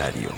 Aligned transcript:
Aviario. 0.00 0.30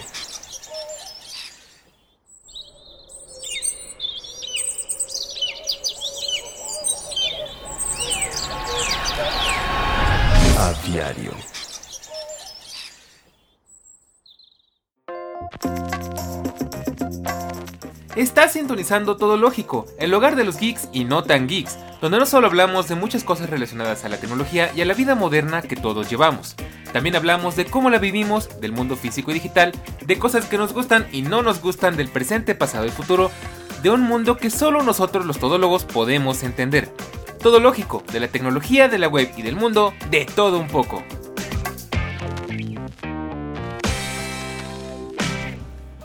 Aviario. 10.59 11.33
Estás 18.17 18.53
sintonizando 18.53 19.17
Todo 19.17 19.37
Lógico, 19.37 19.87
el 20.01 20.13
hogar 20.13 20.35
de 20.35 20.43
los 20.43 20.59
geeks 20.59 20.89
y 20.93 21.05
no 21.05 21.23
tan 21.23 21.47
geeks, 21.47 21.79
donde 22.01 22.19
no 22.19 22.27
solo 22.27 22.49
hablamos 22.49 22.89
de 22.89 22.97
muchas 22.97 23.23
cosas 23.23 23.49
relacionadas 23.49 24.05
a 24.05 24.09
la 24.09 24.19
tecnología 24.19 24.73
y 24.75 24.81
a 24.81 24.87
la 24.87 24.95
vida 24.95 25.15
moderna 25.15 25.63
que 25.63 25.77
todos 25.77 26.11
llevamos. 26.11 26.57
También 26.93 27.17
hablamos 27.17 27.57
de 27.57 27.65
cómo 27.65 27.89
la 27.89 27.99
vivimos, 27.99 28.61
del 28.61 28.73
mundo 28.73 28.97
físico 28.97 29.31
y 29.31 29.35
digital, 29.35 29.73
de 30.05 30.19
cosas 30.19 30.47
que 30.47 30.59
nos 30.59 30.75
gustan 30.75 31.07
y 31.11 31.23
no 31.23 31.43
nos 31.43 31.63
gustan 31.63 31.97
del 31.97 32.09
presente, 32.09 32.55
pasado 32.55 32.87
y 32.87 32.91
futuro, 32.91 33.31
de 33.83 33.91
un 33.91 34.03
mundo 34.03 34.37
que 34.37 34.51
solo 34.51 34.83
nosotros 34.83 35.25
los 35.25 35.39
todólogos 35.39 35.85
podemos 35.85 36.43
entender. 36.43 36.93
Todo 37.43 37.61
lógico, 37.61 38.05
de 38.13 38.21
la 38.21 38.29
tecnología, 38.29 38.89
de 38.89 38.99
la 38.99 39.09
web 39.09 39.31
y 39.37 39.43
del 39.43 39.57
mundo, 39.57 39.95
de 40.11 40.27
todo 40.27 40.59
un 40.59 40.69
poco. 40.69 41.03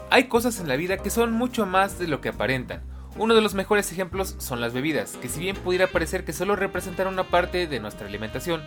Hay 0.09 0.23
cosas 0.23 0.59
en 0.61 0.69
la 0.69 0.77
vida 0.77 0.97
que 0.97 1.09
son 1.09 1.33
mucho 1.33 1.65
más 1.65 1.99
de 1.99 2.07
lo 2.07 2.21
que 2.21 2.29
aparentan. 2.29 2.81
Uno 3.19 3.33
de 3.33 3.41
los 3.41 3.55
mejores 3.55 3.91
ejemplos 3.91 4.35
son 4.37 4.61
las 4.61 4.73
bebidas, 4.73 5.17
que 5.19 5.27
si 5.27 5.39
bien 5.39 5.55
pudiera 5.55 5.87
parecer 5.87 6.23
que 6.23 6.33
solo 6.33 6.55
representan 6.55 7.07
una 7.07 7.23
parte 7.23 7.65
de 7.65 7.79
nuestra 7.79 8.07
alimentación, 8.07 8.61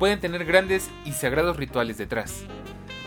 pueden 0.00 0.18
tener 0.18 0.44
grandes 0.44 0.90
y 1.04 1.12
sagrados 1.12 1.56
rituales 1.56 1.96
detrás. 1.96 2.42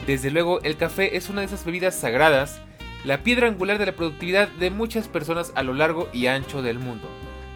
Desde 0.06 0.32
luego, 0.32 0.62
el 0.62 0.78
café 0.78 1.18
es 1.18 1.28
una 1.28 1.42
de 1.42 1.48
esas 1.48 1.66
bebidas 1.66 1.94
sagradas, 1.94 2.62
la 3.04 3.22
piedra 3.22 3.48
angular 3.48 3.80
de 3.80 3.86
la 3.86 3.96
productividad 3.98 4.48
de 4.48 4.70
muchas 4.70 5.10
personas 5.10 5.52
a 5.56 5.64
lo 5.64 5.74
largo 5.74 6.08
y 6.14 6.28
ancho 6.28 6.62
del 6.62 6.80
mundo. 6.80 7.10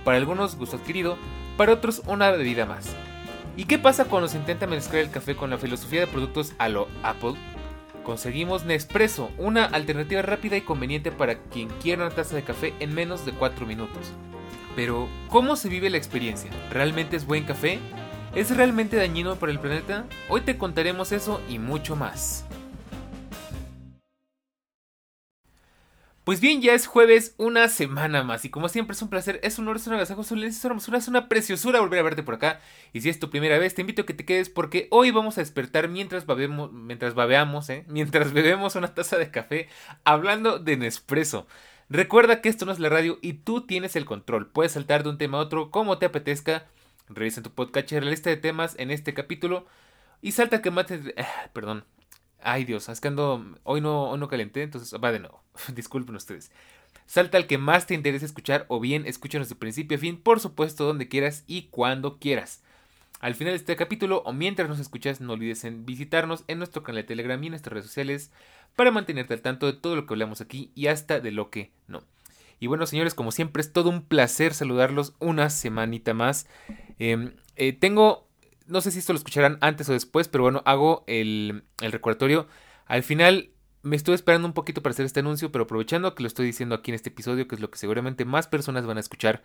Para 0.03 0.17
algunos 0.17 0.57
gusto 0.57 0.75
adquirido, 0.75 1.17
para 1.55 1.71
otros 1.71 2.01
una 2.07 2.31
bebida 2.31 2.65
más. 2.65 2.89
¿Y 3.55 3.63
qué 3.63 3.79
pasa 3.79 4.05
cuando 4.05 4.27
se 4.27 4.37
intenta 4.37 4.67
mezclar 4.67 5.03
el 5.03 5.09
café 5.09 5.37
con 5.37 5.49
la 5.49 5.57
filosofía 5.57 6.01
de 6.01 6.07
productos 6.07 6.51
a 6.57 6.67
lo 6.67 6.89
Apple? 7.01 7.35
Conseguimos 8.03 8.65
Nespresso, 8.65 9.31
una 9.37 9.65
alternativa 9.65 10.21
rápida 10.21 10.57
y 10.57 10.61
conveniente 10.61 11.11
para 11.11 11.35
quien 11.35 11.69
quiera 11.81 12.05
una 12.05 12.15
taza 12.15 12.35
de 12.35 12.43
café 12.43 12.73
en 12.79 12.93
menos 12.93 13.25
de 13.25 13.31
4 13.31 13.65
minutos. 13.65 14.11
Pero, 14.75 15.07
¿cómo 15.29 15.55
se 15.55 15.69
vive 15.69 15.89
la 15.89 15.97
experiencia? 15.97 16.49
¿Realmente 16.71 17.15
es 17.15 17.25
buen 17.25 17.43
café? 17.43 17.79
¿Es 18.33 18.55
realmente 18.55 18.95
dañino 18.95 19.35
para 19.35 19.51
el 19.51 19.59
planeta? 19.59 20.05
Hoy 20.29 20.41
te 20.41 20.57
contaremos 20.57 21.11
eso 21.11 21.41
y 21.49 21.59
mucho 21.59 21.95
más. 21.95 22.45
Pues 26.31 26.39
bien, 26.39 26.61
ya 26.61 26.73
es 26.73 26.87
jueves, 26.87 27.35
una 27.35 27.67
semana 27.67 28.23
más. 28.23 28.45
Y 28.45 28.49
como 28.49 28.69
siempre 28.69 28.93
es 28.93 29.01
un 29.01 29.09
placer, 29.09 29.41
es 29.43 29.59
un 29.59 29.65
honor, 29.65 29.75
es 29.75 29.87
un 29.87 29.95
agasajo, 29.95 30.21
es 30.21 30.31
una, 30.31 30.47
es 30.97 31.07
una 31.09 31.27
preciosura 31.27 31.81
volver 31.81 31.99
a 31.99 32.03
verte 32.03 32.23
por 32.23 32.35
acá. 32.35 32.61
Y 32.93 33.01
si 33.01 33.09
es 33.09 33.19
tu 33.19 33.29
primera 33.29 33.57
vez, 33.57 33.75
te 33.75 33.81
invito 33.81 34.03
a 34.03 34.05
que 34.05 34.13
te 34.13 34.23
quedes 34.23 34.47
porque 34.47 34.87
hoy 34.91 35.11
vamos 35.11 35.37
a 35.37 35.41
despertar 35.41 35.89
mientras 35.89 36.25
babemos, 36.25 36.71
mientras 36.71 37.15
babeamos, 37.15 37.69
¿eh? 37.69 37.83
mientras 37.89 38.31
bebemos 38.33 38.77
una 38.77 38.93
taza 38.93 39.17
de 39.17 39.29
café, 39.29 39.67
hablando 40.05 40.57
de 40.57 40.77
Nespresso. 40.77 41.47
Recuerda 41.89 42.39
que 42.39 42.47
esto 42.47 42.65
no 42.65 42.71
es 42.71 42.79
la 42.79 42.87
radio 42.87 43.19
y 43.21 43.33
tú 43.33 43.67
tienes 43.67 43.97
el 43.97 44.05
control. 44.05 44.47
Puedes 44.47 44.71
saltar 44.71 45.03
de 45.03 45.09
un 45.09 45.17
tema 45.17 45.37
a 45.37 45.41
otro 45.41 45.69
como 45.69 45.97
te 45.97 46.05
apetezca. 46.05 46.65
Revisa 47.09 47.41
tu 47.41 47.51
podcast, 47.51 47.91
la 47.91 48.09
lista 48.09 48.29
de 48.29 48.37
temas 48.37 48.75
en 48.79 48.89
este 48.89 49.13
capítulo. 49.13 49.65
Y 50.21 50.31
salta 50.31 50.61
que 50.61 50.71
mates. 50.71 51.13
Ah, 51.17 51.49
perdón. 51.51 51.83
Ay 52.43 52.65
Dios, 52.65 52.89
es 52.89 53.01
hoy 53.63 53.81
no, 53.81 54.09
hoy 54.09 54.19
no 54.19 54.27
calenté, 54.27 54.63
entonces 54.63 54.99
va 55.01 55.11
de 55.11 55.19
nuevo. 55.19 55.43
Disculpen 55.75 56.15
ustedes. 56.15 56.51
Salta 57.05 57.37
al 57.37 57.47
que 57.47 57.57
más 57.57 57.87
te 57.87 57.93
interese 57.93 58.25
escuchar 58.25 58.65
o 58.69 58.79
bien 58.79 59.05
escúchanos 59.05 59.49
de 59.49 59.55
principio 59.55 59.97
a 59.97 59.99
fin, 59.99 60.17
por 60.17 60.39
supuesto 60.39 60.85
donde 60.85 61.09
quieras 61.09 61.43
y 61.45 61.63
cuando 61.63 62.19
quieras. 62.19 62.63
Al 63.19 63.35
final 63.35 63.53
de 63.53 63.57
este 63.57 63.75
capítulo 63.75 64.23
o 64.25 64.33
mientras 64.33 64.67
nos 64.67 64.79
escuchas 64.79 65.21
no 65.21 65.33
olvides 65.33 65.65
visitarnos 65.85 66.43
en 66.47 66.57
nuestro 66.57 66.83
canal 66.83 67.03
de 67.03 67.07
Telegram 67.07 67.43
y 67.43 67.47
en 67.47 67.51
nuestras 67.51 67.73
redes 67.73 67.85
sociales 67.85 68.31
para 68.75 68.91
mantenerte 68.91 69.33
al 69.33 69.41
tanto 69.41 69.67
de 69.67 69.73
todo 69.73 69.95
lo 69.95 70.07
que 70.07 70.13
hablamos 70.13 70.41
aquí 70.41 70.71
y 70.73 70.87
hasta 70.87 71.19
de 71.19 71.31
lo 71.31 71.49
que 71.49 71.71
no. 71.87 72.01
Y 72.59 72.67
bueno 72.67 72.87
señores, 72.87 73.13
como 73.13 73.31
siempre 73.31 73.61
es 73.61 73.73
todo 73.73 73.89
un 73.89 74.03
placer 74.03 74.53
saludarlos 74.53 75.13
una 75.19 75.49
semanita 75.49 76.13
más. 76.13 76.47
Em, 76.97 77.33
eh, 77.57 77.73
tengo 77.73 78.27
no 78.67 78.81
sé 78.81 78.91
si 78.91 78.99
esto 78.99 79.13
lo 79.13 79.17
escucharán 79.17 79.57
antes 79.61 79.89
o 79.89 79.93
después, 79.93 80.27
pero 80.27 80.43
bueno, 80.43 80.61
hago 80.65 81.03
el, 81.07 81.63
el 81.81 81.91
recordatorio. 81.91 82.47
Al 82.85 83.03
final 83.03 83.49
me 83.83 83.95
estuve 83.95 84.15
esperando 84.15 84.47
un 84.47 84.53
poquito 84.53 84.81
para 84.81 84.91
hacer 84.91 85.05
este 85.05 85.21
anuncio, 85.21 85.51
pero 85.51 85.63
aprovechando 85.63 86.13
que 86.15 86.23
lo 86.23 86.27
estoy 86.27 86.45
diciendo 86.45 86.75
aquí 86.75 86.91
en 86.91 86.95
este 86.95 87.09
episodio, 87.09 87.47
que 87.47 87.55
es 87.55 87.61
lo 87.61 87.71
que 87.71 87.79
seguramente 87.79 88.25
más 88.25 88.47
personas 88.47 88.85
van 88.85 88.97
a 88.97 89.01
escuchar. 89.01 89.43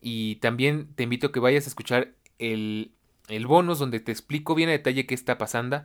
Y 0.00 0.36
también 0.36 0.88
te 0.94 1.04
invito 1.04 1.28
a 1.28 1.32
que 1.32 1.40
vayas 1.40 1.66
a 1.66 1.68
escuchar 1.68 2.14
el, 2.38 2.92
el 3.28 3.46
bonus 3.46 3.78
donde 3.78 4.00
te 4.00 4.12
explico 4.12 4.54
bien 4.54 4.68
a 4.68 4.72
detalle 4.72 5.06
qué 5.06 5.14
está 5.14 5.38
pasando. 5.38 5.84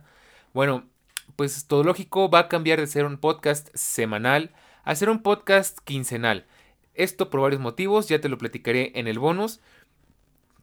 Bueno, 0.52 0.84
pues 1.36 1.66
todo 1.66 1.84
lógico 1.84 2.30
va 2.30 2.40
a 2.40 2.48
cambiar 2.48 2.80
de 2.80 2.86
ser 2.86 3.04
un 3.04 3.18
podcast 3.18 3.68
semanal 3.74 4.52
a 4.88 4.94
ser 4.94 5.10
un 5.10 5.22
podcast 5.22 5.80
quincenal. 5.84 6.46
Esto 6.94 7.28
por 7.28 7.42
varios 7.42 7.60
motivos, 7.60 8.08
ya 8.08 8.22
te 8.22 8.30
lo 8.30 8.38
platicaré 8.38 8.92
en 8.94 9.06
el 9.06 9.18
bonus. 9.18 9.60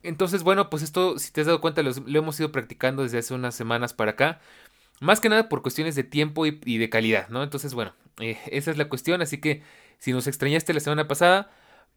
Entonces, 0.07 0.43
bueno, 0.43 0.69
pues 0.69 0.83
esto, 0.83 1.19
si 1.19 1.31
te 1.31 1.41
has 1.41 1.47
dado 1.47 1.61
cuenta, 1.61 1.81
lo, 1.83 1.91
hemos 1.91 2.39
ido 2.39 2.51
practicando 2.51 3.03
desde 3.03 3.19
hace 3.19 3.33
unas 3.33 3.55
semanas 3.55 3.93
para 3.93 4.11
acá. 4.11 4.39
Más 5.01 5.19
que 5.19 5.29
nada 5.29 5.49
por 5.49 5.61
cuestiones 5.61 5.95
de 5.95 6.03
tiempo 6.03 6.45
y, 6.45 6.77
de 6.77 6.89
calidad, 6.89 7.27
¿no? 7.29 7.43
Entonces, 7.43 7.73
bueno, 7.73 7.93
eh, 8.19 8.38
esa 8.47 8.71
es 8.71 8.77
la 8.77 8.89
cuestión. 8.89 9.21
Así 9.21 9.39
que 9.39 9.63
si 9.99 10.13
nos 10.13 10.27
extrañaste 10.27 10.73
la 10.73 10.79
semana 10.79 11.07
pasada, 11.07 11.51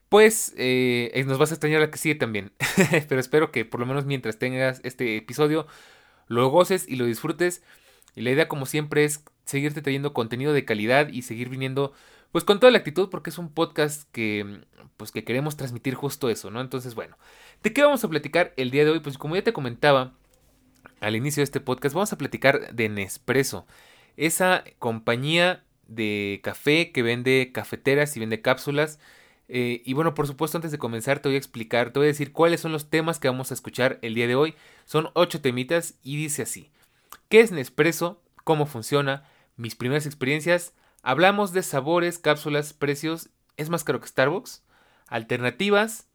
pues 0.08 0.54
eh, 0.56 1.24
nos 1.26 1.38
vas 1.38 1.50
a 1.50 1.54
extrañar 1.54 1.80
la 1.80 1.90
que 1.90 1.98
sigue 1.98 2.14
también. 2.14 2.52
Pero 3.08 3.20
espero 3.20 3.52
que 3.52 3.64
por 3.64 3.80
lo 3.80 3.86
menos 3.86 4.04
mientras 4.06 4.38
tengas 4.38 4.80
este 4.84 5.16
episodio, 5.16 5.66
lo 6.26 6.48
goces 6.48 6.86
y 6.88 6.96
lo 6.96 7.06
disfrutes. 7.06 7.62
Y 8.16 8.22
la 8.22 8.30
idea, 8.30 8.48
como 8.48 8.66
siempre, 8.66 9.04
es 9.04 9.24
seguirte 9.44 9.82
trayendo 9.82 10.12
contenido 10.12 10.52
de 10.52 10.64
calidad 10.64 11.08
y 11.08 11.22
seguir 11.22 11.48
viniendo 11.48 11.92
pues 12.32 12.44
con 12.44 12.60
toda 12.60 12.70
la 12.70 12.78
actitud 12.78 13.08
porque 13.08 13.30
es 13.30 13.38
un 13.38 13.48
podcast 13.52 14.10
que 14.12 14.60
pues 14.98 15.12
que 15.12 15.24
queremos 15.24 15.56
transmitir 15.56 15.94
justo 15.94 16.28
eso, 16.28 16.50
¿no? 16.50 16.60
Entonces, 16.60 16.94
bueno, 16.94 17.16
¿de 17.62 17.72
qué 17.72 17.82
vamos 17.82 18.04
a 18.04 18.08
platicar 18.08 18.52
el 18.56 18.70
día 18.70 18.84
de 18.84 18.90
hoy? 18.90 19.00
Pues 19.00 19.18
como 19.18 19.36
ya 19.36 19.42
te 19.42 19.52
comentaba 19.52 20.14
al 21.00 21.16
inicio 21.16 21.40
de 21.40 21.44
este 21.44 21.60
podcast, 21.60 21.94
vamos 21.94 22.12
a 22.12 22.18
platicar 22.18 22.74
de 22.74 22.88
Nespresso, 22.88 23.66
esa 24.16 24.64
compañía 24.78 25.64
de 25.86 26.40
café 26.42 26.92
que 26.92 27.02
vende 27.02 27.50
cafeteras 27.52 28.16
y 28.16 28.20
vende 28.20 28.42
cápsulas. 28.42 28.98
Eh, 29.48 29.82
y 29.84 29.94
bueno, 29.94 30.14
por 30.14 30.26
supuesto, 30.26 30.58
antes 30.58 30.72
de 30.72 30.78
comenzar, 30.78 31.20
te 31.20 31.28
voy 31.28 31.36
a 31.36 31.38
explicar, 31.38 31.92
te 31.92 32.00
voy 32.00 32.06
a 32.06 32.08
decir 32.08 32.32
cuáles 32.32 32.60
son 32.60 32.72
los 32.72 32.90
temas 32.90 33.18
que 33.18 33.28
vamos 33.28 33.50
a 33.50 33.54
escuchar 33.54 33.98
el 34.02 34.14
día 34.14 34.26
de 34.26 34.34
hoy. 34.34 34.54
Son 34.84 35.10
ocho 35.14 35.40
temitas 35.40 35.94
y 36.02 36.16
dice 36.16 36.42
así: 36.42 36.70
¿Qué 37.28 37.40
es 37.40 37.52
Nespresso? 37.52 38.20
¿Cómo 38.44 38.66
funciona? 38.66 39.28
Mis 39.56 39.74
primeras 39.74 40.06
experiencias, 40.06 40.74
Hablamos 41.02 41.52
de 41.52 41.62
sabores, 41.62 42.18
cápsulas, 42.18 42.72
precios. 42.72 43.30
¿Es 43.56 43.70
más 43.70 43.84
caro 43.84 44.00
que 44.00 44.08
Starbucks? 44.08 44.62
Alternativas. 45.06 46.07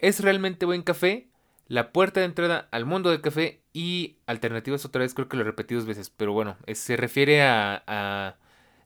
¿Es 0.00 0.20
realmente 0.20 0.66
buen 0.66 0.82
café? 0.82 1.28
La 1.68 1.92
puerta 1.92 2.20
de 2.20 2.26
entrada 2.26 2.68
al 2.72 2.86
mundo 2.86 3.10
del 3.10 3.20
café 3.20 3.62
y 3.72 4.16
alternativas 4.26 4.84
otra 4.84 5.02
vez 5.02 5.14
creo 5.14 5.28
que 5.28 5.36
lo 5.36 5.42
he 5.42 5.46
repetido 5.46 5.78
dos 5.78 5.86
veces, 5.86 6.10
pero 6.10 6.32
bueno, 6.32 6.56
se 6.74 6.96
refiere 6.96 7.42
a, 7.42 7.84
a 7.86 8.36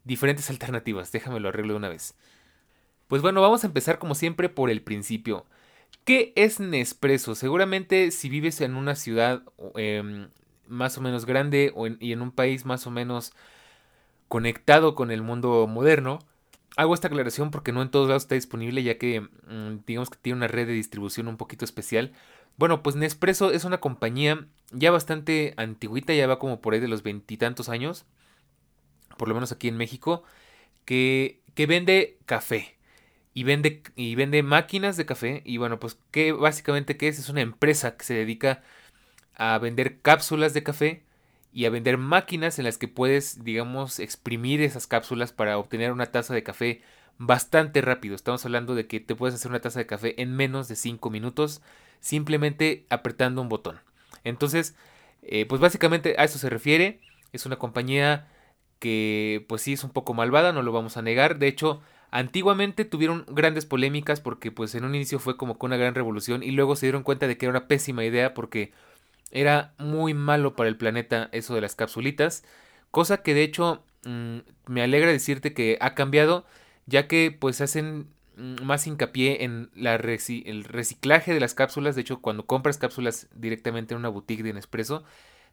diferentes 0.05 0.51
alternativas. 0.51 1.13
Déjame 1.13 1.41
lo 1.41 1.49
arreglo 1.49 1.75
de 1.75 1.79
una 1.79 1.89
vez. 1.89 2.15
Pues 3.09 3.23
bueno, 3.23 3.41
vamos 3.41 3.65
a 3.65 3.69
empezar 3.69 3.99
como 3.99 4.15
siempre 4.15 4.49
por 4.49 4.71
el 4.71 4.83
principio. 4.83 5.47
¿Qué 6.05 6.33
es 6.37 6.61
Nespresso? 6.61 7.35
Seguramente 7.35 8.11
si 8.11 8.29
vives 8.29 8.61
en 8.61 8.75
una 8.75 8.97
ciudad 8.97 9.43
em, 9.77 10.29
más 10.67 10.99
o 10.99 11.01
menos 11.01 11.27
grande 11.27 11.73
y 12.01 12.13
en 12.13 12.23
un 12.23 12.33
país 12.33 12.65
más 12.67 12.87
o 12.87 12.91
menos 12.91 13.33
conectado 14.29 14.95
con 14.95 15.11
el 15.11 15.23
mundo 15.23 15.67
moderno. 15.67 16.19
Hago 16.77 16.95
esta 16.95 17.09
aclaración 17.09 17.51
porque 17.51 17.73
no 17.73 17.83
en 17.83 17.91
todos 17.91 18.09
lados 18.09 18.25
está 18.25 18.35
disponible 18.35 18.83
ya 18.83 18.99
que 18.99 19.21
mm, 19.21 19.85
digamos 19.87 20.11
que 20.11 20.19
tiene 20.21 20.39
una 20.39 20.49
red 20.49 20.67
de 20.67 20.73
distribución 20.73 21.29
un 21.29 21.37
poquito 21.37 21.65
especial. 21.65 22.13
Bueno, 22.57 22.83
pues 22.83 22.97
Nespresso 22.97 23.51
es 23.53 23.65
una 23.65 23.79
compañía 23.79 24.47
ya 24.73 24.91
bastante 24.91 25.55
antiguita, 25.57 26.15
ya 26.15 26.27
va 26.27 26.39
como 26.39 26.61
por 26.61 26.75
ahí 26.75 26.81
de 26.81 26.89
los 26.89 27.03
veintitantos 27.03 27.69
años, 27.69 28.07
por 29.17 29.29
lo 29.29 29.35
menos 29.35 29.53
aquí 29.53 29.69
en 29.69 29.77
México, 29.77 30.25
que, 30.85 31.41
que 31.55 31.67
vende 31.67 32.19
café 32.27 32.77
y 33.35 33.45
vende, 33.45 33.83
y 33.97 34.15
vende 34.15 34.43
máquinas 34.43 34.97
de 34.97 35.07
café. 35.07 35.43
Y 35.45 35.59
bueno, 35.59 35.81
pues 35.81 35.99
que 36.11 36.33
básicamente 36.33 36.97
qué 36.97 37.09
es? 37.09 37.19
Es 37.19 37.29
una 37.29 37.41
empresa 37.41 37.97
que 37.97 38.05
se 38.05 38.15
dedica 38.15 38.63
a 39.35 39.59
vender 39.59 40.01
cápsulas 40.01 40.55
de 40.55 40.63
café 40.63 41.05
y 41.55 41.67
a 41.67 41.71
vender 41.71 41.99
máquinas 41.99 42.59
en 42.59 42.65
las 42.65 42.79
que 42.79 42.89
puedes, 42.89 43.45
digamos, 43.45 44.01
exprimir 44.01 44.61
esas 44.61 44.89
cápsulas 44.89 45.33
para 45.33 45.57
obtener 45.57 45.93
una 45.93 46.07
taza 46.07 46.35
de 46.35 46.43
café 46.43 46.83
bastante 47.17 47.81
rápido. 47.81 48.17
Estamos 48.17 48.45
hablando 48.45 48.75
de 48.75 48.89
que 48.89 48.99
te 48.99 49.15
puedes 49.15 49.37
hacer 49.37 49.53
una 49.53 49.61
taza 49.61 49.79
de 49.79 49.87
café 49.87 50.21
en 50.21 50.35
menos 50.35 50.67
de 50.67 50.75
5 50.75 51.11
minutos 51.11 51.63
simplemente 52.01 52.87
apretando 52.91 53.41
un 53.41 53.49
botón. 53.49 53.79
Entonces, 54.25 54.75
eh, 55.23 55.47
pues 55.47 55.61
básicamente 55.61 56.17
a 56.19 56.25
eso 56.25 56.41
se 56.41 56.51
refiere. 56.51 57.01
Es 57.33 57.47
una 57.47 57.57
compañía 57.57 58.27
que 58.81 59.47
pues 59.49 59.63
sí 59.63 59.75
es 59.75 59.85
un 59.85 59.91
poco 59.91 60.13
malvada, 60.13 60.53
no 60.53 60.63
lo 60.63 60.73
vamos 60.73 60.97
a 60.97 61.03
negar. 61.03 61.39
De 61.39 61.47
hecho, 61.47 61.81
antiguamente 62.11 62.85
tuvieron 62.85 63.27
grandes 63.29 63.65
polémicas 63.65 64.21
porque 64.21 64.51
pues 64.51 64.75
en 64.75 64.85
un 64.85 64.97
inicio 64.97 65.21
fue 65.21 65.37
como 65.37 65.57
que 65.57 65.67
una 65.67 65.77
gran 65.77 65.95
revolución 65.95 66.43
y 66.43 66.51
luego 66.51 66.75
se 66.75 66.87
dieron 66.87 67.05
cuenta 67.05 67.29
de 67.29 67.39
que 67.39 67.47
era 67.47 67.51
una 67.51 67.69
pésima 67.69 68.05
idea 68.05 68.35
porque 68.35 68.73
era 69.35 69.75
muy 69.79 70.15
malo 70.15 70.57
para 70.57 70.71
el 70.71 70.77
planeta 70.77 71.29
eso 71.33 71.55
de 71.55 71.61
las 71.61 71.75
capsulitas. 71.75 72.45
Cosa 72.91 73.23
que 73.23 73.35
de 73.35 73.43
hecho 73.43 73.85
mm, 74.05 74.39
me 74.67 74.83
alegra 74.83 75.11
decirte 75.11 75.53
que 75.53 75.77
ha 75.81 75.95
cambiado 75.95 76.47
ya 76.87 77.09
que 77.09 77.37
pues 77.39 77.61
hacen 77.61 78.09
mm, 78.37 78.63
más 78.63 78.87
hincapié 78.87 79.45
en 79.45 79.71
el 79.75 80.65
reciclaje 80.65 81.35
de 81.35 81.41
las 81.41 81.55
cápsulas. 81.55 81.97
De 81.97 82.03
hecho, 82.03 82.21
cuando 82.21 82.47
compras 82.47 82.79
cápsulas 82.79 83.29
directamente 83.35 83.95
en 83.95 84.01
una 84.01 84.09
boutique 84.09 84.45
de 84.45 84.53
Nespresso, 84.53 85.05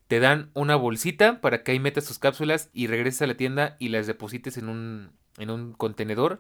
te 0.07 0.19
dan 0.19 0.51
una 0.53 0.75
bolsita 0.75 1.41
para 1.41 1.63
que 1.63 1.71
ahí 1.71 1.79
metas 1.79 2.05
tus 2.05 2.19
cápsulas 2.19 2.69
y 2.73 2.87
regreses 2.87 3.23
a 3.23 3.27
la 3.27 3.37
tienda 3.37 3.77
y 3.79 3.89
las 3.89 4.07
deposites 4.07 4.57
en 4.57 4.69
un, 4.69 5.11
en 5.37 5.49
un 5.49 5.73
contenedor. 5.73 6.39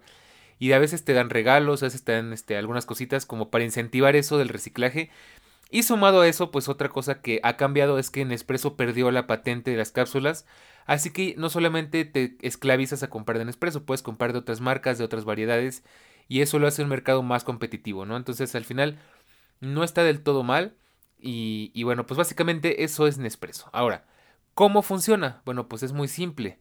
Y 0.59 0.73
a 0.73 0.79
veces 0.79 1.03
te 1.03 1.13
dan 1.13 1.31
regalos, 1.31 1.81
a 1.81 1.87
veces 1.87 2.03
te 2.03 2.11
dan 2.11 2.33
este, 2.33 2.55
algunas 2.55 2.85
cositas 2.85 3.25
como 3.25 3.49
para 3.49 3.63
incentivar 3.63 4.15
eso 4.15 4.37
del 4.37 4.49
reciclaje. 4.49 5.09
Y 5.73 5.83
sumado 5.83 6.19
a 6.19 6.27
eso, 6.27 6.51
pues 6.51 6.67
otra 6.67 6.89
cosa 6.89 7.21
que 7.21 7.39
ha 7.43 7.55
cambiado 7.55 7.97
es 7.97 8.09
que 8.09 8.25
Nespresso 8.25 8.75
perdió 8.75 9.09
la 9.09 9.25
patente 9.25 9.71
de 9.71 9.77
las 9.77 9.93
cápsulas. 9.93 10.45
Así 10.85 11.11
que 11.11 11.33
no 11.37 11.49
solamente 11.49 12.03
te 12.03 12.37
esclavizas 12.41 13.03
a 13.03 13.09
comprar 13.09 13.37
de 13.37 13.45
Nespresso, 13.45 13.85
puedes 13.85 14.01
comprar 14.03 14.33
de 14.33 14.39
otras 14.39 14.59
marcas, 14.59 14.97
de 14.97 15.05
otras 15.05 15.23
variedades. 15.23 15.85
Y 16.27 16.41
eso 16.41 16.59
lo 16.59 16.67
hace 16.67 16.83
un 16.83 16.89
mercado 16.89 17.23
más 17.23 17.45
competitivo, 17.45 18.05
¿no? 18.05 18.17
Entonces 18.17 18.53
al 18.53 18.65
final 18.65 18.99
no 19.61 19.85
está 19.85 20.03
del 20.03 20.21
todo 20.23 20.43
mal. 20.43 20.75
Y, 21.17 21.83
bueno, 21.83 22.05
pues 22.05 22.17
básicamente 22.17 22.83
eso 22.83 23.07
es 23.07 23.17
Nespresso. 23.17 23.69
Ahora, 23.71 24.05
¿cómo 24.53 24.81
funciona? 24.81 25.41
Bueno, 25.45 25.69
pues 25.69 25.83
es 25.83 25.93
muy 25.93 26.09
simple. 26.09 26.59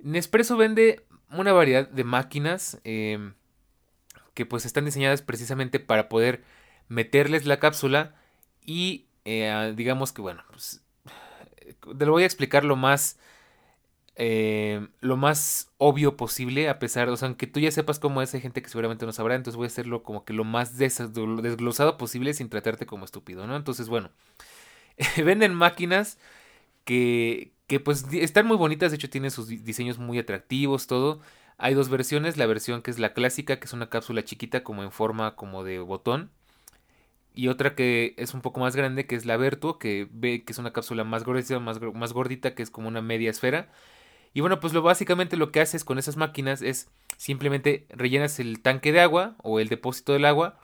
Nespresso 0.00 0.56
vende 0.56 1.06
una 1.30 1.52
variedad 1.52 1.88
de 1.88 2.02
máquinas 2.02 2.80
em, 2.82 3.34
que 4.34 4.46
pues 4.46 4.66
están 4.66 4.84
diseñadas 4.84 5.22
precisamente 5.22 5.78
para 5.78 6.08
poder 6.08 6.42
meterles 6.88 7.46
la 7.46 7.60
cápsula 7.60 8.16
y 8.64 9.06
eh, 9.24 9.72
digamos 9.76 10.12
que 10.12 10.22
bueno, 10.22 10.42
pues 10.50 10.82
te 11.98 12.06
lo 12.06 12.12
voy 12.12 12.22
a 12.22 12.26
explicar 12.26 12.64
lo 12.64 12.76
más 12.76 13.18
eh, 14.14 14.86
lo 15.00 15.16
más 15.16 15.72
obvio 15.78 16.16
posible, 16.16 16.68
a 16.68 16.78
pesar, 16.78 17.08
o 17.08 17.16
sea, 17.16 17.28
aunque 17.28 17.46
tú 17.46 17.60
ya 17.60 17.70
sepas 17.70 17.98
cómo 17.98 18.20
es, 18.20 18.34
hay 18.34 18.40
gente 18.42 18.60
que 18.62 18.68
seguramente 18.68 19.06
no 19.06 19.12
sabrá, 19.12 19.34
entonces 19.34 19.56
voy 19.56 19.64
a 19.64 19.68
hacerlo 19.68 20.02
como 20.02 20.24
que 20.24 20.34
lo 20.34 20.44
más 20.44 20.76
desglosado 20.76 21.96
posible 21.96 22.34
sin 22.34 22.50
tratarte 22.50 22.84
como 22.86 23.04
estúpido, 23.06 23.46
¿no? 23.46 23.56
Entonces, 23.56 23.88
bueno, 23.88 24.10
venden 25.24 25.54
máquinas 25.54 26.18
que, 26.84 27.52
que 27.66 27.80
pues 27.80 28.06
están 28.12 28.46
muy 28.46 28.56
bonitas, 28.56 28.92
de 28.92 28.96
hecho 28.96 29.10
tienen 29.10 29.30
sus 29.30 29.48
diseños 29.48 29.98
muy 29.98 30.18
atractivos, 30.18 30.86
todo. 30.86 31.20
Hay 31.58 31.74
dos 31.74 31.88
versiones, 31.88 32.36
la 32.36 32.46
versión 32.46 32.82
que 32.82 32.90
es 32.90 32.98
la 32.98 33.14
clásica, 33.14 33.58
que 33.60 33.66
es 33.66 33.72
una 33.72 33.90
cápsula 33.90 34.24
chiquita 34.24 34.62
como 34.64 34.82
en 34.82 34.92
forma 34.92 35.36
como 35.36 35.64
de 35.64 35.78
botón. 35.80 36.30
Y 37.34 37.48
otra 37.48 37.74
que 37.74 38.14
es 38.18 38.34
un 38.34 38.42
poco 38.42 38.60
más 38.60 38.76
grande, 38.76 39.06
que 39.06 39.14
es 39.16 39.24
la 39.24 39.36
Vertuo, 39.36 39.78
que 39.78 40.08
ve 40.12 40.44
que 40.44 40.52
es 40.52 40.58
una 40.58 40.72
cápsula 40.72 41.04
más 41.04 41.24
gruesa, 41.24 41.58
más, 41.58 41.80
más 41.80 42.12
gordita, 42.12 42.54
que 42.54 42.62
es 42.62 42.70
como 42.70 42.88
una 42.88 43.00
media 43.00 43.30
esfera. 43.30 43.70
Y 44.34 44.40
bueno, 44.40 44.60
pues 44.60 44.72
lo 44.72 44.82
básicamente 44.82 45.36
lo 45.36 45.52
que 45.52 45.60
haces 45.60 45.84
con 45.84 45.98
esas 45.98 46.16
máquinas 46.16 46.62
es 46.62 46.88
simplemente 47.16 47.86
rellenas 47.90 48.38
el 48.38 48.60
tanque 48.60 48.92
de 48.92 49.00
agua 49.00 49.36
o 49.42 49.60
el 49.60 49.68
depósito 49.68 50.12
del 50.12 50.24
agua, 50.24 50.58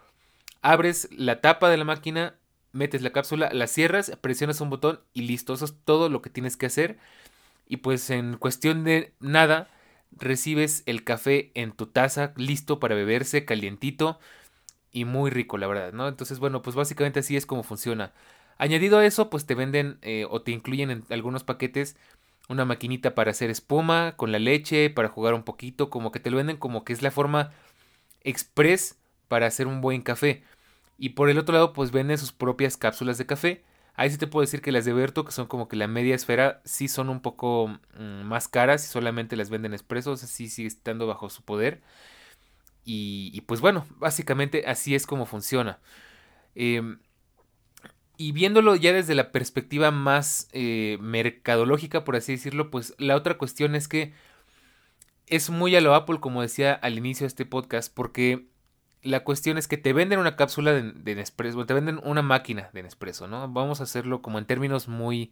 abres 0.63 1.09
la 1.13 1.41
tapa 1.41 1.71
de 1.71 1.77
la 1.77 1.85
máquina, 1.85 2.35
metes 2.73 3.03
la 3.03 3.13
cápsula, 3.13 3.51
la 3.53 3.67
cierras, 3.67 4.13
presionas 4.21 4.61
un 4.61 4.71
botón 4.71 5.01
y 5.15 5.23
listo. 5.23 5.55
Eso 5.55 5.65
es 5.67 5.75
todo 5.85 6.09
lo 6.09 6.23
que 6.23 6.31
tienes 6.31 6.57
que 6.57 6.67
hacer. 6.67 6.99
Y 7.67 7.79
pues 7.79 8.11
en 8.11 8.37
cuestión 8.37 8.85
de 8.85 9.13
nada, 9.21 9.71
recibes 10.13 10.83
el 10.87 11.05
café 11.05 11.51
en 11.55 11.73
tu 11.73 11.87
taza, 11.87 12.33
listo 12.37 12.81
para 12.81 12.95
beberse, 12.95 13.45
calientito 13.45 14.19
y 14.99 15.05
muy 15.05 15.31
rico, 15.31 15.59
la 15.59 15.67
verdad, 15.67 15.93
¿no? 15.93 16.09
Entonces, 16.09 16.39
bueno, 16.41 16.63
pues 16.63 16.77
básicamente 16.77 17.21
así 17.21 17.37
es 17.37 17.47
como 17.47 17.63
funciona. 17.63 18.13
Añadido 18.59 18.99
a 18.99 19.07
eso, 19.07 19.31
pues 19.31 19.47
te 19.47 19.55
venden 19.55 19.99
eh, 20.03 20.27
o 20.29 20.43
te 20.43 20.51
incluyen 20.51 20.91
en 20.91 21.05
algunos 21.11 21.45
paquetes 21.45 21.97
una 22.49 22.65
maquinita 22.65 23.15
para 23.15 23.31
hacer 23.31 23.51
espuma 23.51 24.15
con 24.17 24.33
la 24.33 24.39
leche, 24.39 24.91
para 24.91 25.09
jugar 25.09 25.35
un 25.35 25.45
poquito, 25.45 25.91
como 25.91 26.11
que 26.13 26.21
te 26.21 26.31
lo 26.31 26.39
venden 26.39 26.57
como 26.57 26.85
que 26.85 26.93
es 26.93 27.03
la 27.03 27.11
forma 27.11 27.53
express 28.23 28.99
para 29.29 29.47
hacer 29.47 29.67
un 29.67 29.81
buen 29.81 30.03
café. 30.03 30.43
Y 30.99 31.11
por 31.11 31.31
el 31.31 31.39
otro 31.39 31.55
lado, 31.55 31.73
pues 31.73 31.93
venden 31.93 32.19
sus 32.19 32.33
propias 32.33 32.77
cápsulas 32.77 33.19
de 33.19 33.27
café. 33.27 33.65
Ahí 33.95 34.11
sí 34.11 34.19
te 34.19 34.27
puedo 34.27 34.43
decir 34.43 34.63
que 34.63 34.73
las 34.73 34.85
de 34.85 34.93
Berto, 34.93 35.25
que 35.25 35.33
son 35.33 35.47
como 35.47 35.69
que 35.69 35.77
la 35.77 35.89
media 35.89 36.15
esfera, 36.15 36.61
sí 36.65 36.89
son 36.89 37.09
un 37.09 37.21
poco 37.21 37.69
mm, 37.99 38.23
más 38.25 38.49
caras 38.49 38.85
y 38.85 38.89
solamente 38.89 39.37
las 39.37 39.51
venden 39.51 39.75
expresos, 39.75 40.23
así 40.25 40.49
sigue 40.49 40.69
estando 40.69 41.07
bajo 41.07 41.31
su 41.31 41.43
poder. 41.43 41.83
Y, 42.91 43.43
pues 43.43 43.61
bueno, 43.61 43.87
básicamente 43.99 44.65
así 44.67 44.95
es 44.95 45.07
como 45.07 45.27
funciona. 45.27 45.79
Em, 46.55 47.01
y 48.17 48.33
viéndolo 48.33 48.77
ya 48.77 48.95
desde 48.95 49.15
la 49.15 49.31
perspectiva 49.31 49.91
más 49.91 50.49
eh, 50.53 50.97
mercadológica, 51.03 52.05
por 52.05 52.17
así 52.17 52.33
decirlo, 52.33 52.71
pues 52.71 52.95
la 52.97 53.15
otra 53.15 53.37
cuestión 53.37 53.75
es 53.75 53.89
que 53.89 54.15
es 55.27 55.51
muy 55.51 55.77
a 55.77 55.83
lo 55.83 55.95
Apple, 55.95 56.19
como 56.21 56.41
decía 56.41 56.73
al 56.73 56.97
inicio 56.97 57.25
de 57.25 57.29
este 57.29 57.45
podcast, 57.45 57.93
porque 57.95 58.49
la 59.03 59.23
cuestión 59.23 59.59
es 59.59 59.69
que 59.69 59.77
te 59.77 59.93
venden 59.93 60.19
una 60.19 60.37
cápsula 60.37 60.73
de, 60.73 60.93
de 60.93 61.15
Nespresso, 61.15 61.67
te 61.67 61.75
venden 61.75 62.01
una 62.03 62.23
máquina 62.23 62.71
de 62.73 62.85
Nespresso, 62.85 63.29
¿no? 63.29 63.49
Vamos 63.53 63.81
a 63.81 63.85
hacerlo 63.85 64.23
como 64.23 64.39
en 64.39 64.47
términos 64.47 64.89
muy 64.89 65.31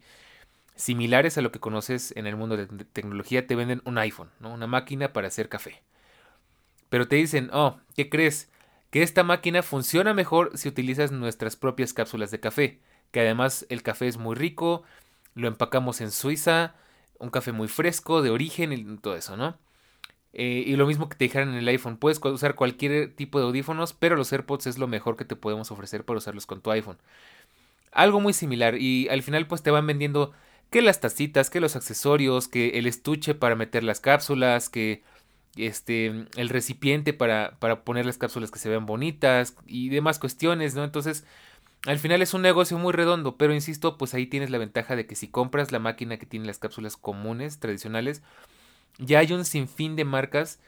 similares 0.75 1.39
a 1.39 1.41
lo 1.41 1.51
que 1.51 1.59
conoces 1.59 2.13
en 2.15 2.27
el 2.27 2.35
mundo 2.35 2.55
de 2.55 2.67
tecnología, 2.67 3.47
te 3.47 3.55
venden 3.55 3.81
un 3.85 3.97
iPhone, 3.97 4.29
¿no? 4.39 4.53
Una 4.53 4.67
máquina 4.67 5.11
para 5.11 5.27
hacer 5.27 5.49
café. 5.49 5.81
Pero 6.89 7.07
te 7.07 7.17
dicen, 7.17 7.49
oh, 7.53 7.79
¿qué 7.95 8.09
crees? 8.09 8.49
que 8.89 9.03
esta 9.03 9.23
máquina 9.23 9.63
funciona 9.63 10.13
mejor 10.13 10.51
si 10.55 10.69
utilizas 10.69 11.11
nuestras 11.11 11.55
propias 11.55 11.93
cápsulas 11.93 12.31
de 12.31 12.39
café, 12.39 12.79
que 13.11 13.19
además 13.19 13.65
el 13.69 13.83
café 13.83 14.07
es 14.07 14.17
muy 14.17 14.35
rico, 14.35 14.83
lo 15.35 15.47
empacamos 15.47 16.01
en 16.01 16.11
Suiza, 16.11 16.75
un 17.19 17.29
café 17.29 17.51
muy 17.51 17.67
fresco, 17.67 18.21
de 18.21 18.29
origen 18.29 18.71
y 18.73 18.97
todo 18.97 19.15
eso, 19.15 19.37
¿no? 19.37 19.57
Eh, 20.33 20.63
y 20.67 20.75
lo 20.75 20.85
mismo 20.85 21.09
que 21.09 21.17
te 21.17 21.25
dijeran 21.25 21.49
en 21.49 21.55
el 21.55 21.67
iPhone, 21.67 21.97
puedes 21.97 22.23
usar 22.23 22.55
cualquier 22.55 23.15
tipo 23.15 23.39
de 23.39 23.45
audífonos, 23.45 23.93
pero 23.93 24.15
los 24.15 24.31
AirPods 24.31 24.67
es 24.67 24.77
lo 24.77 24.87
mejor 24.87 25.17
que 25.17 25.25
te 25.25 25.35
podemos 25.35 25.71
ofrecer 25.71 26.05
para 26.05 26.19
usarlos 26.19 26.45
con 26.45 26.61
tu 26.61 26.71
iPhone. 26.71 26.97
Algo 27.91 28.19
muy 28.19 28.33
similar 28.33 28.75
y 28.75 29.07
al 29.09 29.23
final 29.23 29.47
pues 29.47 29.63
te 29.63 29.71
van 29.71 29.87
vendiendo 29.87 30.33
que 30.69 30.81
las 30.81 30.99
tacitas, 30.99 31.49
que 31.49 31.61
los 31.61 31.75
accesorios, 31.75 32.47
que 32.47 32.77
el 32.77 32.85
estuche 32.85 33.33
para 33.33 33.55
meter 33.55 33.83
las 33.83 33.99
cápsulas, 33.99 34.69
que 34.69 35.01
este, 35.57 36.27
el 36.35 36.49
recipiente 36.49 37.13
para, 37.13 37.57
para 37.59 37.83
poner 37.83 38.05
las 38.05 38.17
cápsulas 38.17 38.51
que 38.51 38.59
se 38.59 38.69
vean 38.69 38.85
bonitas 38.85 39.55
y 39.65 39.89
demás 39.89 40.19
cuestiones, 40.19 40.75
¿no? 40.75 40.83
Entonces, 40.83 41.25
al 41.85 41.99
final 41.99 42.21
es 42.21 42.33
un 42.33 42.41
negocio 42.41 42.77
muy 42.77 42.93
redondo, 42.93 43.37
pero 43.37 43.53
insisto, 43.53 43.97
pues 43.97 44.13
ahí 44.13 44.27
tienes 44.27 44.49
la 44.49 44.57
ventaja 44.57 44.95
de 44.95 45.05
que 45.05 45.15
si 45.15 45.27
compras 45.27 45.71
la 45.71 45.79
máquina 45.79 46.17
que 46.17 46.25
tiene 46.25 46.45
las 46.45 46.59
cápsulas 46.59 46.97
comunes, 46.97 47.59
tradicionales, 47.59 48.21
ya 48.97 49.19
hay 49.19 49.31
un 49.33 49.45
sinfín 49.45 49.95
de 49.95 50.05
marcas 50.05 50.59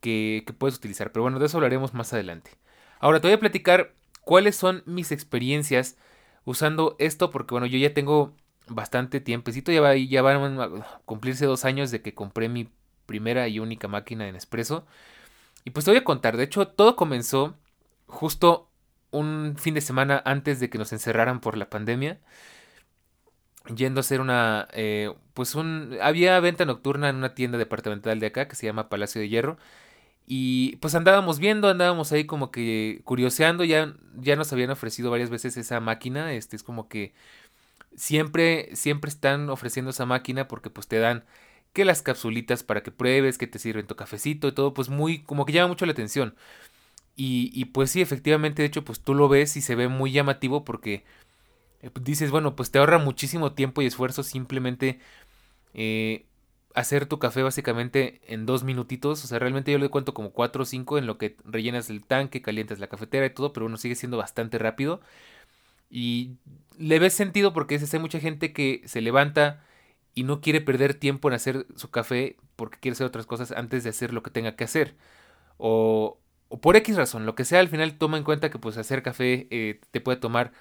que, 0.00 0.44
que 0.46 0.52
puedes 0.52 0.76
utilizar. 0.76 1.12
Pero 1.12 1.22
bueno, 1.22 1.38
de 1.38 1.46
eso 1.46 1.58
hablaremos 1.58 1.94
más 1.94 2.12
adelante. 2.12 2.52
Ahora 3.00 3.20
te 3.20 3.28
voy 3.28 3.34
a 3.34 3.40
platicar 3.40 3.94
cuáles 4.22 4.56
son 4.56 4.82
mis 4.86 5.12
experiencias 5.12 5.96
usando 6.44 6.96
esto, 6.98 7.30
porque 7.30 7.54
bueno, 7.54 7.66
yo 7.66 7.78
ya 7.78 7.94
tengo 7.94 8.34
bastante 8.68 9.20
tiempecito, 9.20 9.72
ya, 9.72 9.80
va, 9.80 9.96
ya 9.96 10.22
van 10.22 10.60
a 10.60 10.68
cumplirse 11.04 11.46
dos 11.46 11.64
años 11.64 11.90
de 11.90 12.02
que 12.02 12.14
compré 12.14 12.48
mi 12.48 12.68
primera 13.10 13.48
y 13.48 13.58
única 13.58 13.88
máquina 13.88 14.28
en 14.28 14.34
Nespresso. 14.34 14.86
Y 15.64 15.70
pues 15.70 15.84
te 15.84 15.90
voy 15.90 15.98
a 15.98 16.04
contar, 16.04 16.36
de 16.36 16.44
hecho 16.44 16.68
todo 16.68 16.94
comenzó 16.94 17.56
justo 18.06 18.70
un 19.10 19.56
fin 19.58 19.74
de 19.74 19.80
semana 19.80 20.22
antes 20.24 20.60
de 20.60 20.70
que 20.70 20.78
nos 20.78 20.92
encerraran 20.92 21.40
por 21.40 21.56
la 21.56 21.68
pandemia. 21.68 22.20
Yendo 23.74 23.98
a 23.98 24.02
hacer 24.02 24.20
una, 24.20 24.68
eh, 24.72 25.12
pues 25.34 25.54
un, 25.56 25.98
había 26.00 26.38
venta 26.40 26.64
nocturna 26.64 27.08
en 27.08 27.16
una 27.16 27.34
tienda 27.34 27.58
departamental 27.58 28.20
de 28.20 28.26
acá 28.26 28.46
que 28.48 28.56
se 28.56 28.66
llama 28.66 28.88
Palacio 28.88 29.20
de 29.20 29.28
Hierro. 29.28 29.58
Y 30.26 30.76
pues 30.76 30.94
andábamos 30.94 31.40
viendo, 31.40 31.68
andábamos 31.68 32.12
ahí 32.12 32.24
como 32.24 32.52
que 32.52 33.00
curioseando, 33.04 33.64
ya, 33.64 33.94
ya 34.16 34.36
nos 34.36 34.52
habían 34.52 34.70
ofrecido 34.70 35.10
varias 35.10 35.30
veces 35.30 35.56
esa 35.56 35.80
máquina, 35.80 36.32
este 36.34 36.54
es 36.56 36.62
como 36.62 36.88
que 36.88 37.14
siempre, 37.96 38.70
siempre 38.76 39.10
están 39.10 39.50
ofreciendo 39.50 39.90
esa 39.90 40.06
máquina 40.06 40.48
porque 40.48 40.70
pues 40.70 40.88
te 40.88 40.98
dan 41.00 41.24
que 41.72 41.84
las 41.84 42.02
capsulitas 42.02 42.62
para 42.64 42.82
que 42.82 42.90
pruebes, 42.90 43.38
que 43.38 43.46
te 43.46 43.58
sirven 43.58 43.86
tu 43.86 43.96
cafecito 43.96 44.48
y 44.48 44.52
todo, 44.52 44.74
pues 44.74 44.88
muy, 44.88 45.22
como 45.22 45.44
que 45.46 45.52
llama 45.52 45.68
mucho 45.68 45.86
la 45.86 45.92
atención. 45.92 46.34
Y, 47.22 47.66
pues 47.66 47.90
sí, 47.90 48.00
efectivamente, 48.00 48.62
de 48.62 48.68
hecho, 48.68 48.82
pues 48.84 49.00
tú 49.00 49.14
lo 49.14 49.28
ves 49.28 49.56
y 49.56 49.60
se 49.60 49.74
ve 49.74 49.88
muy 49.88 50.10
llamativo 50.10 50.64
porque 50.64 51.04
eh, 51.82 51.90
dices, 52.00 52.30
bueno, 52.30 52.56
pues 52.56 52.70
te 52.70 52.78
ahorra 52.78 52.98
muchísimo 52.98 53.52
tiempo 53.52 53.82
y 53.82 53.86
esfuerzo 53.86 54.22
simplemente 54.22 55.00
eh, 55.74 56.24
hacer 56.74 57.06
tu 57.06 57.18
café 57.18 57.42
básicamente 57.42 58.22
en 58.26 58.46
dos 58.46 58.64
minutitos. 58.64 59.22
O 59.24 59.26
sea, 59.28 59.38
realmente 59.38 59.70
yo 59.72 59.78
le 59.78 59.90
cuento 59.90 60.14
como 60.14 60.32
cuatro 60.32 60.62
o 60.62 60.66
cinco 60.66 60.96
en 60.98 61.06
lo 61.06 61.18
que 61.18 61.36
rellenas 61.44 61.90
el 61.90 62.04
tanque, 62.04 62.42
calientas 62.42 62.78
la 62.80 62.88
cafetera 62.88 63.26
y 63.26 63.30
todo, 63.34 63.52
pero 63.52 63.64
bueno, 63.66 63.76
sigue 63.76 63.96
siendo 63.96 64.16
bastante 64.16 64.58
rápido. 64.58 65.02
Y 65.90 66.36
le 66.78 66.98
ves 66.98 67.12
sentido 67.12 67.52
porque 67.52 67.78
hay 67.92 67.98
mucha 67.98 68.20
gente 68.20 68.52
que 68.54 68.82
se 68.86 69.02
levanta 69.02 69.62
y 70.14 70.24
no 70.24 70.40
quiere 70.40 70.60
perder 70.60 70.94
tiempo 70.94 71.28
en 71.28 71.34
hacer 71.34 71.66
su 71.76 71.90
café 71.90 72.36
porque 72.56 72.78
quiere 72.78 72.94
hacer 72.94 73.06
otras 73.06 73.26
cosas 73.26 73.52
antes 73.52 73.84
de 73.84 73.90
hacer 73.90 74.12
lo 74.12 74.22
que 74.22 74.30
tenga 74.30 74.56
que 74.56 74.64
hacer. 74.64 74.96
O, 75.58 76.18
o 76.48 76.60
por 76.60 76.76
X 76.76 76.96
razón, 76.96 77.26
lo 77.26 77.34
que 77.34 77.44
sea, 77.44 77.60
al 77.60 77.68
final 77.68 77.96
toma 77.96 78.18
en 78.18 78.24
cuenta 78.24 78.50
que 78.50 78.58
pues 78.58 78.76
hacer 78.76 79.02
café 79.02 79.46
eh, 79.50 79.80
te 79.90 80.00
puede 80.00 80.18
tomar 80.18 80.52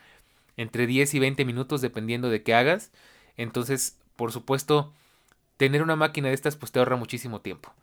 entre 0.58 0.88
10 0.88 1.14
y 1.16 1.20
20 1.20 1.46
minutos 1.46 1.82
dependiendo 1.82 2.30
de 2.30 2.44
qué 2.44 2.54
hagas. 2.54 2.92
Entonces, 3.38 3.98
por 4.16 4.32
supuesto, 4.32 4.94
tener 5.58 5.82
una 5.82 5.96
máquina 5.96 6.28
de 6.30 6.36
estas 6.36 6.56
pues 6.56 6.72
te 6.72 6.80
ahorra 6.80 6.96
muchísimo 6.96 7.42
tiempo. 7.42 7.74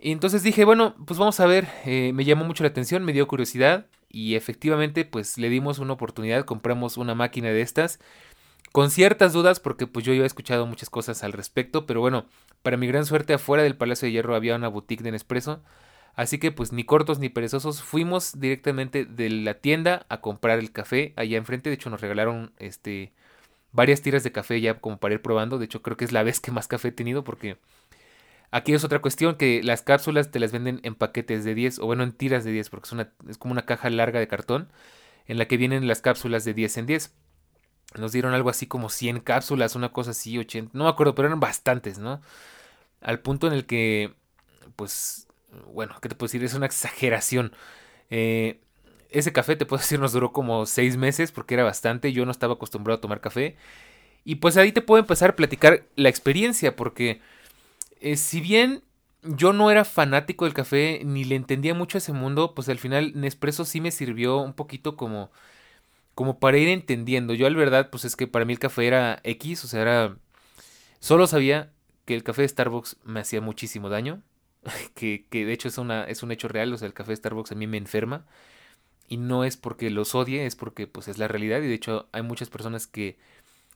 Y 0.00 0.12
entonces 0.12 0.42
dije, 0.42 0.64
bueno, 0.64 0.94
pues 1.06 1.18
vamos 1.18 1.40
a 1.40 1.46
ver, 1.46 1.68
eh, 1.84 2.12
me 2.14 2.24
llamó 2.24 2.44
mucho 2.44 2.62
la 2.62 2.68
atención, 2.68 3.04
me 3.04 3.12
dio 3.12 3.26
curiosidad 3.26 3.86
y 4.08 4.36
efectivamente 4.36 5.04
pues 5.04 5.38
le 5.38 5.48
dimos 5.48 5.78
una 5.80 5.94
oportunidad, 5.94 6.44
compramos 6.44 6.96
una 6.96 7.14
máquina 7.14 7.48
de 7.48 7.60
estas 7.62 7.98
con 8.72 8.90
ciertas 8.90 9.32
dudas 9.32 9.60
porque 9.60 9.86
pues 9.86 10.04
yo 10.04 10.12
he 10.12 10.24
escuchado 10.24 10.66
muchas 10.66 10.90
cosas 10.90 11.24
al 11.24 11.32
respecto, 11.32 11.86
pero 11.86 12.00
bueno, 12.00 12.26
para 12.62 12.76
mi 12.76 12.86
gran 12.86 13.06
suerte 13.06 13.34
afuera 13.34 13.62
del 13.62 13.76
Palacio 13.76 14.06
de 14.06 14.12
Hierro 14.12 14.34
había 14.34 14.56
una 14.56 14.68
boutique 14.68 15.02
de 15.02 15.12
Nespresso, 15.12 15.62
así 16.14 16.38
que 16.38 16.52
pues 16.52 16.72
ni 16.72 16.84
cortos 16.84 17.18
ni 17.18 17.28
perezosos 17.28 17.82
fuimos 17.82 18.38
directamente 18.40 19.04
de 19.04 19.30
la 19.30 19.54
tienda 19.54 20.06
a 20.08 20.20
comprar 20.20 20.58
el 20.58 20.72
café 20.72 21.12
allá 21.16 21.36
enfrente, 21.36 21.70
de 21.70 21.74
hecho 21.74 21.90
nos 21.90 22.00
regalaron 22.00 22.52
este 22.58 23.12
varias 23.72 24.02
tiras 24.02 24.24
de 24.24 24.32
café 24.32 24.60
ya 24.60 24.80
como 24.80 24.98
para 24.98 25.14
ir 25.14 25.22
probando, 25.22 25.58
de 25.58 25.66
hecho 25.66 25.82
creo 25.82 25.96
que 25.96 26.04
es 26.04 26.12
la 26.12 26.22
vez 26.22 26.40
que 26.40 26.50
más 26.50 26.68
café 26.68 26.88
he 26.88 26.92
tenido 26.92 27.24
porque 27.24 27.58
Aquí 28.50 28.72
es 28.72 28.82
otra 28.82 29.00
cuestión 29.00 29.36
que 29.36 29.62
las 29.62 29.82
cápsulas 29.82 30.30
te 30.30 30.40
las 30.40 30.52
venden 30.52 30.80
en 30.82 30.94
paquetes 30.94 31.44
de 31.44 31.54
10 31.54 31.80
o 31.80 31.86
bueno 31.86 32.02
en 32.02 32.12
tiras 32.12 32.44
de 32.44 32.52
10 32.52 32.70
porque 32.70 32.86
es, 32.86 32.92
una, 32.92 33.12
es 33.28 33.36
como 33.36 33.52
una 33.52 33.66
caja 33.66 33.90
larga 33.90 34.20
de 34.20 34.28
cartón 34.28 34.72
en 35.26 35.36
la 35.36 35.46
que 35.46 35.58
vienen 35.58 35.86
las 35.86 36.00
cápsulas 36.00 36.44
de 36.46 36.54
10 36.54 36.78
en 36.78 36.86
10. 36.86 37.14
Nos 37.96 38.12
dieron 38.12 38.34
algo 38.34 38.50
así 38.50 38.66
como 38.66 38.90
100 38.90 39.20
cápsulas, 39.20 39.74
una 39.74 39.92
cosa 39.92 40.10
así, 40.10 40.38
80, 40.38 40.70
no 40.74 40.84
me 40.84 40.90
acuerdo, 40.90 41.14
pero 41.14 41.28
eran 41.28 41.40
bastantes, 41.40 41.98
¿no? 41.98 42.20
Al 43.00 43.20
punto 43.20 43.46
en 43.46 43.54
el 43.54 43.66
que, 43.66 44.14
pues, 44.76 45.26
bueno, 45.72 45.96
¿qué 46.02 46.08
te 46.08 46.14
puedo 46.14 46.28
decir? 46.28 46.44
Es 46.44 46.54
una 46.54 46.66
exageración. 46.66 47.52
Eh, 48.10 48.60
ese 49.10 49.32
café, 49.32 49.56
te 49.56 49.66
puedo 49.66 49.78
decir, 49.82 49.98
nos 50.00 50.12
duró 50.12 50.32
como 50.32 50.66
6 50.66 50.96
meses 50.96 51.32
porque 51.32 51.54
era 51.54 51.64
bastante, 51.64 52.12
yo 52.12 52.24
no 52.24 52.30
estaba 52.30 52.54
acostumbrado 52.54 52.98
a 52.98 53.00
tomar 53.00 53.20
café. 53.20 53.56
Y 54.24 54.36
pues 54.36 54.56
ahí 54.56 54.72
te 54.72 54.82
puedo 54.82 55.00
empezar 55.00 55.30
a 55.30 55.36
platicar 55.36 55.84
la 55.96 56.08
experiencia 56.10 56.76
porque 56.76 57.20
eh, 58.00 58.16
si 58.16 58.40
bien 58.40 58.82
yo 59.22 59.52
no 59.52 59.70
era 59.70 59.84
fanático 59.84 60.44
del 60.44 60.54
café 60.54 61.00
ni 61.04 61.24
le 61.24 61.36
entendía 61.36 61.74
mucho 61.74 61.96
a 61.96 62.00
ese 62.00 62.12
mundo, 62.12 62.54
pues 62.54 62.68
al 62.68 62.78
final 62.78 63.12
Nespresso 63.14 63.64
sí 63.64 63.80
me 63.80 63.90
sirvió 63.90 64.38
un 64.38 64.52
poquito 64.52 64.96
como 64.96 65.30
como 66.18 66.40
para 66.40 66.58
ir 66.58 66.66
entendiendo. 66.68 67.32
Yo 67.32 67.46
al 67.46 67.54
verdad 67.54 67.90
pues 67.90 68.04
es 68.04 68.16
que 68.16 68.26
para 68.26 68.44
mí 68.44 68.52
el 68.52 68.58
café 68.58 68.88
era 68.88 69.20
X, 69.22 69.62
o 69.62 69.68
sea, 69.68 69.82
era 69.82 70.16
solo 70.98 71.28
sabía 71.28 71.70
que 72.06 72.16
el 72.16 72.24
café 72.24 72.42
de 72.42 72.48
Starbucks 72.48 72.96
me 73.04 73.20
hacía 73.20 73.40
muchísimo 73.40 73.88
daño, 73.88 74.20
que, 74.96 75.26
que 75.30 75.46
de 75.46 75.52
hecho 75.52 75.68
es 75.68 75.78
una 75.78 76.02
es 76.02 76.24
un 76.24 76.32
hecho 76.32 76.48
real, 76.48 76.72
o 76.72 76.76
sea, 76.76 76.86
el 76.88 76.92
café 76.92 77.12
de 77.12 77.16
Starbucks 77.18 77.52
a 77.52 77.54
mí 77.54 77.68
me 77.68 77.76
enferma 77.76 78.26
y 79.08 79.16
no 79.16 79.44
es 79.44 79.56
porque 79.56 79.90
los 79.90 80.16
odie, 80.16 80.44
es 80.44 80.56
porque 80.56 80.88
pues 80.88 81.06
es 81.06 81.18
la 81.18 81.28
realidad 81.28 81.58
y 81.62 81.68
de 81.68 81.74
hecho 81.74 82.08
hay 82.10 82.22
muchas 82.22 82.50
personas 82.50 82.88
que 82.88 83.16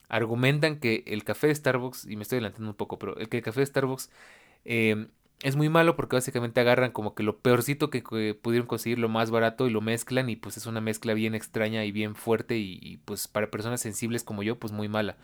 argumentan 0.08 0.80
que 0.80 1.04
el 1.06 1.22
café 1.22 1.46
de 1.46 1.54
Starbucks, 1.54 2.06
y 2.06 2.16
me 2.16 2.25
estoy 2.25 2.38
adelantando 2.38 2.70
un 2.70 2.76
poco, 2.76 2.99
pero 2.99 3.16
el 3.18 3.28
que 3.28 3.37
el 3.37 3.44
café 3.44 3.61
de 3.61 3.66
Starbucks 3.66 4.11
em, 4.64 5.11
es 5.42 5.56
muy 5.56 5.68
malo 5.68 5.96
porque 5.96 6.16
básicamente 6.16 6.61
agarran 6.61 6.92
como 6.92 7.14
que 7.14 7.25
lo 7.25 7.38
peorcito 7.38 7.90
que, 7.90 8.02
pudieron 8.40 8.66
conseguir, 8.66 8.99
lo 9.00 9.08
más 9.08 9.30
barato 9.30 9.66
y 9.66 9.70
lo 9.70 9.80
mezclan 9.80 10.30
y 10.30 10.37
pues 10.37 10.56
es 10.56 10.66
una 10.66 10.80
mezcla 10.80 11.14
bien 11.14 11.34
extraña 11.34 11.84
y 11.84 11.90
bien 11.90 12.14
fuerte 12.14 12.58
y, 12.58 13.00
pues 13.04 13.26
para 13.26 13.50
personas 13.50 13.80
sensibles 13.80 14.22
como 14.22 14.44
yo 14.44 14.58
pues 14.58 14.72
muy 14.72 14.88
mala. 14.88 15.16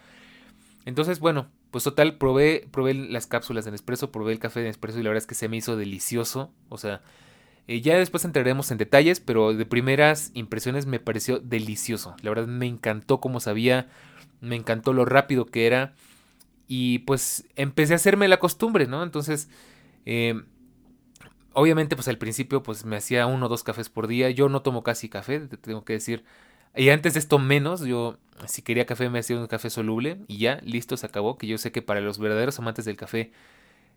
Entonces 0.85 1.21
bueno, 1.21 1.49
pues 1.71 1.85
total, 1.85 2.19
probé, 2.19 2.67
probé 2.73 2.95
las 2.95 3.27
cápsulas 3.27 3.65
de 3.65 3.71
Nespresso, 3.71 4.11
probé 4.11 4.33
el 4.33 4.41
café 4.41 4.61
de 4.61 4.67
Nespresso 4.67 4.99
y 4.99 5.03
la 5.05 5.11
verdad 5.11 5.23
es 5.23 5.29
que 5.29 5.37
se 5.37 5.49
me 5.49 5.57
hizo 5.57 5.77
delicioso, 5.77 6.53
o 6.69 6.79
sea... 6.79 7.01
Eh, 7.71 7.83
ya 7.83 7.99
después 7.99 8.25
entraremos 8.25 8.71
en 8.71 8.79
detalles, 8.79 9.21
pero 9.21 9.53
de 9.53 9.67
primeras 9.67 10.31
impresiones 10.33 10.87
me 10.87 11.01
pareció 11.01 11.39
delicioso. 11.39 12.17
La 12.23 12.31
verdad 12.31 12.47
me 12.47 12.65
encantó 12.65 13.21
como 13.21 13.41
sabía, 13.41 13.91
me 14.41 14.57
encantó 14.57 14.95
lo 14.95 15.05
rápido 15.05 15.45
que 15.45 15.67
era 15.67 15.93
y 16.67 17.01
pues 17.01 17.47
empecé 17.57 17.93
a 17.93 17.97
hacerme 17.97 18.27
la 18.27 18.39
costumbre, 18.39 18.87
¿no? 18.87 19.03
Entonces, 19.03 19.51
eh, 20.09 20.43
obviamente 21.53 21.97
pues 21.97 22.09
al 22.09 22.19
principio 22.19 22.63
pues 22.63 22.85
me 22.85 22.97
hacía 22.97 23.27
uno 23.27 23.47
o 23.47 23.49
dos 23.49 23.63
cafés 23.63 23.89
por 23.89 24.07
día, 24.07 24.31
yo 24.31 24.49
no 24.49 24.63
tomo 24.63 24.83
casi 24.83 25.09
café, 25.09 25.41
te 25.41 25.57
tengo 25.57 25.85
que 25.85 25.95
decir, 25.95 26.25
y 26.75 26.91
antes 26.91 27.15
de 27.15 27.21
esto 27.21 27.39
menos, 27.39 27.83
yo 27.83 28.19
si 28.47 28.63
quería 28.63 28.87
café 28.87 29.09
me 29.11 29.19
hacía 29.19 29.37
un 29.39 29.47
café 29.47 29.71
soluble 29.71 30.19
y 30.29 30.39
ya, 30.39 30.61
listo, 30.63 30.97
se 30.97 31.07
acabó, 31.07 31.39
que 31.39 31.47
yo 31.47 31.59
sé 31.59 31.73
que 31.73 31.83
para 31.83 32.01
los 32.01 32.19
verdaderos 32.19 32.59
amantes 32.59 32.85
del 32.85 32.97
café 32.97 33.33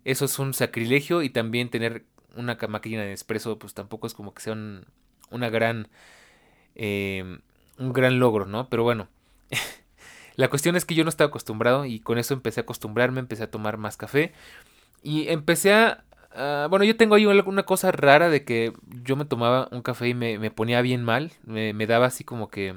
eso 0.04 0.24
es 0.24 0.38
un 0.38 0.54
sacrilegio. 0.54 1.22
Y 1.22 1.30
también 1.30 1.70
tener 1.70 2.04
una 2.36 2.58
máquina 2.68 3.02
de 3.02 3.12
espresso 3.12 3.58
pues 3.58 3.74
tampoco 3.74 4.06
es 4.06 4.14
como 4.14 4.34
que 4.34 4.42
sea 4.42 4.54
un, 4.54 4.86
una 5.30 5.50
gran, 5.50 5.88
eh, 6.74 7.38
un 7.78 7.92
gran 7.92 8.18
logro, 8.18 8.46
¿no? 8.46 8.68
Pero 8.68 8.82
bueno. 8.82 9.08
La 10.34 10.48
cuestión 10.48 10.76
es 10.76 10.86
que 10.86 10.94
yo 10.94 11.04
no 11.04 11.10
estaba 11.10 11.28
acostumbrado 11.28 11.84
y 11.84 12.00
con 12.00 12.16
eso 12.16 12.32
empecé 12.32 12.60
a 12.60 12.62
acostumbrarme, 12.62 13.20
empecé 13.20 13.42
a 13.42 13.50
tomar 13.50 13.76
más 13.76 13.98
café 13.98 14.32
y 15.02 15.28
empecé 15.28 15.72
a... 15.74 16.04
bueno, 16.70 16.84
yo 16.84 16.96
tengo 16.96 17.14
ahí 17.14 17.24
alguna 17.26 17.64
cosa 17.64 17.92
rara 17.92 18.28
de 18.30 18.44
que 18.44 18.72
yo 19.02 19.16
me 19.16 19.24
tomaba 19.24 19.68
un 19.72 19.82
café 19.82 20.08
y 20.08 20.14
me, 20.14 20.50
ponía 20.50 20.80
bien 20.82 21.04
mal, 21.04 21.32
me, 21.44 21.86
daba 21.86 22.06
así 22.06 22.24
como 22.24 22.48
que... 22.48 22.74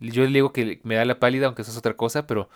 Yo 0.00 0.22
le 0.22 0.30
digo 0.30 0.52
que 0.52 0.80
me 0.84 0.94
da 0.94 1.04
la 1.04 1.18
pálida, 1.18 1.46
aunque 1.46 1.62
eso 1.62 1.72
es 1.72 1.76
otra 1.76 1.96
cosa, 1.96 2.26
pero 2.26 2.48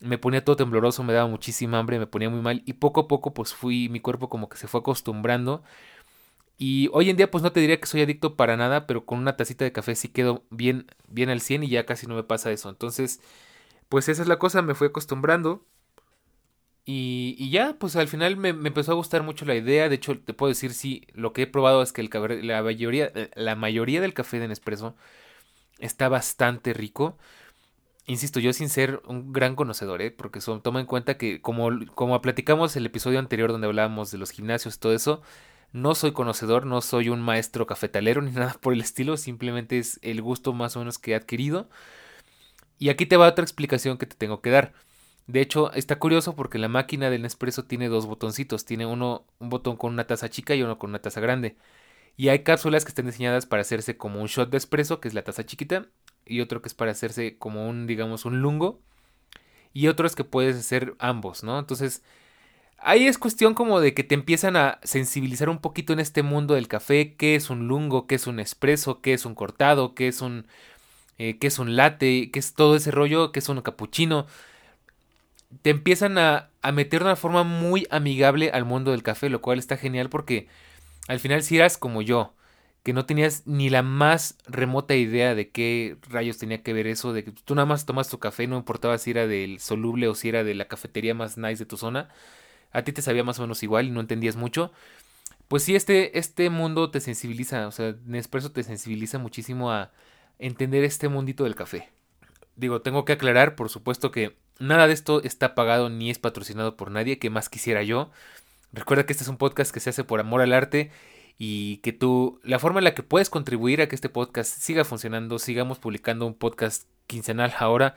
me 0.00 0.16
ponía 0.18 0.44
todo 0.44 0.56
tembloroso, 0.56 1.02
me 1.02 1.12
daba 1.12 1.28
muchísima 1.28 1.78
hambre, 1.78 1.98
me 1.98 2.06
ponía 2.06 2.30
muy 2.30 2.40
mal 2.40 2.62
y 2.64 2.74
poco 2.74 3.02
a 3.02 3.08
poco 3.08 3.34
pues 3.34 3.52
fui, 3.52 3.90
mi 3.90 4.00
cuerpo 4.00 4.30
como 4.30 4.48
que 4.48 4.56
se 4.56 4.66
fue 4.66 4.80
acostumbrando 4.80 5.62
y 6.62 6.90
hoy 6.92 7.08
en 7.08 7.16
día 7.16 7.30
pues 7.30 7.42
no 7.42 7.52
te 7.52 7.60
diría 7.60 7.80
que 7.80 7.86
soy 7.86 8.02
adicto 8.02 8.36
para 8.36 8.54
nada, 8.54 8.86
pero 8.86 9.06
con 9.06 9.18
una 9.18 9.34
tacita 9.34 9.64
de 9.64 9.72
café 9.72 9.94
sí 9.94 10.08
quedo 10.08 10.44
bien, 10.50 10.86
bien 11.08 11.30
al 11.30 11.40
100 11.40 11.62
y 11.62 11.70
ya 11.70 11.86
casi 11.86 12.06
no 12.06 12.14
me 12.14 12.22
pasa 12.22 12.52
eso. 12.52 12.68
Entonces, 12.68 13.22
pues 13.88 14.10
esa 14.10 14.20
es 14.20 14.28
la 14.28 14.38
cosa, 14.38 14.60
me 14.60 14.74
fui 14.74 14.88
acostumbrando. 14.88 15.64
Y, 16.92 17.50
ya, 17.50 17.76
pues 17.78 17.94
al 17.94 18.08
final 18.08 18.36
me, 18.36 18.48
empezó 18.48 18.90
a 18.90 18.96
gustar 18.96 19.22
mucho 19.22 19.44
la 19.44 19.54
idea. 19.54 19.88
De 19.88 19.94
hecho, 19.94 20.18
te 20.18 20.34
puedo 20.34 20.48
decir, 20.48 20.74
sí, 20.74 21.06
lo 21.14 21.32
que 21.32 21.42
he 21.42 21.46
probado 21.46 21.82
es 21.82 21.92
que 21.92 22.00
el, 22.00 22.10
la, 22.44 22.62
mayoría, 22.64 23.12
la 23.36 23.54
mayoría 23.54 24.00
del 24.00 24.12
café 24.12 24.40
de 24.40 24.48
Nespresso 24.48 24.96
está 25.78 26.08
bastante 26.08 26.72
rico. 26.72 27.16
Insisto, 28.06 28.40
yo 28.40 28.52
sin 28.52 28.68
ser 28.68 29.02
un 29.06 29.32
gran 29.32 29.54
conocedor, 29.54 30.02
¿eh? 30.02 30.10
porque 30.10 30.40
son, 30.40 30.62
toma 30.62 30.80
en 30.80 30.86
cuenta 30.86 31.16
que 31.16 31.40
como, 31.40 31.70
como 31.94 32.20
platicamos 32.20 32.74
el 32.74 32.86
episodio 32.86 33.20
anterior 33.20 33.52
donde 33.52 33.68
hablábamos 33.68 34.10
de 34.10 34.18
los 34.18 34.32
gimnasios 34.32 34.74
y 34.74 34.78
todo 34.80 34.92
eso, 34.92 35.22
no 35.72 35.94
soy 35.94 36.10
conocedor, 36.12 36.66
no 36.66 36.80
soy 36.80 37.08
un 37.08 37.20
maestro 37.20 37.66
cafetalero 37.68 38.20
ni 38.22 38.32
nada 38.32 38.56
por 38.60 38.72
el 38.72 38.80
estilo, 38.80 39.16
simplemente 39.16 39.78
es 39.78 40.00
el 40.02 40.22
gusto 40.22 40.52
más 40.54 40.74
o 40.74 40.80
menos 40.80 40.98
que 40.98 41.12
he 41.12 41.14
adquirido. 41.14 41.68
Y 42.80 42.88
aquí 42.88 43.06
te 43.06 43.16
va 43.16 43.28
otra 43.28 43.44
explicación 43.44 43.96
que 43.96 44.06
te 44.06 44.16
tengo 44.16 44.40
que 44.40 44.50
dar. 44.50 44.72
De 45.26 45.40
hecho, 45.40 45.72
está 45.72 45.98
curioso 45.98 46.34
porque 46.34 46.58
la 46.58 46.68
máquina 46.68 47.10
del 47.10 47.22
Nespresso 47.22 47.64
tiene 47.64 47.88
dos 47.88 48.06
botoncitos. 48.06 48.64
Tiene 48.64 48.86
uno, 48.86 49.24
un 49.38 49.48
botón 49.48 49.76
con 49.76 49.92
una 49.92 50.06
taza 50.06 50.28
chica 50.28 50.54
y 50.54 50.62
uno 50.62 50.78
con 50.78 50.90
una 50.90 51.00
taza 51.00 51.20
grande. 51.20 51.56
Y 52.16 52.28
hay 52.28 52.40
cápsulas 52.42 52.84
que 52.84 52.90
están 52.90 53.06
diseñadas 53.06 53.46
para 53.46 53.62
hacerse 53.62 53.96
como 53.96 54.20
un 54.20 54.26
shot 54.26 54.50
de 54.50 54.58
espresso, 54.58 55.00
que 55.00 55.08
es 55.08 55.14
la 55.14 55.22
taza 55.22 55.46
chiquita, 55.46 55.86
y 56.26 56.40
otro 56.40 56.60
que 56.62 56.68
es 56.68 56.74
para 56.74 56.90
hacerse 56.90 57.38
como 57.38 57.68
un, 57.68 57.86
digamos, 57.86 58.24
un 58.24 58.40
lungo. 58.42 58.80
Y 59.72 59.88
otro 59.88 60.06
es 60.06 60.16
que 60.16 60.24
puedes 60.24 60.56
hacer 60.56 60.94
ambos, 60.98 61.44
¿no? 61.44 61.58
Entonces, 61.58 62.02
ahí 62.78 63.06
es 63.06 63.18
cuestión 63.18 63.54
como 63.54 63.80
de 63.80 63.94
que 63.94 64.04
te 64.04 64.14
empiezan 64.14 64.56
a 64.56 64.80
sensibilizar 64.82 65.48
un 65.48 65.60
poquito 65.60 65.92
en 65.92 66.00
este 66.00 66.22
mundo 66.22 66.54
del 66.54 66.68
café, 66.68 67.14
qué 67.16 67.36
es 67.36 67.50
un 67.50 67.68
lungo, 67.68 68.06
qué 68.06 68.16
es 68.16 68.26
un 68.26 68.40
espresso, 68.40 69.00
qué 69.00 69.14
es 69.14 69.24
un 69.24 69.34
cortado, 69.34 69.94
qué 69.94 70.08
es 70.08 70.20
un 70.22 70.46
eh, 71.18 71.38
qué 71.38 71.48
es 71.48 71.58
un 71.58 71.76
latte, 71.76 72.30
qué 72.32 72.38
es 72.38 72.54
todo 72.54 72.76
ese 72.76 72.90
rollo, 72.90 73.30
qué 73.30 73.40
es 73.40 73.48
un 73.50 73.60
capuchino. 73.60 74.26
Te 75.62 75.70
empiezan 75.70 76.18
a, 76.18 76.50
a 76.62 76.72
meter 76.72 77.00
de 77.00 77.06
una 77.06 77.16
forma 77.16 77.42
muy 77.42 77.86
amigable 77.90 78.50
al 78.50 78.64
mundo 78.64 78.92
del 78.92 79.02
café, 79.02 79.28
lo 79.28 79.40
cual 79.40 79.58
está 79.58 79.76
genial 79.76 80.08
porque 80.08 80.48
al 81.08 81.20
final 81.20 81.42
si 81.42 81.56
eras 81.56 81.76
como 81.76 82.02
yo, 82.02 82.34
que 82.82 82.92
no 82.92 83.04
tenías 83.04 83.46
ni 83.46 83.68
la 83.68 83.82
más 83.82 84.38
remota 84.46 84.94
idea 84.94 85.34
de 85.34 85.50
qué 85.50 85.98
rayos 86.08 86.38
tenía 86.38 86.62
que 86.62 86.72
ver 86.72 86.86
eso, 86.86 87.12
de 87.12 87.24
que 87.24 87.32
tú 87.32 87.54
nada 87.54 87.66
más 87.66 87.84
tomas 87.84 88.08
tu 88.08 88.18
café, 88.18 88.46
no 88.46 88.56
importaba 88.56 88.96
si 88.98 89.10
era 89.10 89.26
del 89.26 89.60
soluble 89.60 90.08
o 90.08 90.14
si 90.14 90.28
era 90.28 90.44
de 90.44 90.54
la 90.54 90.66
cafetería 90.66 91.14
más 91.14 91.36
nice 91.36 91.64
de 91.64 91.66
tu 91.66 91.76
zona, 91.76 92.08
a 92.72 92.82
ti 92.82 92.92
te 92.92 93.02
sabía 93.02 93.24
más 93.24 93.38
o 93.38 93.42
menos 93.42 93.62
igual 93.62 93.86
y 93.86 93.90
no 93.90 94.00
entendías 94.00 94.36
mucho. 94.36 94.72
Pues 95.48 95.64
sí, 95.64 95.74
este, 95.74 96.18
este 96.18 96.48
mundo 96.48 96.90
te 96.90 97.00
sensibiliza, 97.00 97.66
o 97.66 97.72
sea, 97.72 97.96
Nespresso 98.06 98.52
te 98.52 98.62
sensibiliza 98.62 99.18
muchísimo 99.18 99.72
a, 99.72 99.90
entender 100.40 100.84
este 100.84 101.08
mundito 101.08 101.44
del 101.44 101.54
café. 101.54 101.90
Digo, 102.56 102.80
tengo 102.82 103.04
que 103.04 103.12
aclarar, 103.12 103.54
por 103.54 103.68
supuesto, 103.68 104.10
que 104.10 104.36
nada 104.60 104.86
de 104.86 104.92
esto 104.92 105.22
está 105.24 105.54
pagado 105.54 105.88
ni 105.88 106.10
es 106.10 106.18
patrocinado 106.18 106.76
por 106.76 106.90
nadie, 106.90 107.18
que 107.18 107.30
más 107.30 107.48
quisiera 107.48 107.82
yo. 107.82 108.10
Recuerda 108.72 109.04
que 109.04 109.12
este 109.12 109.24
es 109.24 109.28
un 109.28 109.36
podcast 109.36 109.72
que 109.72 109.80
se 109.80 109.90
hace 109.90 110.04
por 110.04 110.20
amor 110.20 110.42
al 110.42 110.52
arte 110.52 110.92
y 111.38 111.78
que 111.78 111.92
tú, 111.92 112.38
la 112.44 112.58
forma 112.58 112.78
en 112.78 112.84
la 112.84 112.94
que 112.94 113.02
puedes 113.02 113.30
contribuir 113.30 113.80
a 113.80 113.88
que 113.88 113.94
este 113.94 114.08
podcast 114.08 114.60
siga 114.60 114.84
funcionando, 114.84 115.38
sigamos 115.38 115.78
publicando 115.78 116.26
un 116.26 116.34
podcast 116.34 116.86
quincenal 117.06 117.52
ahora 117.58 117.94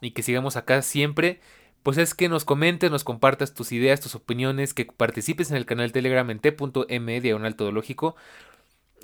y 0.00 0.12
que 0.12 0.22
sigamos 0.22 0.56
acá 0.56 0.82
siempre, 0.82 1.40
pues 1.82 1.98
es 1.98 2.14
que 2.14 2.28
nos 2.28 2.44
comentes, 2.44 2.90
nos 2.90 3.02
compartas 3.02 3.54
tus 3.54 3.72
ideas, 3.72 4.00
tus 4.00 4.14
opiniones, 4.14 4.74
que 4.74 4.84
participes 4.84 5.50
en 5.50 5.56
el 5.56 5.66
canal 5.66 5.92
Telegram 5.92 6.28
en 6.30 6.38
t.m 6.38 7.20
diagonal 7.20 7.56
todológico 7.56 8.14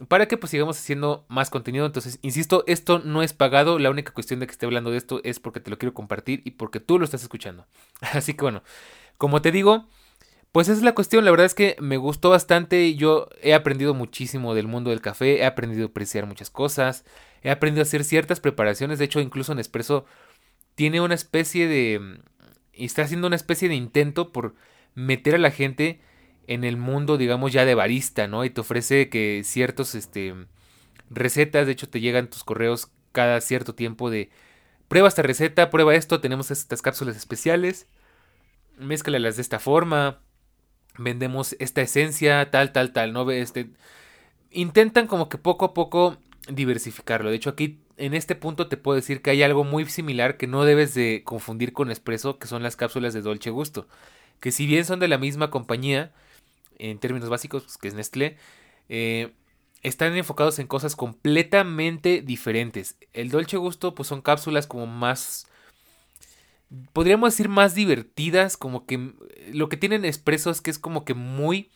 para 0.09 0.27
que 0.27 0.37
pues 0.37 0.51
sigamos 0.51 0.79
haciendo 0.79 1.25
más 1.29 1.51
contenido. 1.51 1.87
Entonces, 1.87 2.19
insisto, 2.23 2.65
esto 2.67 3.01
no 3.01 3.23
es 3.23 3.33
pagado. 3.33 3.79
La 3.79 3.91
única 3.91 4.13
cuestión 4.13 4.41
de 4.41 4.47
que 4.47 4.53
esté 4.53 4.67
hablando 4.67 4.91
de 4.91 4.99
esto 4.99 5.21
es 5.25 5.41
porque 5.41 5.61
te 5.61 5.71
lo 5.71 5.79
quiero 5.79 5.95
compartir 5.95 6.43
y 6.45 6.53
porque 6.53 6.81
tú 6.81 6.99
lo 6.99 7.05
estás 7.05 7.23
escuchando. 7.23 7.67
Así 8.01 8.35
que 8.35 8.43
bueno, 8.43 8.63
como 9.19 9.43
te 9.43 9.53
digo, 9.53 9.87
pues 10.53 10.69
esa 10.69 10.79
es 10.79 10.83
la 10.83 10.95
cuestión. 10.95 11.25
La 11.25 11.31
verdad 11.31 11.47
es 11.47 11.55
que 11.55 11.77
me 11.81 11.97
gustó 11.97 12.31
bastante. 12.31 12.95
Yo 12.95 13.29
he 13.43 13.55
aprendido 13.55 13.95
muchísimo 13.95 14.55
del 14.55 14.67
mundo 14.67 14.91
del 14.91 15.01
café. 15.01 15.39
He 15.39 15.45
aprendido 15.45 15.85
a 15.87 15.91
apreciar 15.91 16.27
muchas 16.27 16.51
cosas. 16.51 17.05
He 17.43 17.51
aprendido 17.51 17.83
a 17.83 17.85
hacer 17.85 18.05
ciertas 18.05 18.41
preparaciones. 18.41 18.99
De 18.99 19.05
hecho, 19.05 19.21
incluso 19.21 19.55
Nespresso 19.55 20.07
tiene 20.75 21.01
una 21.01 21.15
especie 21.15 21.69
de 21.69 22.21
está 22.73 23.03
haciendo 23.03 23.27
una 23.27 23.37
especie 23.37 23.69
de 23.69 23.75
intento 23.75 24.33
por 24.33 24.55
meter 24.95 25.35
a 25.35 25.39
la 25.39 25.51
gente 25.51 26.01
en 26.47 26.65
el 26.65 26.77
mundo, 26.77 27.17
digamos, 27.17 27.53
ya 27.53 27.65
de 27.65 27.75
barista, 27.75 28.27
¿no? 28.27 28.45
Y 28.45 28.51
te 28.51 28.61
ofrece 28.61 29.09
que 29.09 29.43
ciertos, 29.45 29.95
este, 29.95 30.35
recetas, 31.11 31.67
de 31.67 31.73
hecho 31.73 31.89
te 31.89 32.01
llegan 32.01 32.29
tus 32.29 32.45
correos 32.45 32.91
cada 33.13 33.41
cierto 33.41 33.75
tiempo 33.75 34.11
de, 34.11 34.31
prueba 34.91 35.07
esta 35.07 35.23
receta, 35.23 35.71
prueba 35.71 35.95
esto, 35.95 36.21
tenemos 36.21 36.51
estas 36.51 36.83
cápsulas 36.83 37.17
especiales, 37.17 37.87
mézclalas 38.77 39.37
de 39.37 39.43
esta 39.43 39.61
forma, 39.61 40.19
vendemos 40.99 41.55
esta 41.61 41.81
esencia, 41.81 42.51
tal, 42.51 42.73
tal, 42.73 42.93
tal, 42.93 43.13
¿no? 43.13 43.31
Este, 43.31 43.71
intentan 44.51 45.07
como 45.07 45.29
que 45.29 45.39
poco 45.39 45.65
a 45.65 45.75
poco 45.75 46.19
diversificarlo. 46.49 47.31
De 47.31 47.37
hecho, 47.37 47.51
aquí 47.51 47.79
en 47.99 48.15
este 48.15 48.35
punto 48.35 48.67
te 48.67 48.77
puedo 48.77 48.97
decir 48.97 49.23
que 49.23 49.31
hay 49.31 49.45
algo 49.45 49.63
muy 49.63 49.87
similar 49.87 50.37
que 50.37 50.49
no 50.49 50.65
debes 50.65 50.93
de 50.95 51.23
confundir 51.25 51.73
con 51.73 51.93
Espresso, 51.93 52.41
que 52.41 52.49
son 52.49 52.65
las 52.65 52.75
cápsulas 52.75 53.15
de 53.15 53.23
Dolce 53.23 53.51
Gusto. 53.51 53.87
Que 54.41 54.51
si 54.51 54.67
bien 54.67 54.85
son 54.85 54.99
de 54.99 55.07
la 55.07 55.19
misma 55.19 55.51
compañía, 55.51 56.13
en 56.81 56.99
términos 56.99 57.29
básicos, 57.29 57.65
pues, 57.65 57.79
que 57.79 57.89
es 57.89 57.95
Nestlé, 57.95 58.37
eh, 58.89 59.33
están 59.83 60.17
enfocados 60.17 60.59
en 60.59 60.67
cosas 60.67 60.97
completamente 60.97 62.23
diferentes. 62.23 62.97
El 63.13 63.31
Dolce 63.31 63.57
Gusto, 63.57 63.95
pues 63.95 64.09
son 64.09 64.23
cápsulas 64.23 64.67
como 64.67 64.87
más, 64.87 65.47
podríamos 66.93 67.33
decir 67.33 67.49
más 67.49 67.75
divertidas, 67.75 68.57
como 68.57 68.87
que 68.87 69.13
lo 69.53 69.69
que 69.69 69.77
tienen 69.77 70.05
Espresso 70.05 70.51
es 70.51 70.61
que 70.61 70.71
es 70.71 70.79
como 70.79 71.05
que 71.05 71.15
muy 71.15 71.71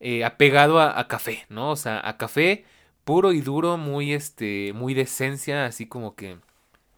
eh, 0.00 0.24
apegado 0.24 0.80
a, 0.80 0.98
a, 0.98 1.08
café, 1.08 1.46
¿no? 1.48 1.70
O 1.70 1.76
sea, 1.76 2.00
a 2.06 2.16
café 2.16 2.64
puro 3.04 3.32
y 3.32 3.40
duro, 3.40 3.76
muy 3.76 4.12
este, 4.12 4.72
muy 4.74 4.94
de 4.94 5.02
esencia, 5.02 5.66
así 5.66 5.86
como 5.86 6.16
que 6.16 6.38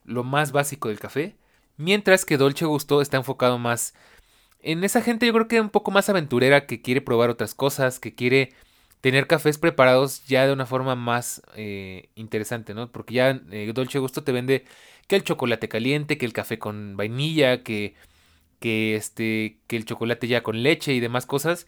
lo 0.04 0.24
más 0.24 0.52
básico 0.52 0.88
del 0.88 1.00
café. 1.00 1.36
Mientras 1.76 2.24
que 2.24 2.38
Dolce 2.38 2.64
Gusto 2.64 3.02
está 3.02 3.18
enfocado 3.18 3.58
más 3.58 3.94
en 4.60 4.84
esa 4.84 5.02
gente, 5.02 5.26
yo 5.26 5.32
creo 5.32 5.48
que 5.48 5.60
un 5.60 5.70
poco 5.70 5.90
más 5.90 6.08
aventurera, 6.08 6.66
que 6.66 6.82
quiere 6.82 7.00
probar 7.00 7.30
otras 7.30 7.54
cosas, 7.54 8.00
que 8.00 8.14
quiere 8.14 8.52
tener 9.00 9.26
cafés 9.26 9.58
preparados 9.58 10.24
ya 10.26 10.46
de 10.46 10.52
una 10.52 10.66
forma 10.66 10.96
más 10.96 11.42
eh, 11.56 12.10
interesante, 12.16 12.74
¿no? 12.74 12.90
Porque 12.90 13.14
ya 13.14 13.40
eh, 13.50 13.70
Dolce 13.74 13.98
Gusto 13.98 14.24
te 14.24 14.32
vende 14.32 14.64
que 15.06 15.16
el 15.16 15.24
chocolate 15.24 15.68
caliente, 15.68 16.18
que 16.18 16.26
el 16.26 16.32
café 16.32 16.58
con 16.58 16.96
vainilla, 16.96 17.62
que, 17.62 17.94
que, 18.60 18.96
este, 18.96 19.58
que 19.66 19.76
el 19.76 19.84
chocolate 19.84 20.28
ya 20.28 20.42
con 20.42 20.62
leche 20.62 20.94
y 20.94 21.00
demás 21.00 21.26
cosas. 21.26 21.66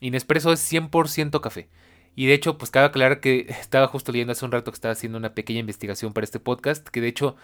Y 0.00 0.10
Nespresso 0.10 0.52
es 0.52 0.72
100% 0.72 1.40
café. 1.40 1.68
Y 2.14 2.26
de 2.26 2.34
hecho, 2.34 2.58
pues 2.58 2.70
cabe 2.70 2.86
aclarar 2.86 3.20
que 3.20 3.46
estaba 3.60 3.86
justo 3.88 4.12
leyendo 4.12 4.32
hace 4.32 4.44
un 4.44 4.52
rato 4.52 4.70
que 4.70 4.76
estaba 4.76 4.92
haciendo 4.92 5.18
una 5.18 5.34
pequeña 5.34 5.60
investigación 5.60 6.12
para 6.12 6.24
este 6.24 6.40
podcast, 6.40 6.88
que 6.88 7.00
de 7.00 7.08
hecho 7.08 7.36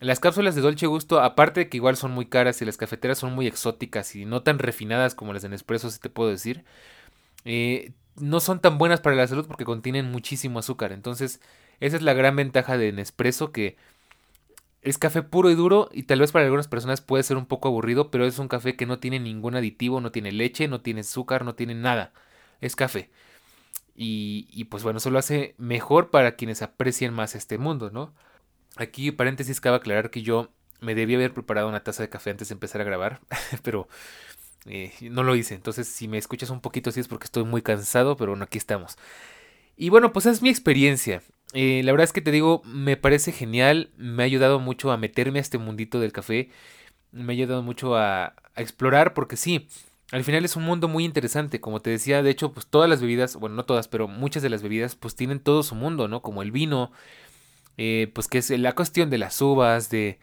las 0.00 0.20
cápsulas 0.20 0.54
de 0.54 0.60
Dolce 0.60 0.86
Gusto, 0.86 1.20
aparte 1.20 1.60
de 1.60 1.68
que 1.68 1.78
igual 1.78 1.96
son 1.96 2.12
muy 2.12 2.26
caras 2.26 2.60
y 2.60 2.64
las 2.64 2.76
cafeteras 2.76 3.18
son 3.18 3.34
muy 3.34 3.46
exóticas 3.46 4.14
y 4.16 4.24
no 4.24 4.42
tan 4.42 4.58
refinadas 4.58 5.14
como 5.14 5.32
las 5.32 5.42
de 5.42 5.48
Nespresso, 5.48 5.90
si 5.90 5.98
te 6.00 6.10
puedo 6.10 6.30
decir, 6.30 6.64
eh, 7.44 7.92
no 8.16 8.40
son 8.40 8.60
tan 8.60 8.78
buenas 8.78 9.00
para 9.00 9.16
la 9.16 9.26
salud 9.26 9.46
porque 9.46 9.64
contienen 9.64 10.10
muchísimo 10.10 10.58
azúcar. 10.58 10.92
Entonces, 10.92 11.40
esa 11.80 11.96
es 11.96 12.02
la 12.02 12.14
gran 12.14 12.36
ventaja 12.36 12.78
de 12.78 12.92
Nespresso 12.92 13.52
que 13.52 13.76
es 14.82 14.98
café 14.98 15.22
puro 15.22 15.50
y 15.50 15.54
duro 15.54 15.88
y 15.92 16.04
tal 16.04 16.20
vez 16.20 16.32
para 16.32 16.44
algunas 16.44 16.68
personas 16.68 17.00
puede 17.00 17.24
ser 17.24 17.36
un 17.36 17.46
poco 17.46 17.68
aburrido, 17.68 18.10
pero 18.10 18.24
es 18.24 18.38
un 18.38 18.48
café 18.48 18.76
que 18.76 18.86
no 18.86 18.98
tiene 18.98 19.18
ningún 19.18 19.56
aditivo, 19.56 20.00
no 20.00 20.12
tiene 20.12 20.30
leche, 20.32 20.68
no 20.68 20.80
tiene 20.80 21.00
azúcar, 21.00 21.44
no 21.44 21.54
tiene 21.54 21.74
nada. 21.74 22.12
Es 22.60 22.76
café. 22.76 23.10
Y, 23.96 24.64
pues 24.64 24.82
bueno, 24.82 24.98
eso 24.98 25.10
lo 25.10 25.18
hace 25.18 25.54
mejor 25.58 26.10
para 26.10 26.36
quienes 26.36 26.62
aprecian 26.62 27.14
más 27.14 27.34
este 27.34 27.58
mundo, 27.58 27.90
¿no? 27.90 28.14
Aquí, 28.76 29.10
paréntesis, 29.10 29.60
cabe 29.60 29.76
aclarar 29.76 30.10
que 30.10 30.22
yo 30.22 30.50
me 30.80 30.94
debía 30.94 31.16
haber 31.16 31.32
preparado 31.32 31.68
una 31.68 31.82
taza 31.82 32.02
de 32.02 32.08
café 32.08 32.30
antes 32.30 32.48
de 32.48 32.52
empezar 32.54 32.80
a 32.80 32.84
grabar, 32.84 33.20
pero 33.62 33.88
eh, 34.66 34.92
no 35.00 35.22
lo 35.22 35.34
hice. 35.36 35.54
Entonces, 35.54 35.88
si 35.88 36.08
me 36.08 36.18
escuchas 36.18 36.50
un 36.50 36.60
poquito 36.60 36.90
así 36.90 37.00
es 37.00 37.08
porque 37.08 37.24
estoy 37.24 37.44
muy 37.44 37.62
cansado, 37.62 38.16
pero 38.16 38.32
bueno, 38.32 38.44
aquí 38.44 38.58
estamos. 38.58 38.96
Y 39.76 39.88
bueno, 39.90 40.12
pues 40.12 40.26
es 40.26 40.42
mi 40.42 40.48
experiencia. 40.48 41.22
Eh, 41.52 41.82
la 41.84 41.92
verdad 41.92 42.04
es 42.04 42.12
que 42.12 42.20
te 42.20 42.32
digo, 42.32 42.62
me 42.64 42.96
parece 42.96 43.32
genial, 43.32 43.90
me 43.96 44.22
ha 44.22 44.26
ayudado 44.26 44.58
mucho 44.58 44.90
a 44.90 44.96
meterme 44.96 45.38
a 45.38 45.42
este 45.42 45.58
mundito 45.58 46.00
del 46.00 46.12
café, 46.12 46.50
me 47.12 47.32
ha 47.32 47.36
ayudado 47.36 47.62
mucho 47.62 47.96
a, 47.96 48.34
a 48.54 48.62
explorar, 48.62 49.14
porque 49.14 49.36
sí, 49.36 49.68
al 50.12 50.24
final 50.24 50.44
es 50.44 50.56
un 50.56 50.64
mundo 50.64 50.88
muy 50.88 51.04
interesante, 51.04 51.60
como 51.60 51.80
te 51.82 51.90
decía, 51.90 52.22
de 52.22 52.30
hecho, 52.30 52.52
pues 52.52 52.66
todas 52.66 52.88
las 52.90 53.00
bebidas, 53.00 53.36
bueno, 53.36 53.56
no 53.56 53.64
todas, 53.64 53.88
pero 53.88 54.08
muchas 54.08 54.42
de 54.42 54.50
las 54.50 54.62
bebidas, 54.62 54.96
pues 54.96 55.14
tienen 55.16 55.40
todo 55.40 55.62
su 55.62 55.74
mundo, 55.74 56.08
¿no? 56.08 56.22
Como 56.22 56.42
el 56.42 56.52
vino, 56.52 56.92
eh, 57.78 58.10
pues 58.14 58.28
que 58.28 58.38
es 58.38 58.50
la 58.50 58.74
cuestión 58.74 59.10
de 59.10 59.18
las 59.18 59.40
uvas, 59.42 59.90
de, 59.90 60.18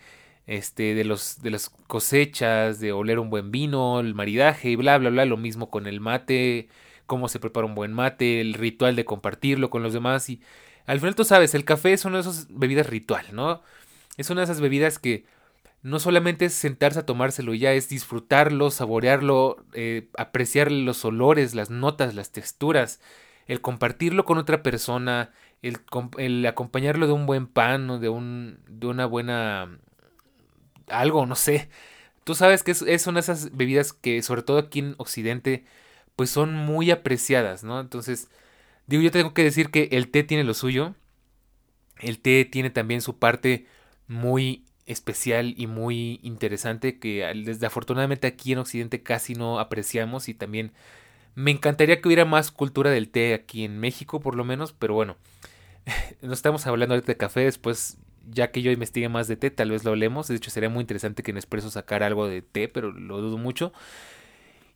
este, 0.47 0.95
de, 0.95 1.03
los, 1.03 1.41
de 1.41 1.51
las 1.51 1.69
cosechas, 1.69 2.79
de 2.79 2.91
oler 2.91 3.19
un 3.19 3.29
buen 3.29 3.51
vino, 3.51 3.99
el 3.99 4.15
maridaje 4.15 4.69
y 4.71 4.75
bla, 4.75 4.97
bla, 4.97 5.09
bla, 5.09 5.25
lo 5.25 5.37
mismo 5.37 5.69
con 5.69 5.87
el 5.87 5.99
mate, 5.99 6.69
cómo 7.05 7.27
se 7.29 7.39
prepara 7.39 7.67
un 7.67 7.75
buen 7.75 7.93
mate, 7.93 8.41
el 8.41 8.53
ritual 8.53 8.95
de 8.95 9.05
compartirlo 9.05 9.69
con 9.69 9.83
los 9.83 9.93
demás 9.93 10.29
y 10.29 10.41
al 10.85 10.99
final 10.99 11.15
tú 11.15 11.23
sabes, 11.23 11.55
el 11.55 11.65
café 11.65 11.93
es 11.93 12.05
una 12.05 12.17
de 12.17 12.21
esas 12.21 12.47
bebidas 12.49 12.87
ritual, 12.87 13.25
¿no? 13.31 13.61
Es 14.17 14.29
una 14.29 14.41
de 14.41 14.45
esas 14.45 14.61
bebidas 14.61 14.99
que 14.99 15.25
no 15.81 15.99
solamente 15.99 16.45
es 16.45 16.53
sentarse 16.53 16.99
a 16.99 17.05
tomárselo 17.05 17.53
ya, 17.53 17.73
es 17.73 17.89
disfrutarlo, 17.89 18.71
saborearlo, 18.71 19.65
eh, 19.73 20.09
apreciar 20.17 20.71
los 20.71 21.03
olores, 21.05 21.55
las 21.55 21.69
notas, 21.69 22.15
las 22.15 22.31
texturas, 22.31 22.99
el 23.47 23.61
compartirlo 23.61 24.25
con 24.25 24.37
otra 24.37 24.63
persona, 24.63 25.31
el, 25.63 26.45
acompañarlo 26.45 27.07
de 27.07 27.13
un 27.13 27.25
buen 27.25 27.47
pan 27.47 27.89
o 27.89 27.99
de, 27.99 28.09
un, 28.09 28.59
de 28.67 28.87
una 28.87 29.05
buena... 29.05 29.79
algo, 30.87 31.25
no 31.25 31.35
sé. 31.35 31.69
Tú 32.23 32.35
sabes 32.35 32.63
que 32.63 32.71
es, 32.71 33.01
son 33.01 33.17
esas 33.17 33.55
bebidas 33.55 33.93
que, 33.93 34.21
sobre 34.21 34.43
todo 34.43 34.59
aquí 34.59 34.79
en 34.79 34.95
Occidente, 34.97 35.65
pues 36.15 36.29
son 36.29 36.55
muy 36.55 36.91
apreciadas, 36.91 37.63
¿no? 37.63 37.79
Entonces, 37.79 38.29
digo, 38.87 39.03
yo 39.03 39.11
tengo 39.11 39.33
que 39.33 39.43
decir 39.43 39.71
que 39.71 39.89
el 39.91 40.09
té 40.09 40.23
tiene 40.23 40.43
lo 40.43 40.53
suyo. 40.53 40.95
El 41.99 42.19
té 42.19 42.45
tiene 42.45 42.69
también 42.69 43.01
su 43.01 43.17
parte 43.17 43.65
muy 44.07 44.65
especial 44.85 45.53
y 45.57 45.67
muy 45.67 46.19
interesante 46.23 46.99
que 46.99 47.31
desafortunadamente 47.45 48.27
aquí 48.27 48.51
en 48.51 48.59
Occidente 48.59 49.01
casi 49.01 49.33
no 49.33 49.59
apreciamos 49.59 50.27
y 50.27 50.33
también 50.33 50.73
me 51.35 51.51
encantaría 51.51 52.01
que 52.01 52.07
hubiera 52.07 52.25
más 52.25 52.51
cultura 52.51 52.91
del 52.91 53.09
té 53.09 53.33
aquí 53.33 53.63
en 53.63 53.79
México 53.79 54.19
por 54.19 54.35
lo 54.35 54.43
menos, 54.43 54.73
pero 54.73 54.93
bueno, 54.93 55.15
no 56.21 56.33
estamos 56.33 56.65
hablando 56.67 56.95
ahorita 56.95 57.11
de 57.13 57.17
café, 57.17 57.41
después 57.41 57.97
ya 58.29 58.51
que 58.51 58.61
yo 58.61 58.71
investigue 58.71 59.09
más 59.09 59.27
de 59.27 59.35
té 59.35 59.51
tal 59.51 59.71
vez 59.71 59.83
lo 59.83 59.91
hablemos, 59.91 60.27
de 60.27 60.35
hecho 60.35 60.49
sería 60.49 60.69
muy 60.69 60.81
interesante 60.81 61.23
que 61.23 61.31
en 61.31 61.37
Expreso 61.37 61.69
sacara 61.69 62.07
algo 62.07 62.27
de 62.27 62.41
té, 62.41 62.67
pero 62.67 62.91
lo 62.91 63.21
dudo 63.21 63.37
mucho. 63.37 63.73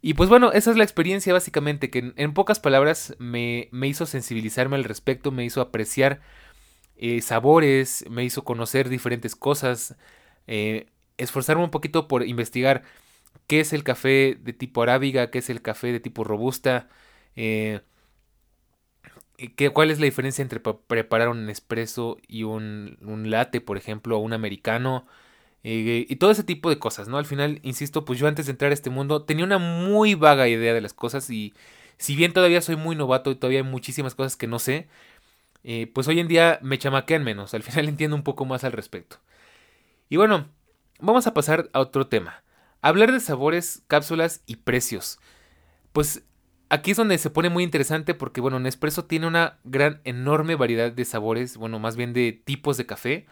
Y 0.02 0.14
pues 0.14 0.30
bueno, 0.30 0.52
esa 0.52 0.72
es 0.72 0.78
la 0.78 0.84
experiencia 0.84 1.34
básicamente, 1.34 1.90
que 1.90 2.14
en, 2.16 2.34
pocas 2.34 2.60
palabras 2.60 3.16
me, 3.20 3.68
me 3.72 3.88
hizo 3.88 4.06
sensibilizarme 4.06 4.76
al 4.76 4.84
respecto, 4.84 5.32
me 5.32 5.44
hizo 5.44 5.62
apreciar 5.62 6.22
eh, 6.98 7.22
sabores, 7.22 8.06
me 8.10 8.24
hizo 8.24 8.44
conocer 8.44 8.90
diferentes 8.90 9.36
cosas, 9.36 9.96
eh, 10.48 10.88
esforzarme 11.18 11.64
un 11.64 11.72
poquito 11.72 12.08
por 12.08 12.26
investigar 12.26 12.84
qué 13.48 13.60
es 13.62 13.74
el 13.74 13.84
café 13.84 14.38
de 14.42 14.54
tipo 14.54 14.84
arábiga, 14.84 15.32
qué 15.32 15.40
es 15.40 15.50
el 15.50 15.62
café 15.62 15.92
de 15.92 16.00
tipo 16.00 16.24
robusta, 16.24 16.90
eh, 17.36 17.82
qué, 19.38 19.70
cuál 19.72 19.92
es 19.92 20.00
la 20.00 20.06
diferencia 20.06 20.42
entre 20.42 20.60
preparar 20.60 21.30
un 21.30 21.50
espresso 21.50 22.18
y 22.28 22.44
un, 22.44 22.98
un 23.02 23.30
latte, 23.30 23.62
por 23.62 23.78
ejemplo, 23.78 24.18
o 24.18 24.22
un 24.22 24.34
americano. 24.34 25.06
y 25.64 26.16
todo 26.18 26.32
ese 26.32 26.44
tipo 26.44 26.70
de 26.70 26.80
cosas, 26.80 27.08
¿no? 27.08 27.18
Al 27.18 27.26
final, 27.26 27.60
insisto, 27.64 28.06
pues 28.06 28.20
yo 28.20 28.28
antes 28.28 28.46
de 28.48 28.52
entrar 28.54 28.72
a 28.72 28.74
este 28.74 28.90
mundo 28.90 29.24
tenía 29.24 29.46
una 29.46 29.60
muy 29.60 30.16
vaga 30.16 30.48
idea 30.48 30.74
de 30.74 30.82
las 30.82 30.94
cosas 30.94 31.30
y 31.30 31.54
si 31.98 32.16
bien 32.16 32.34
todavía 32.34 32.62
soy 32.62 32.76
muy 32.78 32.96
novato 32.96 33.32
y 33.32 33.36
todavía 33.36 33.60
hay 33.60 33.66
muchísimas 33.66 34.16
cosas 34.16 34.38
que 34.38 34.48
no 34.48 34.60
sé, 34.60 34.88
eh, 35.64 35.88
pues 35.94 36.08
hoy 36.08 36.20
en 36.20 36.28
día 36.28 36.60
me 36.62 36.78
chamaquean 36.78 37.24
menos, 37.24 37.54
al 37.54 37.64
final 37.64 37.88
entiendo 37.90 38.16
un 38.16 38.24
poco 38.24 38.46
más 38.46 38.64
al 38.64 38.72
respecto. 38.74 39.18
Y 40.10 40.18
bueno, 40.18 40.48
vamos 41.00 41.28
a 41.28 41.34
pasar 41.34 41.70
a 41.74 41.80
otro 41.80 42.08
tema. 42.08 42.44
Hablar 42.82 43.12
de 43.12 43.20
sabores, 43.20 43.84
cápsulas 43.88 44.42
y 44.46 44.58
precios. 44.58 45.20
Pues 45.94 46.24
aquí 46.70 46.92
es 46.92 46.98
donde 46.98 47.18
se 47.18 47.30
pone 47.30 47.50
muy 47.50 47.64
interesante 47.64 48.14
porque, 48.14 48.42
bueno, 48.42 48.60
Nespresso 48.60 49.06
tiene 49.06 49.28
una 49.28 49.60
gran, 49.64 50.02
enorme 50.04 50.56
variedad 50.56 50.92
de 50.92 51.06
sabores, 51.06 51.58
bueno, 51.58 51.80
más 51.80 51.96
bien 51.96 52.14
de 52.14 52.32
tipos 52.34 52.78
de 52.78 52.86
café. 52.86 53.28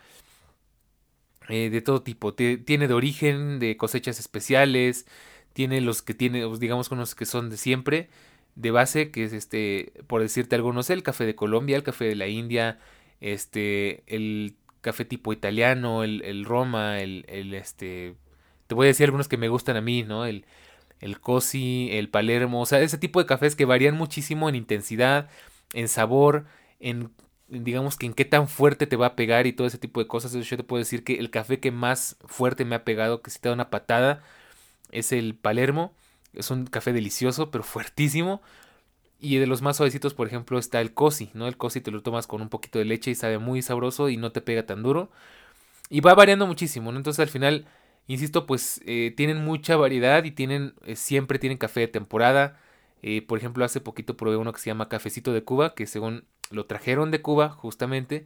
eh, 1.50 1.69
de 1.69 1.82
todo 1.82 2.02
tipo. 2.02 2.34
tiene 2.34 2.88
de 2.88 2.93
origen, 2.93 3.60
de 3.60 3.78
cosechas 3.78 4.19
especiales, 4.19 5.06
tiene 5.54 5.82
los 5.82 6.02
que 6.02 6.13
tiene, 6.13 6.43
digamos, 6.60 6.91
unos 6.91 7.15
que 7.15 7.26
son 7.26 7.50
de 7.50 7.58
siempre, 7.58 8.10
de 8.56 8.71
base, 8.71 9.12
que 9.12 9.24
es 9.26 9.34
este, 9.34 9.93
por 10.08 10.21
decirte 10.21 10.56
algunos, 10.56 10.89
el 10.89 11.04
café 11.04 11.26
de 11.26 11.36
Colombia, 11.36 11.78
el 11.78 11.84
café 11.84 12.06
de 12.06 12.15
la 12.15 12.28
India, 12.28 12.80
este, 13.21 14.04
el 14.08 14.56
café 14.82 15.06
tipo 15.06 15.34
italiano, 15.34 16.04
el, 16.04 16.21
el 16.24 16.45
Roma, 16.45 17.00
el, 17.00 17.26
el, 17.28 17.54
este, 17.54 18.15
te 18.67 18.76
voy 18.76 18.86
a 18.88 18.89
decir 18.89 19.06
algunos 19.06 19.28
que 19.28 19.38
me 19.38 19.50
gustan 19.50 19.78
a 19.78 19.82
mí, 19.82 20.04
¿no? 20.04 20.26
El, 20.26 20.45
el 21.01 21.19
Cosi, 21.19 21.89
el 21.91 22.10
Palermo, 22.10 22.62
o 22.62 22.65
sea, 22.65 22.81
ese 22.81 22.97
tipo 22.97 23.19
de 23.19 23.25
cafés 23.25 23.55
que 23.55 23.65
varían 23.65 23.95
muchísimo 23.95 24.49
en 24.49 24.55
intensidad, 24.55 25.29
en 25.73 25.88
sabor, 25.88 26.45
en 26.79 27.12
digamos 27.47 27.97
que 27.97 28.05
en 28.05 28.13
qué 28.13 28.25
tan 28.25 28.47
fuerte 28.47 28.88
te 28.88 28.95
va 28.95 29.08
a 29.08 29.15
pegar 29.15 29.47
y 29.47 29.53
todo 29.53 29.67
ese 29.67 29.77
tipo 29.77 29.99
de 29.99 30.08
cosas. 30.08 30.34
Yo 30.34 30.58
te 30.58 30.63
puedo 30.63 30.79
decir 30.79 31.03
que 31.03 31.15
el 31.15 31.29
café 31.29 31.60
que 31.60 31.71
más 31.71 32.17
fuerte 32.25 32.65
me 32.65 32.75
ha 32.75 32.84
pegado, 32.84 33.21
que 33.21 33.31
si 33.31 33.39
te 33.39 33.49
da 33.49 33.53
una 33.53 33.69
patada, 33.69 34.23
es 34.91 35.12
el 35.12 35.36
Palermo. 35.36 35.93
Es 36.34 36.51
un 36.51 36.65
café 36.65 36.93
delicioso, 36.93 37.51
pero 37.51 37.63
fuertísimo. 37.63 38.41
Y 39.19 39.38
de 39.38 39.47
los 39.47 39.62
más 39.62 39.77
suavecitos, 39.77 40.13
por 40.13 40.27
ejemplo, 40.27 40.60
está 40.60 40.81
el 40.81 40.93
Cosi, 40.93 41.31
¿no? 41.34 41.47
El 41.47 41.58
Cosi 41.58 41.81
te 41.81 41.91
lo 41.91 42.01
tomas 42.01 42.27
con 42.27 42.41
un 42.41 42.49
poquito 42.49 42.79
de 42.79 42.86
leche 42.86 43.12
y 43.12 43.15
sabe 43.15 43.38
muy 43.38 43.62
sabroso 43.62 44.10
y 44.10 44.17
no 44.17 44.31
te 44.31 44.41
pega 44.41 44.65
tan 44.65 44.84
duro. 44.84 45.10
Y 45.89 46.01
va 46.01 46.13
variando 46.15 46.47
muchísimo, 46.47 46.91
¿no? 46.91 46.97
Entonces 46.97 47.21
al 47.21 47.29
final, 47.29 47.65
insisto, 48.07 48.45
pues 48.45 48.81
eh, 48.85 49.13
tienen 49.15 49.43
mucha 49.43 49.75
variedad 49.75 50.23
y 50.23 50.31
tienen, 50.31 50.73
eh, 50.85 50.95
siempre 50.95 51.39
tienen 51.39 51.57
café 51.57 51.81
de 51.81 51.87
temporada. 51.87 52.59
Eh, 53.01 53.21
por 53.21 53.37
ejemplo, 53.37 53.65
hace 53.65 53.81
poquito 53.81 54.17
probé 54.17 54.37
uno 54.37 54.53
que 54.53 54.59
se 54.59 54.69
llama 54.69 54.89
Cafecito 54.89 55.33
de 55.33 55.43
Cuba, 55.43 55.75
que 55.75 55.87
según 55.87 56.25
lo 56.49 56.65
trajeron 56.65 57.11
de 57.11 57.21
Cuba 57.21 57.49
justamente 57.49 58.25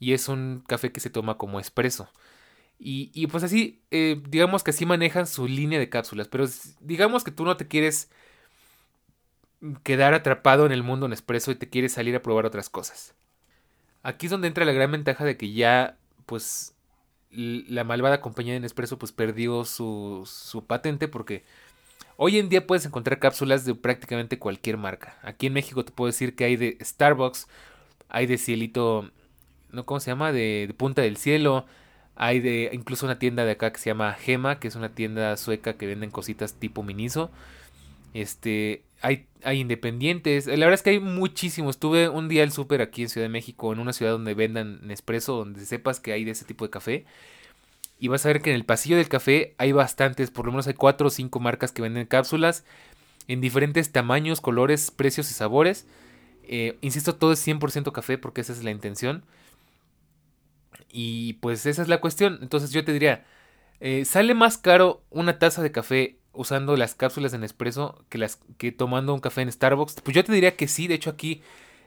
y 0.00 0.12
es 0.12 0.28
un 0.28 0.62
café 0.66 0.92
que 0.92 1.00
se 1.00 1.10
toma 1.10 1.38
como 1.38 1.60
espresso. 1.60 2.08
Y, 2.78 3.10
y 3.12 3.26
pues 3.26 3.42
así, 3.42 3.82
digamos 3.90 4.62
que 4.62 4.70
así 4.70 4.86
manejan 4.86 5.26
su 5.26 5.48
línea 5.48 5.80
de 5.80 5.88
cápsulas, 5.88 6.28
pero 6.28 6.46
digamos 6.80 7.24
que 7.24 7.32
tú 7.32 7.44
no 7.44 7.56
te 7.56 7.66
quieres 7.66 8.08
quedar 9.82 10.14
atrapado 10.14 10.66
en 10.66 10.72
el 10.72 10.82
mundo 10.82 11.06
en 11.06 11.12
espresso 11.12 11.50
y 11.50 11.56
te 11.56 11.68
quieres 11.68 11.92
salir 11.92 12.14
a 12.14 12.22
probar 12.22 12.46
otras 12.46 12.70
cosas. 12.70 13.14
Aquí 14.02 14.26
es 14.26 14.30
donde 14.30 14.48
entra 14.48 14.64
la 14.64 14.72
gran 14.72 14.92
ventaja 14.92 15.24
de 15.24 15.36
que 15.36 15.52
ya, 15.52 15.98
pues, 16.26 16.74
la 17.30 17.84
malvada 17.84 18.20
compañía 18.20 18.54
de 18.54 18.60
Nespresso 18.60 18.98
pues 18.98 19.12
perdió 19.12 19.64
su, 19.64 20.22
su 20.26 20.64
patente 20.64 21.08
porque 21.08 21.44
Hoy 22.20 22.36
en 22.36 22.48
día 22.48 22.66
puedes 22.66 22.84
encontrar 22.84 23.20
cápsulas 23.20 23.64
de 23.64 23.76
prácticamente 23.76 24.40
cualquier 24.40 24.76
marca. 24.76 25.16
Aquí 25.22 25.46
en 25.46 25.52
México 25.52 25.84
te 25.84 25.92
puedo 25.92 26.08
decir 26.08 26.34
que 26.34 26.42
hay 26.42 26.56
de 26.56 26.76
Starbucks, 26.82 27.46
hay 28.08 28.26
de 28.26 28.38
Cielito, 28.38 29.08
¿no? 29.70 29.86
¿Cómo 29.86 30.00
se 30.00 30.10
llama? 30.10 30.32
De, 30.32 30.74
Punta 30.76 31.00
del 31.02 31.16
Cielo. 31.16 31.64
Hay 32.16 32.40
de 32.40 32.70
incluso 32.72 33.06
una 33.06 33.20
tienda 33.20 33.44
de 33.44 33.52
acá 33.52 33.72
que 33.72 33.78
se 33.78 33.90
llama 33.90 34.14
Gema, 34.14 34.58
que 34.58 34.66
es 34.66 34.74
una 34.74 34.88
tienda 34.88 35.36
sueca 35.36 35.74
que 35.74 35.86
venden 35.86 36.10
cositas 36.10 36.54
tipo 36.54 36.82
Miniso. 36.82 37.30
Este, 38.14 38.82
hay, 39.00 39.26
hay 39.42 39.60
independientes. 39.60 40.46
La 40.46 40.54
verdad 40.54 40.74
es 40.74 40.82
que 40.82 40.90
hay 40.90 41.00
muchísimos. 41.00 41.76
Estuve 41.76 42.08
un 42.08 42.28
día 42.28 42.42
al 42.42 42.52
súper 42.52 42.82
aquí 42.82 43.02
en 43.02 43.08
Ciudad 43.08 43.26
de 43.26 43.30
México, 43.30 43.72
en 43.72 43.78
una 43.78 43.92
ciudad 43.92 44.12
donde 44.12 44.34
vendan 44.34 44.86
Nespresso, 44.86 45.36
donde 45.36 45.64
sepas 45.64 46.00
que 46.00 46.12
hay 46.12 46.24
de 46.24 46.32
ese 46.32 46.44
tipo 46.44 46.64
de 46.64 46.70
café 46.70 47.06
y 47.98 48.08
vas 48.08 48.24
a 48.24 48.28
ver 48.28 48.40
que 48.40 48.50
en 48.50 48.56
el 48.56 48.64
pasillo 48.64 48.96
del 48.96 49.08
café 49.08 49.54
hay 49.58 49.72
bastantes, 49.72 50.30
por 50.30 50.46
lo 50.46 50.52
menos 50.52 50.66
hay 50.66 50.74
cuatro 50.74 51.08
o 51.08 51.10
cinco 51.10 51.40
marcas 51.40 51.72
que 51.72 51.82
venden 51.82 52.06
cápsulas 52.06 52.64
en 53.26 53.40
diferentes 53.40 53.92
tamaños, 53.92 54.40
colores, 54.40 54.90
precios 54.90 55.30
y 55.30 55.34
sabores. 55.34 55.86
Eh, 56.44 56.78
insisto, 56.80 57.16
todo 57.16 57.32
es 57.32 57.46
100% 57.46 57.92
café 57.92 58.16
porque 58.16 58.40
esa 58.40 58.52
es 58.52 58.62
la 58.64 58.70
intención. 58.70 59.24
Y 60.90 61.34
pues 61.34 61.66
esa 61.66 61.82
es 61.82 61.88
la 61.88 62.00
cuestión. 62.00 62.38
Entonces 62.40 62.70
yo 62.70 62.84
te 62.84 62.92
diría, 62.92 63.26
eh, 63.80 64.04
¿sale 64.04 64.32
más 64.34 64.56
caro 64.58 65.02
una 65.10 65.38
taza 65.38 65.62
de 65.62 65.72
café 65.72 66.16
usando 66.38 66.76
las 66.76 66.94
cápsulas 66.94 67.34
en 67.34 67.42
espresso 67.42 68.02
que, 68.08 68.16
las, 68.16 68.38
que 68.56 68.72
tomando 68.72 69.12
un 69.12 69.20
café 69.20 69.42
en 69.42 69.52
Starbucks? 69.52 70.00
Pues 70.02 70.14
yo 70.14 70.24
te 70.24 70.32
diría 70.32 70.56
que 70.56 70.68
sí, 70.68 70.86
de 70.86 70.94
hecho 70.94 71.10
aquí 71.10 71.42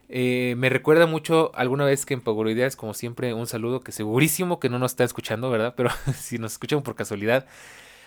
eh, 0.10 0.56
me 0.58 0.70
recuerda 0.70 1.06
mucho 1.06 1.52
alguna 1.56 1.86
vez 1.86 2.06
que 2.06 2.14
en 2.14 2.20
Pagoroideas, 2.20 2.76
como 2.76 2.94
siempre, 2.94 3.34
un 3.34 3.48
saludo 3.48 3.80
que 3.80 3.94
segurísimo 3.94 4.60
que 4.60 4.68
no 4.68 4.78
nos 4.78 4.92
está 4.92 5.06
escuchando, 5.06 5.50
¿verdad? 5.50 5.74
Pero 5.78 5.90
si 6.16 6.38
nos 6.38 6.52
escuchan 6.52 6.84
por 6.84 6.96
casualidad. 6.96 7.48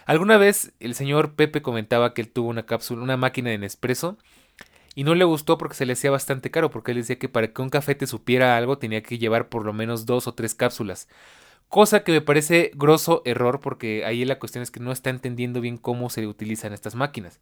Alguna 0.05 0.37
vez 0.37 0.73
el 0.81 0.95
señor 0.95 1.33
Pepe 1.33 1.63
comentaba 1.63 2.13
que 2.13 2.21
él 2.21 2.31
tuvo 2.31 2.51
una 2.51 2.67
cápsula, 2.67 3.03
una 3.03 3.17
máquina 3.17 3.51
de 3.51 3.59
Nespresso. 3.59 4.19
Y 4.95 5.05
no 5.05 5.15
le 5.15 5.25
gustó 5.25 5.59
porque 5.59 5.75
se 5.75 5.87
le 5.87 5.95
hacía 5.95 6.11
bastante 6.11 6.51
caro, 6.51 6.71
porque 6.71 6.93
él 6.93 6.99
decía 6.99 7.19
que 7.19 7.29
para 7.29 7.53
que 7.53 7.63
un 7.63 7.71
café 7.71 7.95
te 7.95 8.07
supiera 8.07 8.57
algo 8.57 8.79
tenía 8.79 9.03
que 9.03 9.19
llevar 9.19 9.49
por 9.49 9.65
lo 9.65 9.73
menos 9.73 10.07
dos 10.07 10.29
o 10.29 10.35
tres 10.35 10.55
cápsulas. 10.55 11.09
Cosa 11.69 12.05
que 12.05 12.13
me 12.13 12.21
parece 12.21 12.71
grosso 12.75 13.23
error 13.25 13.61
porque 13.61 14.05
ahí 14.05 14.25
la 14.25 14.39
cuestión 14.39 14.63
es 14.63 14.71
que 14.71 14.81
no 14.81 14.93
está 14.93 15.11
entendiendo 15.11 15.61
bien 15.61 15.77
cómo 15.77 16.09
se 16.11 16.27
utilizan 16.27 16.73
estas 16.73 16.95
máquinas. 16.95 17.41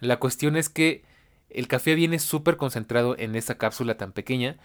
La 0.00 0.18
cuestión 0.18 0.56
es 0.56 0.68
que 0.68 1.02
el 1.50 1.66
café 1.66 1.94
viene 1.94 2.18
súper 2.18 2.56
concentrado 2.56 3.16
en 3.18 3.34
esa 3.34 3.58
cápsula 3.58 3.96
tan 3.96 4.12
pequeña. 4.12 4.58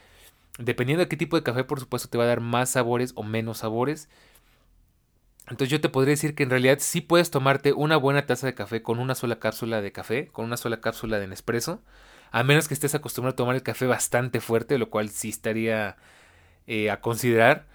Dependiendo 0.59 1.03
de 1.03 1.09
qué 1.09 1.17
tipo 1.17 1.35
de 1.35 1.43
café, 1.43 1.63
por 1.63 1.79
supuesto, 1.79 2.09
te 2.09 2.17
va 2.17 2.25
a 2.25 2.27
dar 2.27 2.39
más 2.39 2.69
sabores 2.69 3.13
o 3.15 3.23
menos 3.23 3.59
sabores. 3.59 4.09
Entonces 5.49 5.69
yo 5.69 5.81
te 5.81 5.89
podría 5.89 6.11
decir 6.11 6.35
que 6.35 6.43
en 6.43 6.49
realidad 6.49 6.77
sí 6.79 7.01
puedes 7.01 7.31
tomarte 7.31 7.73
una 7.73 7.97
buena 7.97 8.25
taza 8.25 8.47
de 8.47 8.53
café 8.53 8.81
con 8.81 8.99
una 8.99 9.15
sola 9.15 9.39
cápsula 9.39 9.81
de 9.81 9.91
café, 9.91 10.27
con 10.27 10.45
una 10.45 10.55
sola 10.57 10.79
cápsula 10.79 11.19
de 11.19 11.27
Nespresso, 11.27 11.81
a 12.31 12.43
menos 12.43 12.67
que 12.67 12.73
estés 12.73 12.95
acostumbrado 12.95 13.33
a 13.33 13.35
tomar 13.35 13.55
el 13.55 13.63
café 13.63 13.85
bastante 13.85 14.39
fuerte, 14.39 14.77
lo 14.77 14.89
cual 14.89 15.09
sí 15.09 15.29
estaría 15.29 15.97
eh, 16.67 16.89
a 16.91 17.01
considerar. 17.01 17.67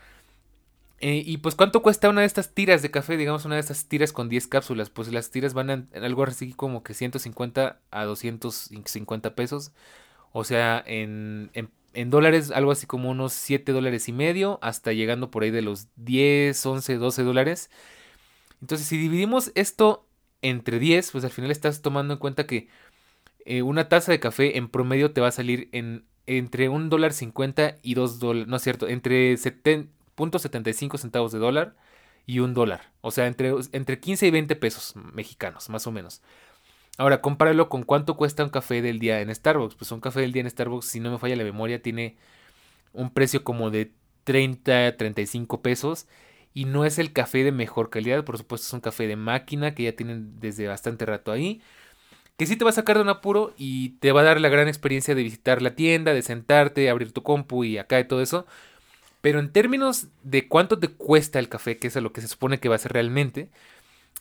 Eh, 1.01 1.23
y 1.25 1.37
pues, 1.39 1.55
¿cuánto 1.55 1.81
cuesta 1.83 2.09
una 2.09 2.23
de 2.23 2.27
estas 2.27 2.55
tiras 2.55 2.83
de 2.83 2.91
café? 2.91 3.17
Digamos, 3.17 3.45
una 3.45 3.55
de 3.55 3.61
estas 3.61 3.87
tiras 3.87 4.13
con 4.13 4.29
10 4.29 4.49
cápsulas. 4.49 4.91
Pues 4.91 5.13
las 5.13 5.31
tiras 5.31 5.55
van 5.55 5.71
en, 5.71 5.89
algo 6.03 6.25
así 6.25 6.53
como 6.53 6.83
que 6.83 6.95
150 6.95 7.81
a 7.91 8.05
250 8.05 9.35
pesos. 9.35 9.73
O 10.33 10.45
sea, 10.45 10.83
en, 10.87 11.51
en, 11.95 12.11
dólares, 12.11 12.51
algo 12.51 12.73
así 12.73 12.87
como 12.87 13.11
unos 13.11 13.33
7 13.33 13.73
dólares 13.73 14.09
y 14.09 14.13
medio, 14.13 14.59
hasta 14.63 14.93
llegando 14.93 15.31
por 15.31 15.43
ahí 15.45 15.51
de 15.51 15.63
los 15.63 15.89
10, 15.97 16.67
11, 16.67 16.97
12 16.97 17.23
dólares. 17.23 17.71
Entonces, 18.61 18.87
si 18.89 18.99
dividimos 18.99 19.53
esto 19.55 20.07
entre 20.43 20.79
10, 20.79 21.13
pues 21.13 21.25
al 21.25 21.31
final 21.31 21.51
estás 21.51 21.83
tomando 21.83 22.15
en 22.15 22.21
cuenta 22.21 22.47
que 22.47 22.69
eh, 23.47 23.63
una 23.63 23.89
taza 23.89 24.13
de 24.13 24.21
café 24.21 24.59
en 24.59 24.69
promedio 24.69 25.13
te 25.13 25.21
va 25.21 25.29
a 25.29 25.33
salir 25.33 25.69
en 25.73 26.07
entre 26.27 26.69
un 26.69 26.91
dólar 26.91 27.15
50 27.15 27.79
y 27.83 27.95
2 27.95 28.19
dólares, 28.19 28.49
no 28.49 28.57
es 28.57 28.63
cierto, 28.63 28.87
entre 28.89 29.35
70 29.39 29.98
.75 30.19 30.99
centavos 30.99 31.33
de 31.33 31.39
dólar 31.39 31.77
y 32.27 32.41
un 32.41 32.53
dólar. 32.53 32.93
O 33.01 33.11
sea, 33.11 33.27
entre, 33.27 33.55
entre 33.73 34.01
15 34.01 34.27
y 34.27 34.31
20 34.31 34.57
pesos 34.57 34.95
mexicanos, 34.97 35.71
más 35.71 35.87
o 35.87 35.93
menos. 35.93 36.21
Ahora, 36.99 37.21
compáralo 37.23 37.69
con 37.69 37.85
cuánto 37.85 38.17
cuesta 38.17 38.45
un 38.45 38.51
café 38.51 38.83
del 38.83 38.99
día 38.99 39.21
en 39.21 39.35
Starbucks. 39.35 39.77
Pues 39.77 39.93
un 39.93 40.01
café 40.01 40.21
del 40.21 40.33
día 40.33 40.43
en 40.43 40.51
Starbucks, 40.51 40.87
si 40.87 41.01
no 41.01 41.11
me 41.13 41.19
falla 41.19 41.37
la 41.37 41.45
memoria, 41.45 41.81
tiene 41.81 42.17
un 42.93 43.11
precio 43.11 43.45
como 43.45 43.71
de 43.71 43.93
30, 44.25 44.97
35 44.97 45.63
pesos. 45.63 46.07
Y 46.53 46.65
no 46.65 46.85
es 46.85 46.99
el 46.99 47.13
café 47.13 47.45
de 47.45 47.53
mejor 47.53 47.89
calidad, 47.89 48.25
por 48.25 48.37
supuesto 48.37 48.67
es 48.67 48.73
un 48.73 48.81
café 48.81 49.07
de 49.07 49.17
máquina 49.17 49.75
que 49.75 49.85
ya 49.85 49.93
tienen 49.93 50.41
desde 50.41 50.67
bastante 50.67 51.07
rato 51.07 51.31
ahí. 51.31 51.63
Que 52.37 52.47
sí 52.47 52.57
te 52.57 52.65
va 52.65 52.71
a 52.71 52.73
sacar 52.75 52.97
de 52.97 53.03
un 53.03 53.09
apuro 53.09 53.55
y 53.57 53.91
te 54.01 54.13
va 54.13 54.23
a 54.23 54.25
dar 54.25 54.41
la 54.41 54.49
gran 54.49 54.69
experiencia 54.69 55.15
de 55.15 55.23
visitar 55.23 55.63
la 55.63 55.75
tienda, 55.77 56.15
de 56.15 56.23
sentarte, 56.23 56.91
abrir 56.91 57.13
tu 57.13 57.23
compu 57.23 57.65
y 57.65 57.79
acá 57.79 58.01
y 58.01 58.09
todo 58.09 58.23
eso. 58.23 58.47
Pero 59.21 59.41
en 59.41 59.53
términos 59.53 60.09
de 60.23 60.49
cuánto 60.49 60.79
te 60.79 60.89
cuesta 60.89 61.39
el 61.39 61.49
café, 61.49 61.79
que 61.79 61.89
es 61.89 61.97
a 61.97 62.01
lo 62.01 62.13
que 62.13 62.21
se 62.21 62.29
supone 62.29 62.61
que 62.61 62.69
va 62.69 62.77
a 62.77 62.79
ser 62.79 62.93
realmente, 62.93 63.51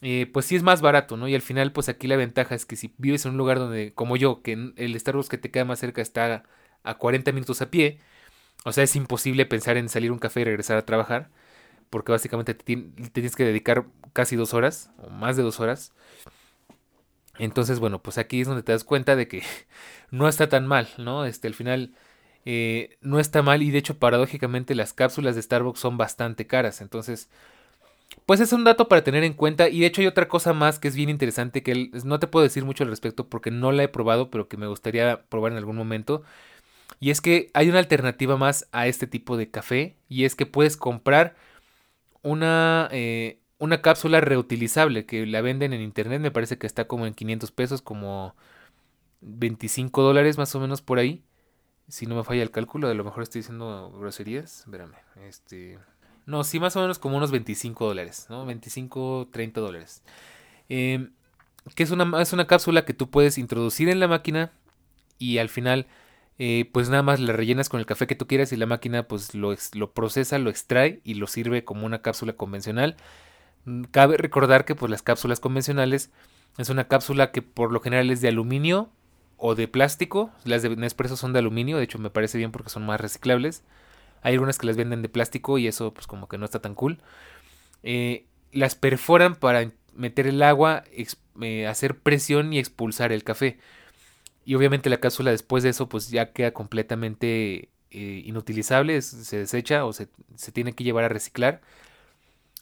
eh, 0.02 0.30
pues 0.32 0.46
sí 0.46 0.56
es 0.56 0.62
más 0.62 0.80
barato, 0.80 1.16
¿no? 1.16 1.28
Y 1.28 1.34
al 1.34 1.42
final, 1.42 1.72
pues 1.72 1.88
aquí 1.88 2.06
la 2.06 2.16
ventaja 2.16 2.54
es 2.54 2.66
que 2.66 2.76
si 2.76 2.94
vives 2.98 3.24
en 3.24 3.32
un 3.32 3.38
lugar 3.38 3.58
donde, 3.58 3.92
como 3.94 4.16
yo, 4.16 4.42
que 4.42 4.72
el 4.76 4.98
Starbucks 4.98 5.28
que 5.28 5.38
te 5.38 5.50
queda 5.50 5.64
más 5.64 5.80
cerca 5.80 6.02
está 6.02 6.44
a 6.84 6.98
40 6.98 7.32
minutos 7.32 7.62
a 7.62 7.70
pie, 7.70 8.00
o 8.64 8.72
sea, 8.72 8.84
es 8.84 8.96
imposible 8.96 9.46
pensar 9.46 9.76
en 9.76 9.88
salir 9.88 10.12
un 10.12 10.18
café 10.18 10.40
y 10.42 10.44
regresar 10.44 10.76
a 10.78 10.86
trabajar, 10.86 11.30
porque 11.90 12.12
básicamente 12.12 12.54
te, 12.54 12.76
tienes 13.12 13.36
que 13.36 13.44
dedicar 13.44 13.86
casi 14.12 14.36
dos 14.36 14.54
horas, 14.54 14.90
o 14.98 15.10
más 15.10 15.36
de 15.36 15.42
dos 15.42 15.60
horas. 15.60 15.92
Entonces, 17.38 17.78
bueno, 17.78 18.02
pues 18.02 18.18
aquí 18.18 18.40
es 18.40 18.48
donde 18.48 18.62
te 18.62 18.72
das 18.72 18.84
cuenta 18.84 19.16
de 19.16 19.28
que 19.28 19.42
no 20.10 20.28
está 20.28 20.48
tan 20.48 20.66
mal, 20.66 20.88
¿no? 20.98 21.24
Este, 21.24 21.48
al 21.48 21.54
final 21.54 21.94
eh, 22.50 22.96
no 23.02 23.20
está 23.20 23.42
mal 23.42 23.62
y 23.62 23.70
de 23.70 23.76
hecho 23.76 23.98
paradójicamente 23.98 24.74
las 24.74 24.94
cápsulas 24.94 25.36
de 25.36 25.42
Starbucks 25.42 25.80
son 25.80 25.98
bastante 25.98 26.46
caras. 26.46 26.80
Entonces, 26.80 27.28
pues 28.24 28.40
es 28.40 28.54
un 28.54 28.64
dato 28.64 28.88
para 28.88 29.04
tener 29.04 29.22
en 29.22 29.34
cuenta 29.34 29.68
y 29.68 29.80
de 29.80 29.86
hecho 29.86 30.00
hay 30.00 30.06
otra 30.06 30.28
cosa 30.28 30.54
más 30.54 30.78
que 30.78 30.88
es 30.88 30.96
bien 30.96 31.10
interesante 31.10 31.62
que 31.62 31.90
no 32.04 32.18
te 32.18 32.26
puedo 32.26 32.44
decir 32.44 32.64
mucho 32.64 32.84
al 32.84 32.90
respecto 32.90 33.28
porque 33.28 33.50
no 33.50 33.70
la 33.70 33.82
he 33.82 33.88
probado 33.88 34.30
pero 34.30 34.48
que 34.48 34.56
me 34.56 34.66
gustaría 34.66 35.24
probar 35.28 35.52
en 35.52 35.58
algún 35.58 35.76
momento. 35.76 36.22
Y 37.00 37.10
es 37.10 37.20
que 37.20 37.50
hay 37.54 37.68
una 37.68 37.80
alternativa 37.80 38.38
más 38.38 38.66
a 38.72 38.86
este 38.86 39.06
tipo 39.06 39.36
de 39.36 39.50
café 39.50 39.96
y 40.08 40.24
es 40.24 40.34
que 40.34 40.46
puedes 40.46 40.78
comprar 40.78 41.36
una, 42.22 42.88
eh, 42.92 43.40
una 43.58 43.82
cápsula 43.82 44.22
reutilizable 44.22 45.06
que 45.06 45.26
la 45.26 45.42
venden 45.42 45.74
en 45.74 45.82
internet, 45.82 46.20
me 46.22 46.30
parece 46.30 46.58
que 46.58 46.66
está 46.66 46.86
como 46.86 47.06
en 47.06 47.14
500 47.14 47.52
pesos, 47.52 47.82
como 47.82 48.36
25 49.20 50.02
dólares 50.02 50.38
más 50.38 50.54
o 50.54 50.60
menos 50.60 50.82
por 50.82 50.98
ahí 50.98 51.24
si 51.88 52.06
no 52.06 52.14
me 52.14 52.24
falla 52.24 52.42
el 52.42 52.50
cálculo, 52.50 52.88
a 52.88 52.94
lo 52.94 53.04
mejor 53.04 53.22
estoy 53.22 53.40
diciendo 53.40 53.92
groserías. 53.98 54.60
Espérame, 54.60 54.94
este. 55.26 55.78
No, 56.26 56.44
sí, 56.44 56.60
más 56.60 56.76
o 56.76 56.80
menos 56.80 56.98
como 56.98 57.16
unos 57.16 57.30
25 57.30 57.86
dólares, 57.86 58.26
¿no? 58.28 58.44
25, 58.44 59.28
30 59.32 59.60
dólares. 59.60 60.02
Eh, 60.68 61.08
que 61.74 61.82
es 61.82 61.90
una, 61.90 62.20
es 62.20 62.32
una 62.32 62.46
cápsula 62.46 62.84
que 62.84 62.94
tú 62.94 63.10
puedes 63.10 63.38
introducir 63.38 63.88
en 63.88 64.00
la 64.00 64.08
máquina 64.08 64.52
y 65.18 65.38
al 65.38 65.48
final 65.48 65.86
eh, 66.38 66.68
pues 66.72 66.88
nada 66.88 67.02
más 67.02 67.18
la 67.18 67.32
rellenas 67.32 67.68
con 67.68 67.80
el 67.80 67.86
café 67.86 68.06
que 68.06 68.14
tú 68.14 68.26
quieras 68.26 68.52
y 68.52 68.56
la 68.56 68.66
máquina 68.66 69.08
pues 69.08 69.34
lo, 69.34 69.54
lo, 69.74 69.92
procesa, 69.92 70.38
lo 70.38 70.50
extrae 70.50 71.00
y 71.04 71.14
lo 71.14 71.26
sirve 71.26 71.64
como 71.64 71.86
una 71.86 72.02
cápsula 72.02 72.34
convencional. 72.34 72.96
Mm, 73.64 73.84
cabe 73.84 74.16
recordar 74.18 74.64
que 74.64 74.74
pues 74.74 74.90
las 74.90 75.02
cápsulas 75.02 75.40
convencionales 75.40 76.10
es 76.58 76.68
una 76.70 76.88
cápsula 76.88 77.32
que 77.32 77.42
por 77.42 77.72
lo 77.72 77.80
general 77.80 78.10
es 78.10 78.20
de 78.20 78.28
aluminio 78.28 78.90
o 79.38 79.54
de 79.54 79.68
plástico. 79.68 80.30
Las 80.44 80.62
de 80.62 80.76
Nespresso 80.76 81.16
son 81.16 81.32
de 81.32 81.38
aluminio, 81.38 81.78
de 81.78 81.84
hecho 81.84 81.98
me 81.98 82.10
parece 82.10 82.36
bien 82.36 82.52
porque 82.52 82.70
son 82.70 82.84
más 82.84 83.00
reciclables. 83.00 83.62
Hay 84.20 84.34
algunas 84.34 84.58
que 84.58 84.66
las 84.66 84.76
venden 84.76 85.00
de 85.00 85.08
plástico 85.08 85.58
y 85.58 85.66
eso 85.66 85.94
pues 85.94 86.06
como 86.06 86.28
que 86.28 86.36
no 86.36 86.44
está 86.44 86.60
tan 86.60 86.74
cool. 86.74 86.98
Eh, 87.82 88.26
las 88.52 88.74
perforan 88.74 89.36
para 89.36 89.70
meter 89.94 90.26
el 90.26 90.42
agua, 90.42 90.84
eh, 91.40 91.66
hacer 91.66 91.98
presión 91.98 92.52
y 92.52 92.58
expulsar 92.58 93.12
el 93.12 93.24
café. 93.24 93.58
Y 94.44 94.54
obviamente 94.54 94.90
la 94.90 94.98
cápsula 95.00 95.30
después 95.30 95.62
de 95.62 95.70
eso 95.70 95.88
pues 95.88 96.10
ya 96.10 96.32
queda 96.32 96.52
completamente 96.52 97.70
eh, 97.90 98.22
inutilizable, 98.24 99.00
se 99.02 99.38
desecha 99.38 99.84
o 99.84 99.92
se, 99.92 100.08
tiene 100.52 100.72
que 100.74 100.84
llevar 100.84 101.04
a 101.04 101.08
reciclar. 101.08 101.60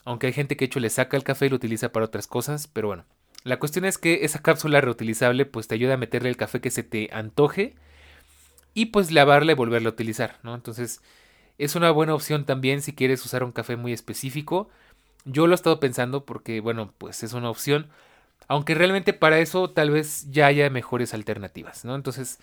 Aunque 0.05 0.27
hay 0.27 0.33
gente 0.33 0.55
que 0.57 0.65
hecho 0.65 0.79
le 0.79 0.89
saca 0.89 1.17
el 1.17 1.23
café 1.23 1.47
y 1.47 1.49
lo 1.49 1.55
utiliza 1.57 1.91
para 1.91 2.05
otras 2.05 2.27
cosas, 2.27 2.67
pero 2.67 2.87
bueno. 2.87 3.05
La 3.43 3.59
cuestión 3.59 3.85
es 3.85 3.97
que 3.97 4.25
esa 4.25 4.41
cápsula 4.41 4.81
reutilizable 4.81 5.45
pues 5.45 5.67
te 5.67 5.75
ayuda 5.75 5.93
a 5.93 5.97
meterle 5.97 6.29
el 6.29 6.37
café 6.37 6.59
que 6.59 6.71
se 6.71 6.83
te 6.83 7.09
antoje 7.13 7.75
y 8.73 8.87
pues 8.87 9.11
lavarla 9.11 9.53
y 9.53 9.55
volverla 9.55 9.89
a 9.89 9.93
utilizar, 9.93 10.39
¿no? 10.43 10.53
Entonces 10.53 11.01
es 11.57 11.75
una 11.75 11.91
buena 11.91 12.13
opción 12.13 12.45
también 12.45 12.81
si 12.81 12.93
quieres 12.93 13.25
usar 13.25 13.43
un 13.43 13.51
café 13.51 13.75
muy 13.75 13.93
específico. 13.93 14.69
Yo 15.25 15.47
lo 15.47 15.53
he 15.53 15.55
estado 15.55 15.79
pensando 15.79 16.25
porque 16.25 16.59
bueno 16.59 16.93
pues 16.97 17.23
es 17.23 17.33
una 17.33 17.49
opción. 17.49 17.89
Aunque 18.47 18.75
realmente 18.75 19.13
para 19.13 19.39
eso 19.39 19.69
tal 19.71 19.91
vez 19.91 20.29
ya 20.29 20.47
haya 20.47 20.69
mejores 20.69 21.13
alternativas, 21.13 21.83
¿no? 21.83 21.95
Entonces, 21.95 22.39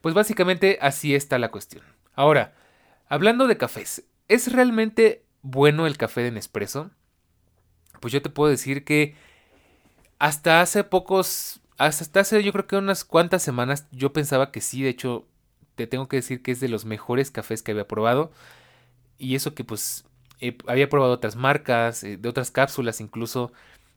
pues 0.00 0.14
básicamente 0.14 0.78
así 0.80 1.14
está 1.14 1.38
la 1.38 1.50
cuestión. 1.50 1.84
Ahora, 2.14 2.54
hablando 3.08 3.46
de 3.46 3.56
cafés, 3.56 4.04
¿es 4.28 4.52
realmente 4.52 5.24
bueno 5.42 5.86
el 5.86 5.96
café 5.96 6.22
de 6.22 6.30
Nespresso? 6.30 6.90
Pues 8.00 8.12
yo 8.12 8.22
te 8.22 8.30
puedo 8.30 8.50
decir 8.50 8.84
que 8.84 9.16
hasta 10.18 10.60
hace 10.60 10.84
pocos, 10.84 11.60
hasta 11.76 12.20
hace 12.20 12.42
yo 12.42 12.52
creo 12.52 12.66
que 12.66 12.76
unas 12.76 13.04
cuantas 13.04 13.42
semanas 13.42 13.86
yo 13.92 14.12
pensaba 14.12 14.50
que 14.52 14.60
sí, 14.60 14.82
de 14.82 14.90
hecho 14.90 15.26
te 15.74 15.86
tengo 15.86 16.08
que 16.08 16.16
decir 16.16 16.42
que 16.42 16.50
es 16.52 16.60
de 16.60 16.68
los 16.68 16.84
mejores 16.84 17.30
cafés 17.30 17.62
que 17.62 17.72
había 17.72 17.88
probado. 17.88 18.32
Y 19.18 19.34
eso 19.36 19.54
que 19.54 19.64
pues 19.64 20.04
había 20.66 20.88
probado 20.88 21.12
otras 21.12 21.36
marcas, 21.36 22.04
eh, 22.04 22.16
de 22.16 22.28
otras 22.28 22.50
cápsulas 22.50 23.00
incluso. 23.00 23.52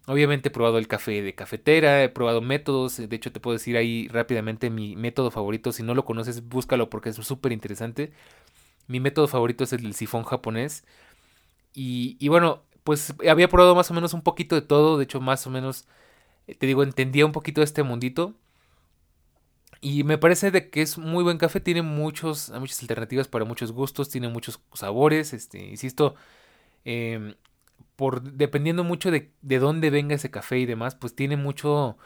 Obviamente 0.08 0.50
he 0.50 0.52
probado 0.52 0.78
el 0.80 0.88
café 0.88 1.22
de 1.22 1.36
cafetera, 1.36 2.04
he 2.04 2.10
probado 2.10 2.42
métodos, 2.42 2.98
de 2.98 3.16
hecho 3.16 3.32
te 3.32 3.40
puedo 3.40 3.54
decir 3.58 3.78
ahí 3.78 4.08
rápidamente 4.10 4.70
mi 4.72 4.96
método 4.96 5.32
favorito, 5.32 5.72
si 5.72 5.84
no 5.84 5.94
lo 5.96 6.06
conoces 6.06 6.48
búscalo 6.48 6.90
porque 6.90 7.10
es 7.10 7.18
súper 7.18 7.52
interesante. 7.52 8.12
Mi 8.88 9.00
método 9.00 9.28
favorito 9.28 9.64
es 9.64 9.74
el 9.74 9.84
del 9.84 9.96
sifón 9.96 10.24
japonés. 10.24 10.86
Y, 11.74 12.18
y, 12.20 12.28
bueno, 12.30 12.64
pues 12.84 13.14
había 13.30 13.48
probado 13.50 13.76
más 13.76 13.92
o 13.92 13.94
menos 13.94 14.14
un 14.14 14.22
poquito 14.24 14.56
de 14.56 14.62
todo, 14.62 14.98
de 14.98 15.06
hecho 15.06 15.22
más 15.22 15.48
o 15.48 15.50
menos, 15.50 15.86
eh, 15.86 15.88
te 16.46 16.68
digo, 16.68 16.84
entendía 16.84 17.26
un 17.26 17.32
poquito 17.32 17.62
este 17.64 17.84
mundito. 17.84 18.36
Y 19.82 20.04
me 20.04 20.18
parece 20.18 20.52
de 20.52 20.70
que 20.70 20.82
es 20.84 20.98
muy 20.98 21.24
buen 21.24 21.38
café, 21.40 21.60
tiene 21.60 21.82
muchos, 21.82 22.52
muchas 22.52 22.82
alternativas 22.84 23.28
para 23.28 23.46
muchos 23.46 23.72
gustos, 23.72 24.10
tiene 24.10 24.28
muchos 24.30 24.62
sabores, 24.74 25.34
este, 25.34 25.60
insisto, 25.66 26.14
eh, 26.86 27.36
por 27.96 28.22
dependiendo 28.22 28.84
mucho 28.84 29.12
de, 29.12 29.32
de 29.42 29.60
dónde 29.60 29.90
venga 29.90 30.16
ese 30.16 30.32
café 30.32 30.60
y 30.60 30.66
demás, 30.68 30.96
pues 30.96 31.16
tiene 31.16 31.38
mucho 31.38 31.98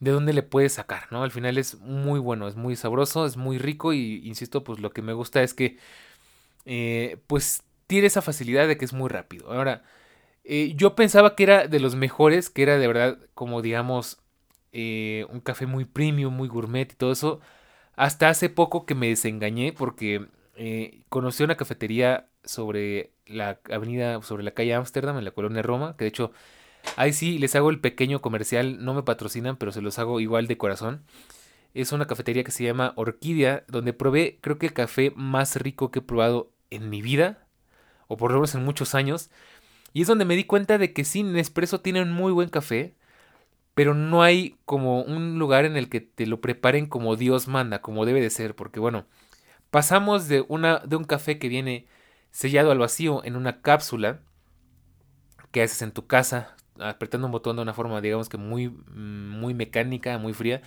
de 0.00 0.10
dónde 0.12 0.32
le 0.32 0.42
puedes 0.42 0.74
sacar, 0.74 1.08
¿no? 1.10 1.22
Al 1.22 1.30
final 1.32 1.58
es 1.58 1.78
muy 1.80 2.20
bueno, 2.20 2.48
es 2.48 2.56
muy 2.56 2.76
sabroso, 2.76 3.26
es 3.26 3.36
muy 3.36 3.58
rico 3.58 3.92
y 3.92 4.22
insisto, 4.26 4.64
pues 4.64 4.80
lo 4.80 4.90
que 4.92 5.02
me 5.02 5.12
gusta 5.12 5.42
es 5.42 5.54
que 5.54 5.78
eh, 6.66 7.18
pues 7.26 7.62
tiene 7.86 8.06
esa 8.08 8.22
facilidad 8.22 8.68
de 8.68 8.76
que 8.78 8.84
es 8.84 8.92
muy 8.92 9.08
rápido. 9.08 9.52
Ahora, 9.52 9.82
eh, 10.48 10.72
yo 10.74 10.96
pensaba 10.96 11.36
que 11.36 11.44
era 11.44 11.68
de 11.68 11.80
los 11.80 11.94
mejores, 11.94 12.50
que 12.50 12.62
era 12.62 12.78
de 12.78 12.86
verdad 12.86 13.18
como 13.34 13.62
digamos 13.62 14.18
eh, 14.72 15.26
un 15.30 15.40
café 15.40 15.66
muy 15.66 15.84
premium, 15.84 16.34
muy 16.34 16.48
gourmet 16.48 16.90
y 16.92 16.96
todo 16.96 17.12
eso. 17.12 17.40
Hasta 17.96 18.28
hace 18.28 18.48
poco 18.48 18.86
que 18.86 18.94
me 18.94 19.08
desengañé 19.08 19.72
porque 19.72 20.26
conocí 21.08 21.44
una 21.44 21.56
cafetería 21.56 22.26
sobre 22.44 23.12
la 23.26 23.60
avenida, 23.70 24.20
sobre 24.22 24.42
la 24.42 24.52
calle 24.52 24.74
Ámsterdam, 24.74 25.18
en 25.18 25.24
la 25.24 25.30
colonia 25.30 25.62
Roma, 25.62 25.96
que 25.96 26.04
de 26.04 26.08
hecho 26.08 26.32
ahí 26.96 27.12
sí 27.12 27.38
les 27.38 27.54
hago 27.54 27.70
el 27.70 27.80
pequeño 27.80 28.20
comercial, 28.20 28.84
no 28.84 28.94
me 28.94 29.02
patrocinan, 29.02 29.56
pero 29.56 29.72
se 29.72 29.82
los 29.82 29.98
hago 29.98 30.20
igual 30.20 30.46
de 30.46 30.58
corazón. 30.58 31.04
Es 31.74 31.92
una 31.92 32.06
cafetería 32.06 32.44
que 32.44 32.50
se 32.50 32.64
llama 32.64 32.92
Orquídea, 32.96 33.64
donde 33.68 33.92
probé 33.92 34.38
creo 34.40 34.58
que 34.58 34.66
el 34.66 34.72
café 34.72 35.12
más 35.14 35.56
rico 35.56 35.90
que 35.90 36.00
he 36.00 36.02
probado 36.02 36.50
en 36.70 36.90
mi 36.90 37.02
vida, 37.02 37.46
o 38.08 38.16
por 38.16 38.30
lo 38.30 38.38
menos 38.38 38.54
en 38.54 38.64
muchos 38.64 38.94
años. 38.94 39.30
Y 39.92 40.02
es 40.02 40.08
donde 40.08 40.24
me 40.24 40.36
di 40.36 40.44
cuenta 40.44 40.78
de 40.78 40.92
que 40.92 41.04
sí, 41.04 41.22
Nespresso 41.22 41.80
tiene 41.80 42.02
un 42.02 42.12
muy 42.12 42.32
buen 42.32 42.48
café, 42.48 42.94
pero 43.74 43.94
no 43.94 44.22
hay 44.22 44.56
como 44.64 45.02
un 45.02 45.38
lugar 45.38 45.64
en 45.64 45.76
el 45.76 45.88
que 45.88 46.00
te 46.00 46.26
lo 46.26 46.40
preparen 46.40 46.86
como 46.86 47.16
Dios 47.16 47.48
manda, 47.48 47.80
como 47.80 48.06
debe 48.06 48.20
de 48.20 48.30
ser, 48.30 48.54
porque 48.54 48.80
bueno, 48.80 49.06
pasamos 49.70 50.28
de, 50.28 50.44
una, 50.48 50.78
de 50.80 50.96
un 50.96 51.04
café 51.04 51.38
que 51.38 51.48
viene 51.48 51.86
sellado 52.30 52.70
al 52.70 52.78
vacío 52.78 53.24
en 53.24 53.36
una 53.36 53.60
cápsula 53.62 54.20
que 55.50 55.62
haces 55.62 55.82
en 55.82 55.92
tu 55.92 56.06
casa, 56.06 56.56
apretando 56.78 57.26
un 57.26 57.32
botón 57.32 57.56
de 57.56 57.62
una 57.62 57.74
forma, 57.74 58.00
digamos 58.00 58.28
que 58.28 58.36
muy, 58.36 58.68
muy 58.68 59.54
mecánica, 59.54 60.18
muy 60.18 60.34
fría, 60.34 60.62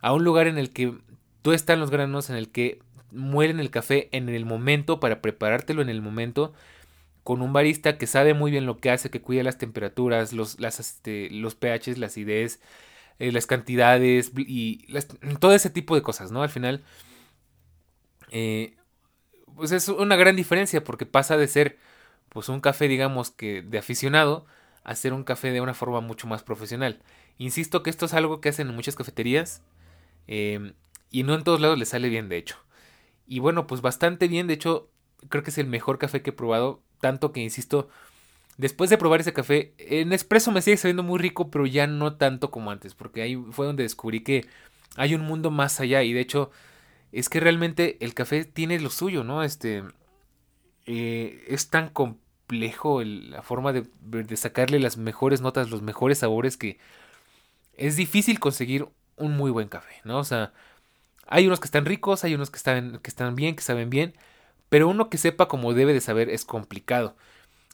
a 0.00 0.12
un 0.12 0.24
lugar 0.24 0.46
en 0.46 0.58
el 0.58 0.70
que 0.72 0.94
tú 1.42 1.52
están 1.52 1.80
los 1.80 1.90
granos, 1.90 2.30
en 2.30 2.36
el 2.36 2.50
que 2.50 2.80
mueren 3.12 3.60
el 3.60 3.70
café 3.70 4.08
en 4.12 4.28
el 4.28 4.44
momento 4.44 5.00
para 5.00 5.22
preparártelo 5.22 5.82
en 5.82 5.88
el 5.88 6.02
momento 6.02 6.52
con 7.26 7.42
un 7.42 7.52
barista 7.52 7.98
que 7.98 8.06
sabe 8.06 8.34
muy 8.34 8.52
bien 8.52 8.66
lo 8.66 8.78
que 8.78 8.88
hace, 8.88 9.10
que 9.10 9.20
cuida 9.20 9.42
las 9.42 9.58
temperaturas, 9.58 10.32
los, 10.32 10.60
las, 10.60 10.78
este, 10.78 11.28
los 11.30 11.56
pHs, 11.56 11.98
las 11.98 12.12
acidez, 12.12 12.60
eh, 13.18 13.32
las 13.32 13.46
cantidades 13.46 14.30
y 14.36 14.86
todo 15.40 15.52
ese 15.52 15.68
tipo 15.68 15.96
de 15.96 16.02
cosas, 16.02 16.30
¿no? 16.30 16.44
Al 16.44 16.50
final, 16.50 16.84
eh, 18.30 18.76
pues 19.56 19.72
es 19.72 19.88
una 19.88 20.14
gran 20.14 20.36
diferencia 20.36 20.84
porque 20.84 21.04
pasa 21.04 21.36
de 21.36 21.48
ser 21.48 21.78
pues 22.28 22.48
un 22.48 22.60
café 22.60 22.86
digamos 22.86 23.30
que 23.30 23.60
de 23.62 23.78
aficionado 23.78 24.46
a 24.84 24.94
ser 24.94 25.12
un 25.12 25.24
café 25.24 25.50
de 25.50 25.60
una 25.60 25.74
forma 25.74 26.00
mucho 26.00 26.28
más 26.28 26.44
profesional. 26.44 27.02
Insisto 27.38 27.82
que 27.82 27.90
esto 27.90 28.06
es 28.06 28.14
algo 28.14 28.40
que 28.40 28.50
hacen 28.50 28.68
en 28.68 28.76
muchas 28.76 28.94
cafeterías 28.94 29.62
em, 30.28 30.74
y 31.10 31.24
no 31.24 31.34
en 31.34 31.42
todos 31.42 31.60
lados 31.60 31.76
les 31.76 31.88
sale 31.88 32.08
bien 32.08 32.28
de 32.28 32.36
hecho. 32.36 32.56
Y 33.26 33.40
bueno, 33.40 33.66
pues 33.66 33.80
bastante 33.80 34.28
bien, 34.28 34.46
de 34.46 34.54
hecho 34.54 34.90
creo 35.28 35.42
que 35.42 35.50
es 35.50 35.58
el 35.58 35.66
mejor 35.66 35.98
café 35.98 36.22
que 36.22 36.30
he 36.30 36.32
probado, 36.32 36.82
tanto 37.00 37.32
que 37.32 37.40
insisto, 37.40 37.88
después 38.58 38.90
de 38.90 38.98
probar 38.98 39.20
ese 39.20 39.32
café, 39.32 39.72
en 39.78 40.12
espresso 40.12 40.52
me 40.52 40.62
sigue 40.62 40.76
sabiendo 40.76 41.02
muy 41.02 41.18
rico, 41.18 41.50
pero 41.50 41.66
ya 41.66 41.86
no 41.86 42.14
tanto 42.16 42.50
como 42.50 42.70
antes, 42.70 42.94
porque 42.94 43.22
ahí 43.22 43.36
fue 43.50 43.66
donde 43.66 43.82
descubrí 43.82 44.20
que 44.20 44.46
hay 44.96 45.14
un 45.14 45.22
mundo 45.22 45.50
más 45.50 45.80
allá 45.80 46.02
y 46.02 46.12
de 46.12 46.20
hecho 46.20 46.50
es 47.12 47.28
que 47.28 47.40
realmente 47.40 47.96
el 48.00 48.14
café 48.14 48.44
tiene 48.44 48.80
lo 48.80 48.90
suyo, 48.90 49.24
¿no? 49.24 49.42
Este, 49.42 49.84
eh, 50.86 51.44
es 51.48 51.70
tan 51.70 51.90
complejo 51.90 53.02
la 53.02 53.42
forma 53.42 53.72
de, 53.72 53.86
sacarle 54.36 54.78
las 54.80 54.96
mejores 54.96 55.40
notas, 55.40 55.70
los 55.70 55.82
mejores 55.82 56.18
sabores 56.18 56.56
que 56.56 56.78
es 57.76 57.96
difícil 57.96 58.38
conseguir 58.40 58.88
un 59.16 59.36
muy 59.36 59.50
buen 59.50 59.68
café, 59.68 60.00
¿no? 60.04 60.18
O 60.18 60.24
sea, 60.24 60.52
hay 61.26 61.46
unos 61.46 61.60
que 61.60 61.66
están 61.66 61.86
ricos, 61.86 62.24
hay 62.24 62.34
unos 62.34 62.50
que 62.50 62.60
que 63.02 63.10
están 63.10 63.34
bien, 63.34 63.56
que 63.56 63.62
saben 63.62 63.90
bien, 63.90 64.14
pero 64.68 64.88
uno 64.88 65.10
que 65.10 65.18
sepa 65.18 65.48
como 65.48 65.74
debe 65.74 65.92
de 65.92 66.00
saber 66.00 66.30
es 66.30 66.44
complicado. 66.44 67.16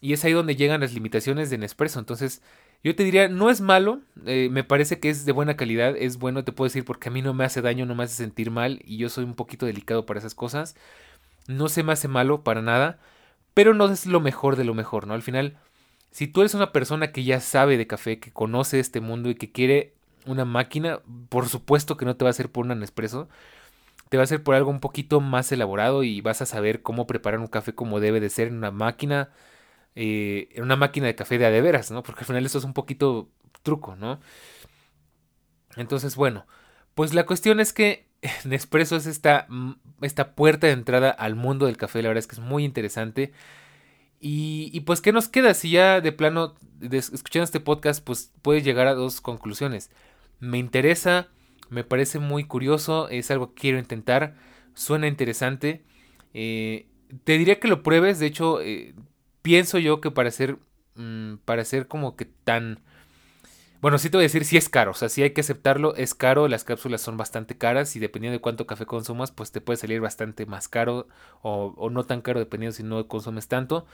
Y 0.01 0.13
es 0.13 0.25
ahí 0.25 0.33
donde 0.33 0.55
llegan 0.55 0.81
las 0.81 0.93
limitaciones 0.93 1.49
de 1.49 1.57
Nespresso. 1.57 1.99
Entonces, 1.99 2.41
yo 2.83 2.95
te 2.95 3.03
diría, 3.03 3.29
no 3.29 3.49
es 3.49 3.61
malo, 3.61 4.01
eh, 4.25 4.49
me 4.51 4.65
parece 4.65 4.99
que 4.99 5.09
es 5.09 5.25
de 5.25 5.31
buena 5.31 5.55
calidad, 5.55 5.95
es 5.95 6.17
bueno, 6.17 6.43
te 6.43 6.51
puedo 6.51 6.67
decir, 6.67 6.83
porque 6.83 7.07
a 7.07 7.11
mí 7.11 7.21
no 7.21 7.33
me 7.33 7.45
hace 7.45 7.61
daño, 7.61 7.85
no 7.85 7.95
me 7.95 8.03
hace 8.03 8.15
sentir 8.15 8.51
mal 8.51 8.81
y 8.83 8.97
yo 8.97 9.07
soy 9.07 9.23
un 9.23 9.35
poquito 9.35 9.65
delicado 9.65 10.05
para 10.05 10.19
esas 10.19 10.35
cosas. 10.35 10.75
No 11.47 11.69
se 11.69 11.83
me 11.83 11.93
hace 11.93 12.09
malo 12.09 12.43
para 12.43 12.61
nada, 12.61 12.99
pero 13.53 13.73
no 13.73 13.85
es 13.89 14.05
lo 14.05 14.19
mejor 14.19 14.57
de 14.57 14.65
lo 14.65 14.73
mejor, 14.73 15.07
¿no? 15.07 15.13
Al 15.13 15.21
final, 15.21 15.57
si 16.11 16.27
tú 16.27 16.41
eres 16.41 16.53
una 16.53 16.73
persona 16.73 17.11
que 17.11 17.23
ya 17.23 17.39
sabe 17.39 17.77
de 17.77 17.87
café, 17.87 18.19
que 18.19 18.31
conoce 18.31 18.79
este 18.79 18.99
mundo 18.99 19.29
y 19.29 19.35
que 19.35 19.51
quiere 19.51 19.93
una 20.25 20.45
máquina, 20.45 20.99
por 21.29 21.47
supuesto 21.47 21.97
que 21.97 22.05
no 22.05 22.15
te 22.17 22.25
va 22.25 22.29
a 22.29 22.31
hacer 22.31 22.49
por 22.51 22.65
un 22.65 22.79
Nespresso, 22.79 23.29
te 24.13 24.17
va 24.17 24.21
a 24.21 24.25
hacer 24.25 24.43
por 24.43 24.53
algo 24.53 24.69
un 24.69 24.79
poquito 24.79 25.21
más 25.21 25.51
elaborado 25.51 26.03
y 26.03 26.21
vas 26.21 26.39
a 26.43 26.45
saber 26.45 26.83
cómo 26.83 27.07
preparar 27.07 27.39
un 27.39 27.47
café 27.47 27.73
como 27.73 27.99
debe 27.99 28.19
de 28.19 28.29
ser 28.29 28.49
en 28.49 28.57
una 28.57 28.69
máquina 28.69 29.31
eh, 29.95 30.49
en 30.51 30.61
una 30.61 30.75
máquina 30.75 31.07
de 31.07 31.15
café 31.15 31.39
de 31.39 31.47
adeveras, 31.47 31.89
¿no? 31.89 32.03
Porque 32.03 32.19
al 32.19 32.27
final 32.27 32.45
eso 32.45 32.59
es 32.59 32.63
un 32.63 32.73
poquito 32.73 33.31
truco, 33.63 33.95
¿no? 33.95 34.19
Entonces, 35.77 36.15
bueno, 36.15 36.45
pues 36.93 37.15
la 37.15 37.25
cuestión 37.25 37.59
es 37.59 37.73
que 37.73 38.05
Nespresso 38.45 38.97
es 38.97 39.07
esta, 39.07 39.47
mm, 39.49 39.77
esta 40.03 40.35
puerta 40.35 40.67
de 40.67 40.73
entrada 40.73 41.09
al 41.09 41.33
mundo 41.33 41.65
del 41.65 41.77
café, 41.77 42.03
la 42.03 42.09
verdad 42.09 42.19
es 42.19 42.27
que 42.27 42.35
es 42.35 42.39
muy 42.39 42.65
interesante. 42.65 43.33
Y, 44.19 44.79
pues, 44.81 45.01
¿qué 45.01 45.11
nos 45.11 45.27
queda? 45.27 45.55
Si 45.55 45.71
ya 45.71 46.01
de 46.01 46.11
plano, 46.11 46.53
escuchando 46.91 47.45
este 47.45 47.59
podcast, 47.59 48.03
pues 48.03 48.31
puedes 48.43 48.63
llegar 48.63 48.85
a 48.85 48.93
dos 48.93 49.21
conclusiones. 49.21 49.89
Me 50.39 50.59
interesa, 50.59 51.29
me 51.73 51.83
parece 51.83 52.19
muy 52.19 52.45
curioso, 52.45 53.09
es 53.09 53.31
algo 53.31 53.53
que 53.53 53.61
quiero 53.61 53.79
intentar, 53.79 54.35
suena 54.75 55.07
interesante. 55.07 55.83
Eh, 56.33 56.87
te 57.23 57.37
diría 57.37 57.59
que 57.59 57.67
lo 57.67 57.83
pruebes, 57.83 58.19
de 58.19 58.27
hecho, 58.27 58.61
eh, 58.61 58.95
pienso 59.41 59.79
yo 59.79 60.01
que 60.01 60.11
para 60.11 60.31
ser, 60.31 60.57
mm, 60.95 61.35
para 61.45 61.65
ser 61.65 61.87
como 61.87 62.15
que 62.15 62.25
tan... 62.25 62.79
Bueno, 63.81 63.97
sí 63.97 64.09
te 64.09 64.17
voy 64.17 64.23
a 64.23 64.27
decir, 64.27 64.45
sí 64.45 64.55
es 64.55 64.69
caro, 64.69 64.91
o 64.91 64.93
sea, 64.93 65.09
sí 65.09 65.23
hay 65.23 65.31
que 65.31 65.41
aceptarlo, 65.41 65.95
es 65.95 66.15
caro, 66.15 66.47
las 66.47 66.63
cápsulas 66.63 67.01
son 67.01 67.17
bastante 67.17 67.57
caras 67.57 67.95
y 67.97 67.99
dependiendo 67.99 68.37
de 68.37 68.41
cuánto 68.41 68.65
café 68.65 68.85
consumas, 68.85 69.31
pues 69.31 69.51
te 69.51 69.59
puede 69.59 69.77
salir 69.77 69.99
bastante 69.99 70.45
más 70.45 70.69
caro 70.69 71.07
o, 71.41 71.89
no 71.91 72.05
tan 72.05 72.21
caro 72.21 72.39
dependiendo 72.39 72.75
si 72.75 72.83
no 72.83 73.07
consumes 73.07 73.47
tanto. 73.49 73.85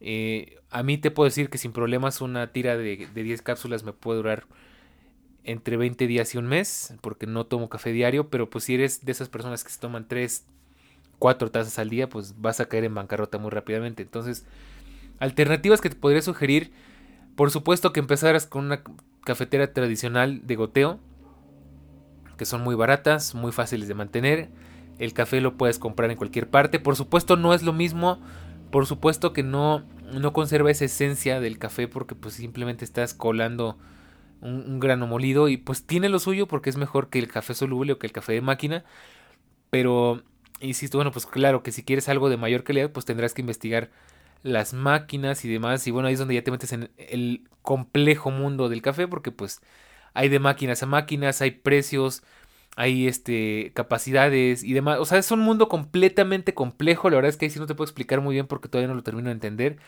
Eh, 0.00 0.58
a 0.70 0.82
mí 0.82 0.98
te 0.98 1.10
puedo 1.12 1.26
decir 1.26 1.48
que 1.50 1.58
sin 1.58 1.72
problemas 1.72 2.20
una 2.20 2.52
tira 2.52 2.76
de, 2.76 3.08
de 3.14 3.22
10 3.22 3.42
cápsulas 3.42 3.84
me 3.84 3.92
puede 3.92 4.18
durar 4.18 4.46
entre 5.44 5.76
20 5.76 6.06
días 6.06 6.34
y 6.34 6.38
un 6.38 6.46
mes, 6.46 6.94
porque 7.00 7.26
no 7.26 7.44
tomo 7.44 7.68
café 7.68 7.92
diario, 7.92 8.30
pero 8.30 8.48
pues 8.48 8.64
si 8.64 8.74
eres 8.74 9.04
de 9.04 9.12
esas 9.12 9.28
personas 9.28 9.62
que 9.62 9.70
se 9.70 9.78
toman 9.78 10.08
3, 10.08 10.44
4 11.18 11.50
tazas 11.50 11.78
al 11.78 11.90
día, 11.90 12.08
pues 12.08 12.40
vas 12.40 12.60
a 12.60 12.66
caer 12.66 12.84
en 12.84 12.94
bancarrota 12.94 13.38
muy 13.38 13.50
rápidamente. 13.50 14.02
Entonces, 14.02 14.46
alternativas 15.18 15.80
que 15.80 15.90
te 15.90 15.96
podría 15.96 16.22
sugerir, 16.22 16.72
por 17.36 17.50
supuesto 17.50 17.92
que 17.92 18.00
empezaras 18.00 18.46
con 18.46 18.64
una 18.64 18.82
cafetera 19.24 19.72
tradicional 19.72 20.46
de 20.46 20.56
goteo, 20.56 21.00
que 22.36 22.46
son 22.46 22.62
muy 22.62 22.74
baratas, 22.74 23.34
muy 23.34 23.52
fáciles 23.52 23.86
de 23.86 23.94
mantener. 23.94 24.48
El 24.98 25.12
café 25.12 25.40
lo 25.40 25.56
puedes 25.56 25.78
comprar 25.78 26.10
en 26.10 26.16
cualquier 26.16 26.48
parte. 26.48 26.78
Por 26.78 26.96
supuesto 26.96 27.36
no 27.36 27.54
es 27.54 27.62
lo 27.62 27.72
mismo. 27.72 28.20
Por 28.70 28.86
supuesto 28.86 29.32
que 29.32 29.42
no, 29.42 29.84
no 30.12 30.32
conserva 30.32 30.70
esa 30.70 30.84
esencia 30.84 31.40
del 31.40 31.58
café 31.58 31.86
porque 31.86 32.14
pues 32.14 32.34
simplemente 32.34 32.84
estás 32.84 33.14
colando 33.14 33.78
un, 34.44 34.80
grano 34.80 35.06
molido 35.06 35.48
y 35.48 35.56
pues 35.56 35.86
tiene 35.86 36.08
lo 36.08 36.18
suyo 36.18 36.46
porque 36.46 36.70
es 36.70 36.76
mejor 36.76 37.10
que 37.10 37.18
el 37.18 37.28
café 37.28 37.54
soluble 37.54 37.94
o 37.94 37.98
que 37.98 38.06
el 38.06 38.12
café 38.12 38.34
de 38.34 38.40
máquina. 38.42 38.84
Pero, 39.70 40.22
insisto, 40.60 40.98
bueno, 40.98 41.10
pues 41.12 41.26
claro 41.26 41.62
que 41.62 41.72
si 41.72 41.84
quieres 41.84 42.08
algo 42.08 42.30
de 42.30 42.36
mayor 42.36 42.64
calidad, 42.64 42.92
pues 42.92 43.06
tendrás 43.06 43.34
que 43.34 43.42
investigar 43.42 43.90
las 44.42 44.74
máquinas 44.74 45.44
y 45.44 45.48
demás. 45.48 45.86
Y 45.86 45.90
bueno, 45.90 46.08
ahí 46.08 46.14
es 46.14 46.20
donde 46.20 46.34
ya 46.34 46.44
te 46.44 46.50
metes 46.50 46.72
en 46.72 46.90
el 46.98 47.48
complejo 47.62 48.30
mundo 48.30 48.68
del 48.68 48.82
café 48.82 49.08
porque 49.08 49.32
pues 49.32 49.60
hay 50.14 50.28
de 50.28 50.38
máquinas 50.38 50.82
a 50.82 50.86
máquinas, 50.86 51.42
hay 51.42 51.52
precios, 51.52 52.22
hay 52.76 53.08
este 53.08 53.72
capacidades 53.74 54.62
y 54.64 54.74
demás. 54.74 54.98
O 55.00 55.06
sea, 55.06 55.18
es 55.18 55.30
un 55.30 55.40
mundo 55.40 55.68
completamente 55.68 56.54
complejo. 56.54 57.10
La 57.10 57.16
verdad 57.16 57.30
es 57.30 57.36
que 57.36 57.46
ahí 57.46 57.50
sí 57.50 57.58
no 57.58 57.66
te 57.66 57.74
puedo 57.74 57.86
explicar 57.86 58.20
muy 58.20 58.34
bien 58.34 58.46
porque 58.46 58.68
todavía 58.68 58.88
no 58.88 58.94
lo 58.94 59.02
termino 59.02 59.28
de 59.28 59.32
entender. 59.34 59.78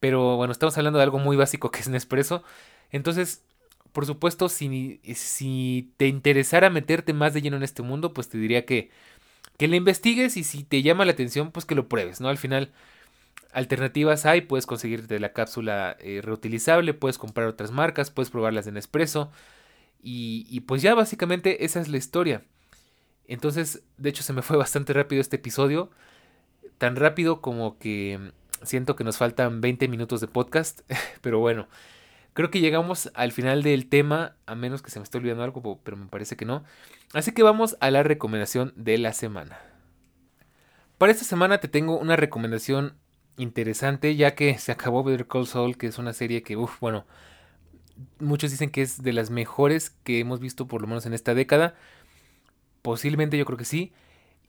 Pero 0.00 0.36
bueno, 0.36 0.52
estamos 0.52 0.76
hablando 0.78 0.98
de 0.98 1.04
algo 1.04 1.18
muy 1.18 1.36
básico 1.36 1.70
que 1.70 1.80
es 1.80 1.88
Nespresso. 1.88 2.42
Entonces, 2.90 3.44
por 3.92 4.06
supuesto, 4.06 4.48
si, 4.48 5.00
si 5.14 5.92
te 5.96 6.08
interesara 6.08 6.70
meterte 6.70 7.12
más 7.12 7.34
de 7.34 7.42
lleno 7.42 7.56
en 7.58 7.62
este 7.62 7.82
mundo, 7.82 8.12
pues 8.14 8.28
te 8.28 8.38
diría 8.38 8.64
que, 8.64 8.90
que 9.58 9.68
le 9.68 9.76
investigues 9.76 10.36
y 10.36 10.44
si 10.44 10.64
te 10.64 10.82
llama 10.82 11.04
la 11.04 11.12
atención, 11.12 11.52
pues 11.52 11.66
que 11.66 11.74
lo 11.74 11.88
pruebes, 11.88 12.20
¿no? 12.20 12.28
Al 12.28 12.38
final, 12.38 12.72
alternativas 13.52 14.26
hay, 14.26 14.42
puedes 14.42 14.66
conseguirte 14.66 15.20
la 15.20 15.32
cápsula 15.32 15.96
eh, 16.00 16.20
reutilizable, 16.22 16.94
puedes 16.94 17.18
comprar 17.18 17.48
otras 17.48 17.70
marcas, 17.70 18.10
puedes 18.10 18.30
probarlas 18.30 18.66
en 18.66 18.74
Nespresso. 18.74 19.30
Y, 20.02 20.46
y 20.50 20.60
pues 20.60 20.82
ya 20.82 20.94
básicamente 20.94 21.64
esa 21.64 21.80
es 21.80 21.88
la 21.88 21.98
historia. 21.98 22.42
Entonces, 23.26 23.82
de 23.98 24.10
hecho, 24.10 24.22
se 24.22 24.32
me 24.32 24.42
fue 24.42 24.56
bastante 24.58 24.92
rápido 24.92 25.20
este 25.20 25.36
episodio. 25.36 25.90
Tan 26.78 26.96
rápido 26.96 27.40
como 27.40 27.78
que 27.78 28.32
siento 28.62 28.96
que 28.96 29.04
nos 29.04 29.16
faltan 29.16 29.60
20 29.60 29.88
minutos 29.88 30.20
de 30.20 30.28
podcast. 30.28 30.80
Pero 31.20 31.38
bueno, 31.38 31.68
Creo 32.34 32.50
que 32.50 32.60
llegamos 32.60 33.10
al 33.14 33.32
final 33.32 33.62
del 33.62 33.88
tema, 33.88 34.36
a 34.46 34.54
menos 34.54 34.80
que 34.80 34.90
se 34.90 34.98
me 34.98 35.04
esté 35.04 35.18
olvidando 35.18 35.44
algo, 35.44 35.80
pero 35.82 35.96
me 35.96 36.06
parece 36.06 36.36
que 36.36 36.46
no. 36.46 36.64
Así 37.12 37.32
que 37.32 37.42
vamos 37.42 37.76
a 37.80 37.90
la 37.90 38.02
recomendación 38.02 38.72
de 38.74 38.96
la 38.96 39.12
semana. 39.12 39.58
Para 40.96 41.12
esta 41.12 41.24
semana 41.24 41.58
te 41.58 41.68
tengo 41.68 41.98
una 41.98 42.16
recomendación 42.16 42.94
interesante, 43.36 44.16
ya 44.16 44.34
que 44.34 44.56
se 44.58 44.72
acabó 44.72 45.04
Better 45.04 45.26
Call 45.26 45.46
Saul, 45.46 45.76
que 45.76 45.88
es 45.88 45.98
una 45.98 46.14
serie 46.14 46.42
que, 46.42 46.56
uff, 46.56 46.80
bueno, 46.80 47.06
muchos 48.18 48.50
dicen 48.50 48.70
que 48.70 48.82
es 48.82 49.02
de 49.02 49.12
las 49.12 49.30
mejores 49.30 49.90
que 49.90 50.20
hemos 50.20 50.40
visto 50.40 50.66
por 50.68 50.80
lo 50.80 50.88
menos 50.88 51.04
en 51.04 51.12
esta 51.12 51.34
década. 51.34 51.74
Posiblemente 52.80 53.36
yo 53.36 53.44
creo 53.44 53.58
que 53.58 53.64
sí. 53.66 53.92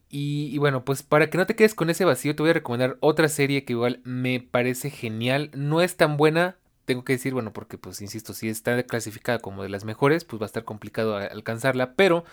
Y, 0.10 0.50
y, 0.54 0.58
bueno, 0.60 0.86
pues 0.86 1.04
para 1.04 1.30
que 1.30 1.38
no 1.38 1.46
te 1.48 1.56
quedes 1.56 1.76
con 1.76 1.89
ese 1.89 2.06
vacío, 2.06 2.36
te 2.36 2.43
voy 2.43 2.52
a 2.52 2.54
recomendar 2.54 2.98
otra 3.02 3.28
serie 3.30 3.65
que 3.65 3.74
igual 3.74 4.00
me 4.04 4.39
parece 4.39 4.89
genial. 4.89 5.50
No 5.56 5.82
es 5.82 5.98
tan 5.98 6.17
buena, 6.17 6.58
tengo 6.86 7.04
que 7.04 7.13
decir, 7.13 7.34
bueno, 7.34 7.54
porque 7.54 7.78
pues 7.78 8.02
insisto, 8.02 8.34
si 8.34 8.50
está 8.50 8.82
clasificada 8.84 9.39
como 9.39 9.63
de 9.63 9.69
las 9.69 9.86
mejores, 9.86 10.26
pues 10.26 10.41
va 10.41 10.46
a 10.46 10.48
estar 10.48 10.65
complicado 10.65 11.15
alcanzarla, 11.17 11.93
pero 11.96 12.26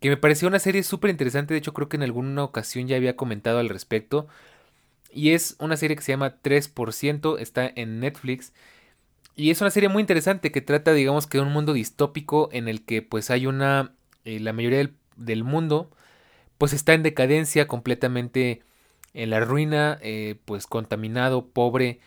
que 0.00 0.08
me 0.08 0.16
pareció 0.16 0.48
una 0.48 0.58
serie 0.58 0.82
súper 0.82 1.10
interesante, 1.10 1.54
de 1.54 1.58
hecho 1.58 1.74
creo 1.74 1.88
que 1.88 1.96
en 1.96 2.02
alguna 2.02 2.42
ocasión 2.44 2.88
ya 2.88 2.96
había 2.96 3.16
comentado 3.16 3.58
al 3.58 3.68
respecto, 3.68 4.26
y 5.12 5.32
es 5.32 5.56
una 5.58 5.76
serie 5.76 5.96
que 5.96 6.02
se 6.02 6.12
llama 6.12 6.36
3%, 6.42 7.38
está 7.38 7.70
en 7.74 8.00
Netflix, 8.00 8.52
y 9.36 9.50
es 9.50 9.60
una 9.60 9.70
serie 9.70 9.88
muy 9.88 10.00
interesante 10.02 10.52
que 10.52 10.60
trata, 10.60 10.92
digamos 10.92 11.26
que 11.26 11.38
de 11.38 11.44
un 11.44 11.52
mundo 11.52 11.72
distópico 11.72 12.48
en 12.52 12.68
el 12.68 12.84
que 12.84 13.02
pues 13.02 13.30
hay 13.30 13.46
una, 13.46 13.94
eh, 14.24 14.40
la 14.40 14.52
mayoría 14.52 14.90
del, 15.16 15.44
mundo, 15.44 15.90
pues 16.58 16.72
está 16.72 16.94
en 16.94 17.02
decadencia, 17.02 17.66
completamente 17.66 18.62
en 19.14 19.30
la 19.30 19.40
ruina, 19.40 19.98
eh, 20.02 20.36
pues 20.44 20.66
contaminado, 20.66 21.46
pobre, 21.46 22.00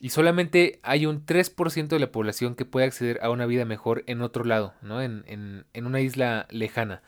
y 0.00 0.10
solamente 0.10 0.80
hay 0.82 1.06
un 1.06 1.24
3% 1.24 1.88
de 1.88 1.98
la 1.98 2.12
población 2.12 2.54
que 2.54 2.64
puede 2.64 2.86
acceder 2.86 3.20
a 3.22 3.30
una 3.30 3.46
vida 3.46 3.64
mejor 3.64 4.04
en 4.06 4.22
otro 4.22 4.44
lado, 4.44 4.74
¿no? 4.82 5.00
En, 5.00 5.24
en, 5.26 5.66
en, 5.72 5.86
una 5.86 6.00
isla 6.00 6.46
lejana. 6.50 7.02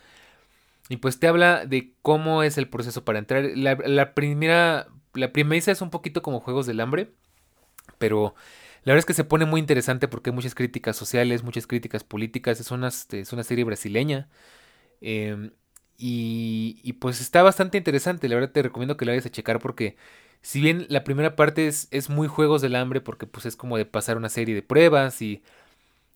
Y 0.88 0.98
pues 0.98 1.18
te 1.18 1.26
habla 1.26 1.66
de 1.66 1.92
cómo 2.02 2.42
es 2.42 2.58
el 2.58 2.68
proceso 2.68 3.04
para 3.04 3.18
entrar. 3.18 3.44
La, 3.54 3.74
la 3.74 4.14
primera, 4.14 4.88
la 5.14 5.32
premisa 5.32 5.72
es 5.72 5.80
un 5.80 5.90
poquito 5.90 6.22
como 6.22 6.40
Juegos 6.40 6.66
del 6.66 6.80
Hambre, 6.80 7.10
pero 7.98 8.34
la 8.84 8.92
verdad 8.92 9.00
es 9.00 9.06
que 9.06 9.14
se 9.14 9.24
pone 9.24 9.46
muy 9.46 9.60
interesante 9.60 10.06
porque 10.06 10.30
hay 10.30 10.34
muchas 10.36 10.54
críticas 10.54 10.96
sociales, 10.96 11.42
muchas 11.42 11.66
críticas 11.66 12.04
políticas. 12.04 12.60
Es 12.60 12.70
una, 12.70 12.88
este, 12.88 13.20
es 13.20 13.32
una 13.32 13.42
serie 13.42 13.64
brasileña. 13.64 14.28
Em, 15.00 15.50
y, 15.98 16.80
y, 16.84 16.94
pues 16.94 17.20
está 17.20 17.42
bastante 17.42 17.78
interesante. 17.78 18.28
La 18.28 18.36
verdad 18.36 18.52
te 18.52 18.62
recomiendo 18.62 18.96
que 18.96 19.04
la 19.04 19.12
vayas 19.12 19.26
a 19.26 19.30
checar 19.30 19.58
porque 19.58 19.96
si 20.46 20.60
bien 20.60 20.86
la 20.90 21.02
primera 21.02 21.34
parte 21.34 21.66
es, 21.66 21.88
es, 21.90 22.08
muy 22.08 22.28
juegos 22.28 22.62
del 22.62 22.76
hambre 22.76 23.00
porque 23.00 23.26
pues 23.26 23.46
es 23.46 23.56
como 23.56 23.76
de 23.76 23.84
pasar 23.84 24.16
una 24.16 24.28
serie 24.28 24.54
de 24.54 24.62
pruebas 24.62 25.20
y, 25.20 25.42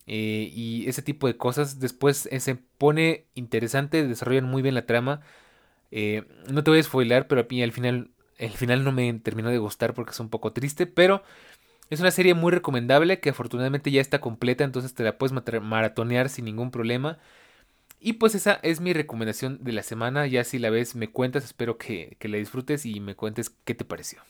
eh, 0.07 0.49
y 0.53 0.87
ese 0.87 1.01
tipo 1.01 1.27
de 1.27 1.35
cosas, 1.35 1.81
después 1.81 2.29
eh, 2.31 2.39
se 2.39 2.55
pone 2.55 3.25
interesante, 3.35 4.07
desarrollan 4.07 4.45
muy 4.45 4.61
bien 4.61 4.73
la 4.75 4.85
trama. 4.85 5.19
Eh, 5.91 6.23
no 6.49 6.63
te 6.63 6.71
voy 6.71 6.79
a 6.79 6.83
spoiler, 6.83 7.27
pero 7.27 7.41
al 7.41 7.71
final, 7.73 8.11
el 8.37 8.51
final 8.51 8.85
no 8.85 8.93
me 8.93 9.13
terminó 9.15 9.49
de 9.49 9.57
gustar 9.57 9.93
porque 9.93 10.11
es 10.11 10.19
un 10.21 10.29
poco 10.29 10.53
triste, 10.53 10.87
pero 10.87 11.23
es 11.89 11.99
una 11.99 12.11
serie 12.11 12.33
muy 12.33 12.53
recomendable 12.53 13.19
que 13.19 13.31
afortunadamente 13.31 13.91
ya 13.91 13.99
está 13.99 14.21
completa, 14.21 14.63
entonces 14.63 14.93
te 14.93 15.03
la 15.03 15.17
puedes 15.17 15.33
maratonear 15.33 16.29
sin 16.29 16.45
ningún 16.45 16.71
problema. 16.71 17.19
Y 18.03 18.13
pues 18.13 18.33
esa 18.33 18.59
es 18.63 18.81
mi 18.81 18.93
recomendación 18.93 19.59
de 19.61 19.73
la 19.73 19.83
semana. 19.83 20.25
Ya 20.25 20.43
si 20.43 20.57
la 20.57 20.71
ves 20.71 20.95
me 20.95 21.11
cuentas, 21.11 21.43
espero 21.43 21.77
que, 21.77 22.17
la 22.19 22.37
disfrutes 22.37 22.83
y 22.87 22.99
me 22.99 23.15
cuentes 23.15 23.51
qué 23.63 23.75
te 23.75 23.85
pareció. 23.85 24.23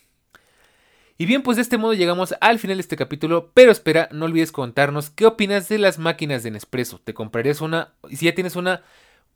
Y 1.17 1.25
bien, 1.25 1.41
pues 1.41 1.55
de 1.55 1.62
este 1.62 1.77
modo 1.77 1.93
llegamos 1.93 2.36
al 2.41 2.60
final 2.60 2.77
de 2.77 2.81
este 2.81 2.97
capítulo, 2.97 3.51
pero 3.53 3.71
espera, 3.71 4.10
no 4.12 4.25
olvides 4.25 4.51
contarnos 4.51 5.10
qué 5.10 5.25
opinas 5.25 5.69
de 5.69 5.77
las 5.77 5.99
máquinas 5.99 6.43
de 6.43 6.51
Nespresso. 6.51 6.99
¿Te 6.99 7.13
comprarías 7.13 7.62
una? 7.62 7.93
Si 8.10 8.25
ya 8.25 8.36
tienes 8.36 8.57
una, 8.57 8.84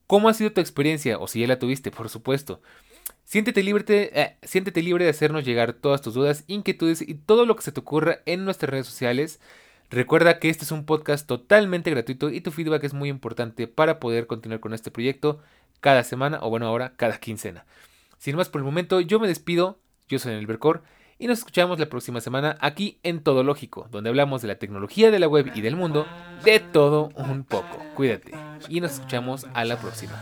¿cómo 0.05 0.27
ha 0.27 0.33
sido 0.33 0.51
tu 0.51 0.59
experiencia? 0.59 1.17
O 1.17 1.27
si 1.27 1.39
ya 1.39 1.47
la 1.47 1.59
tuviste, 1.59 1.91
por 1.91 2.09
supuesto. 2.09 2.61
Siéntete 3.23 3.63
libre, 3.63 3.85
eh, 3.87 4.35
siéntete 4.43 4.81
libre 4.81 5.05
de 5.05 5.11
hacernos 5.11 5.45
llegar 5.45 5.73
todas 5.73 6.01
tus 6.01 6.13
dudas, 6.13 6.43
inquietudes 6.47 7.01
y 7.01 7.13
todo 7.13 7.45
lo 7.45 7.55
que 7.55 7.63
se 7.63 7.71
te 7.71 7.79
ocurra 7.79 8.19
en 8.25 8.43
nuestras 8.43 8.69
redes 8.69 8.87
sociales. 8.87 9.39
Recuerda 9.95 10.39
que 10.39 10.49
este 10.49 10.65
es 10.65 10.73
un 10.73 10.85
podcast 10.85 11.25
totalmente 11.25 11.89
gratuito 11.89 12.29
y 12.29 12.41
tu 12.41 12.51
feedback 12.51 12.83
es 12.83 12.93
muy 12.93 13.07
importante 13.07 13.65
para 13.65 13.97
poder 13.97 14.27
continuar 14.27 14.59
con 14.59 14.73
este 14.73 14.91
proyecto 14.91 15.39
cada 15.79 16.03
semana 16.03 16.39
o 16.41 16.49
bueno 16.49 16.67
ahora 16.67 16.91
cada 16.97 17.17
quincena. 17.17 17.65
Sin 18.17 18.35
más 18.35 18.49
por 18.49 18.59
el 18.59 18.65
momento, 18.65 18.99
yo 18.99 19.21
me 19.21 19.29
despido, 19.29 19.79
yo 20.09 20.19
soy 20.19 20.33
el 20.33 20.47
Bercor 20.47 20.83
y 21.17 21.27
nos 21.27 21.39
escuchamos 21.39 21.79
la 21.79 21.85
próxima 21.85 22.19
semana 22.19 22.57
aquí 22.59 22.99
en 23.03 23.23
Todo 23.23 23.41
Lógico, 23.45 23.87
donde 23.89 24.09
hablamos 24.09 24.41
de 24.41 24.49
la 24.49 24.59
tecnología 24.59 25.11
de 25.11 25.19
la 25.19 25.29
web 25.29 25.49
y 25.55 25.61
del 25.61 25.77
mundo, 25.77 26.05
de 26.43 26.59
todo 26.59 27.11
un 27.15 27.45
poco. 27.45 27.77
Cuídate 27.95 28.33
y 28.67 28.81
nos 28.81 28.95
escuchamos 28.95 29.47
a 29.53 29.63
la 29.63 29.79
próxima. 29.79 30.21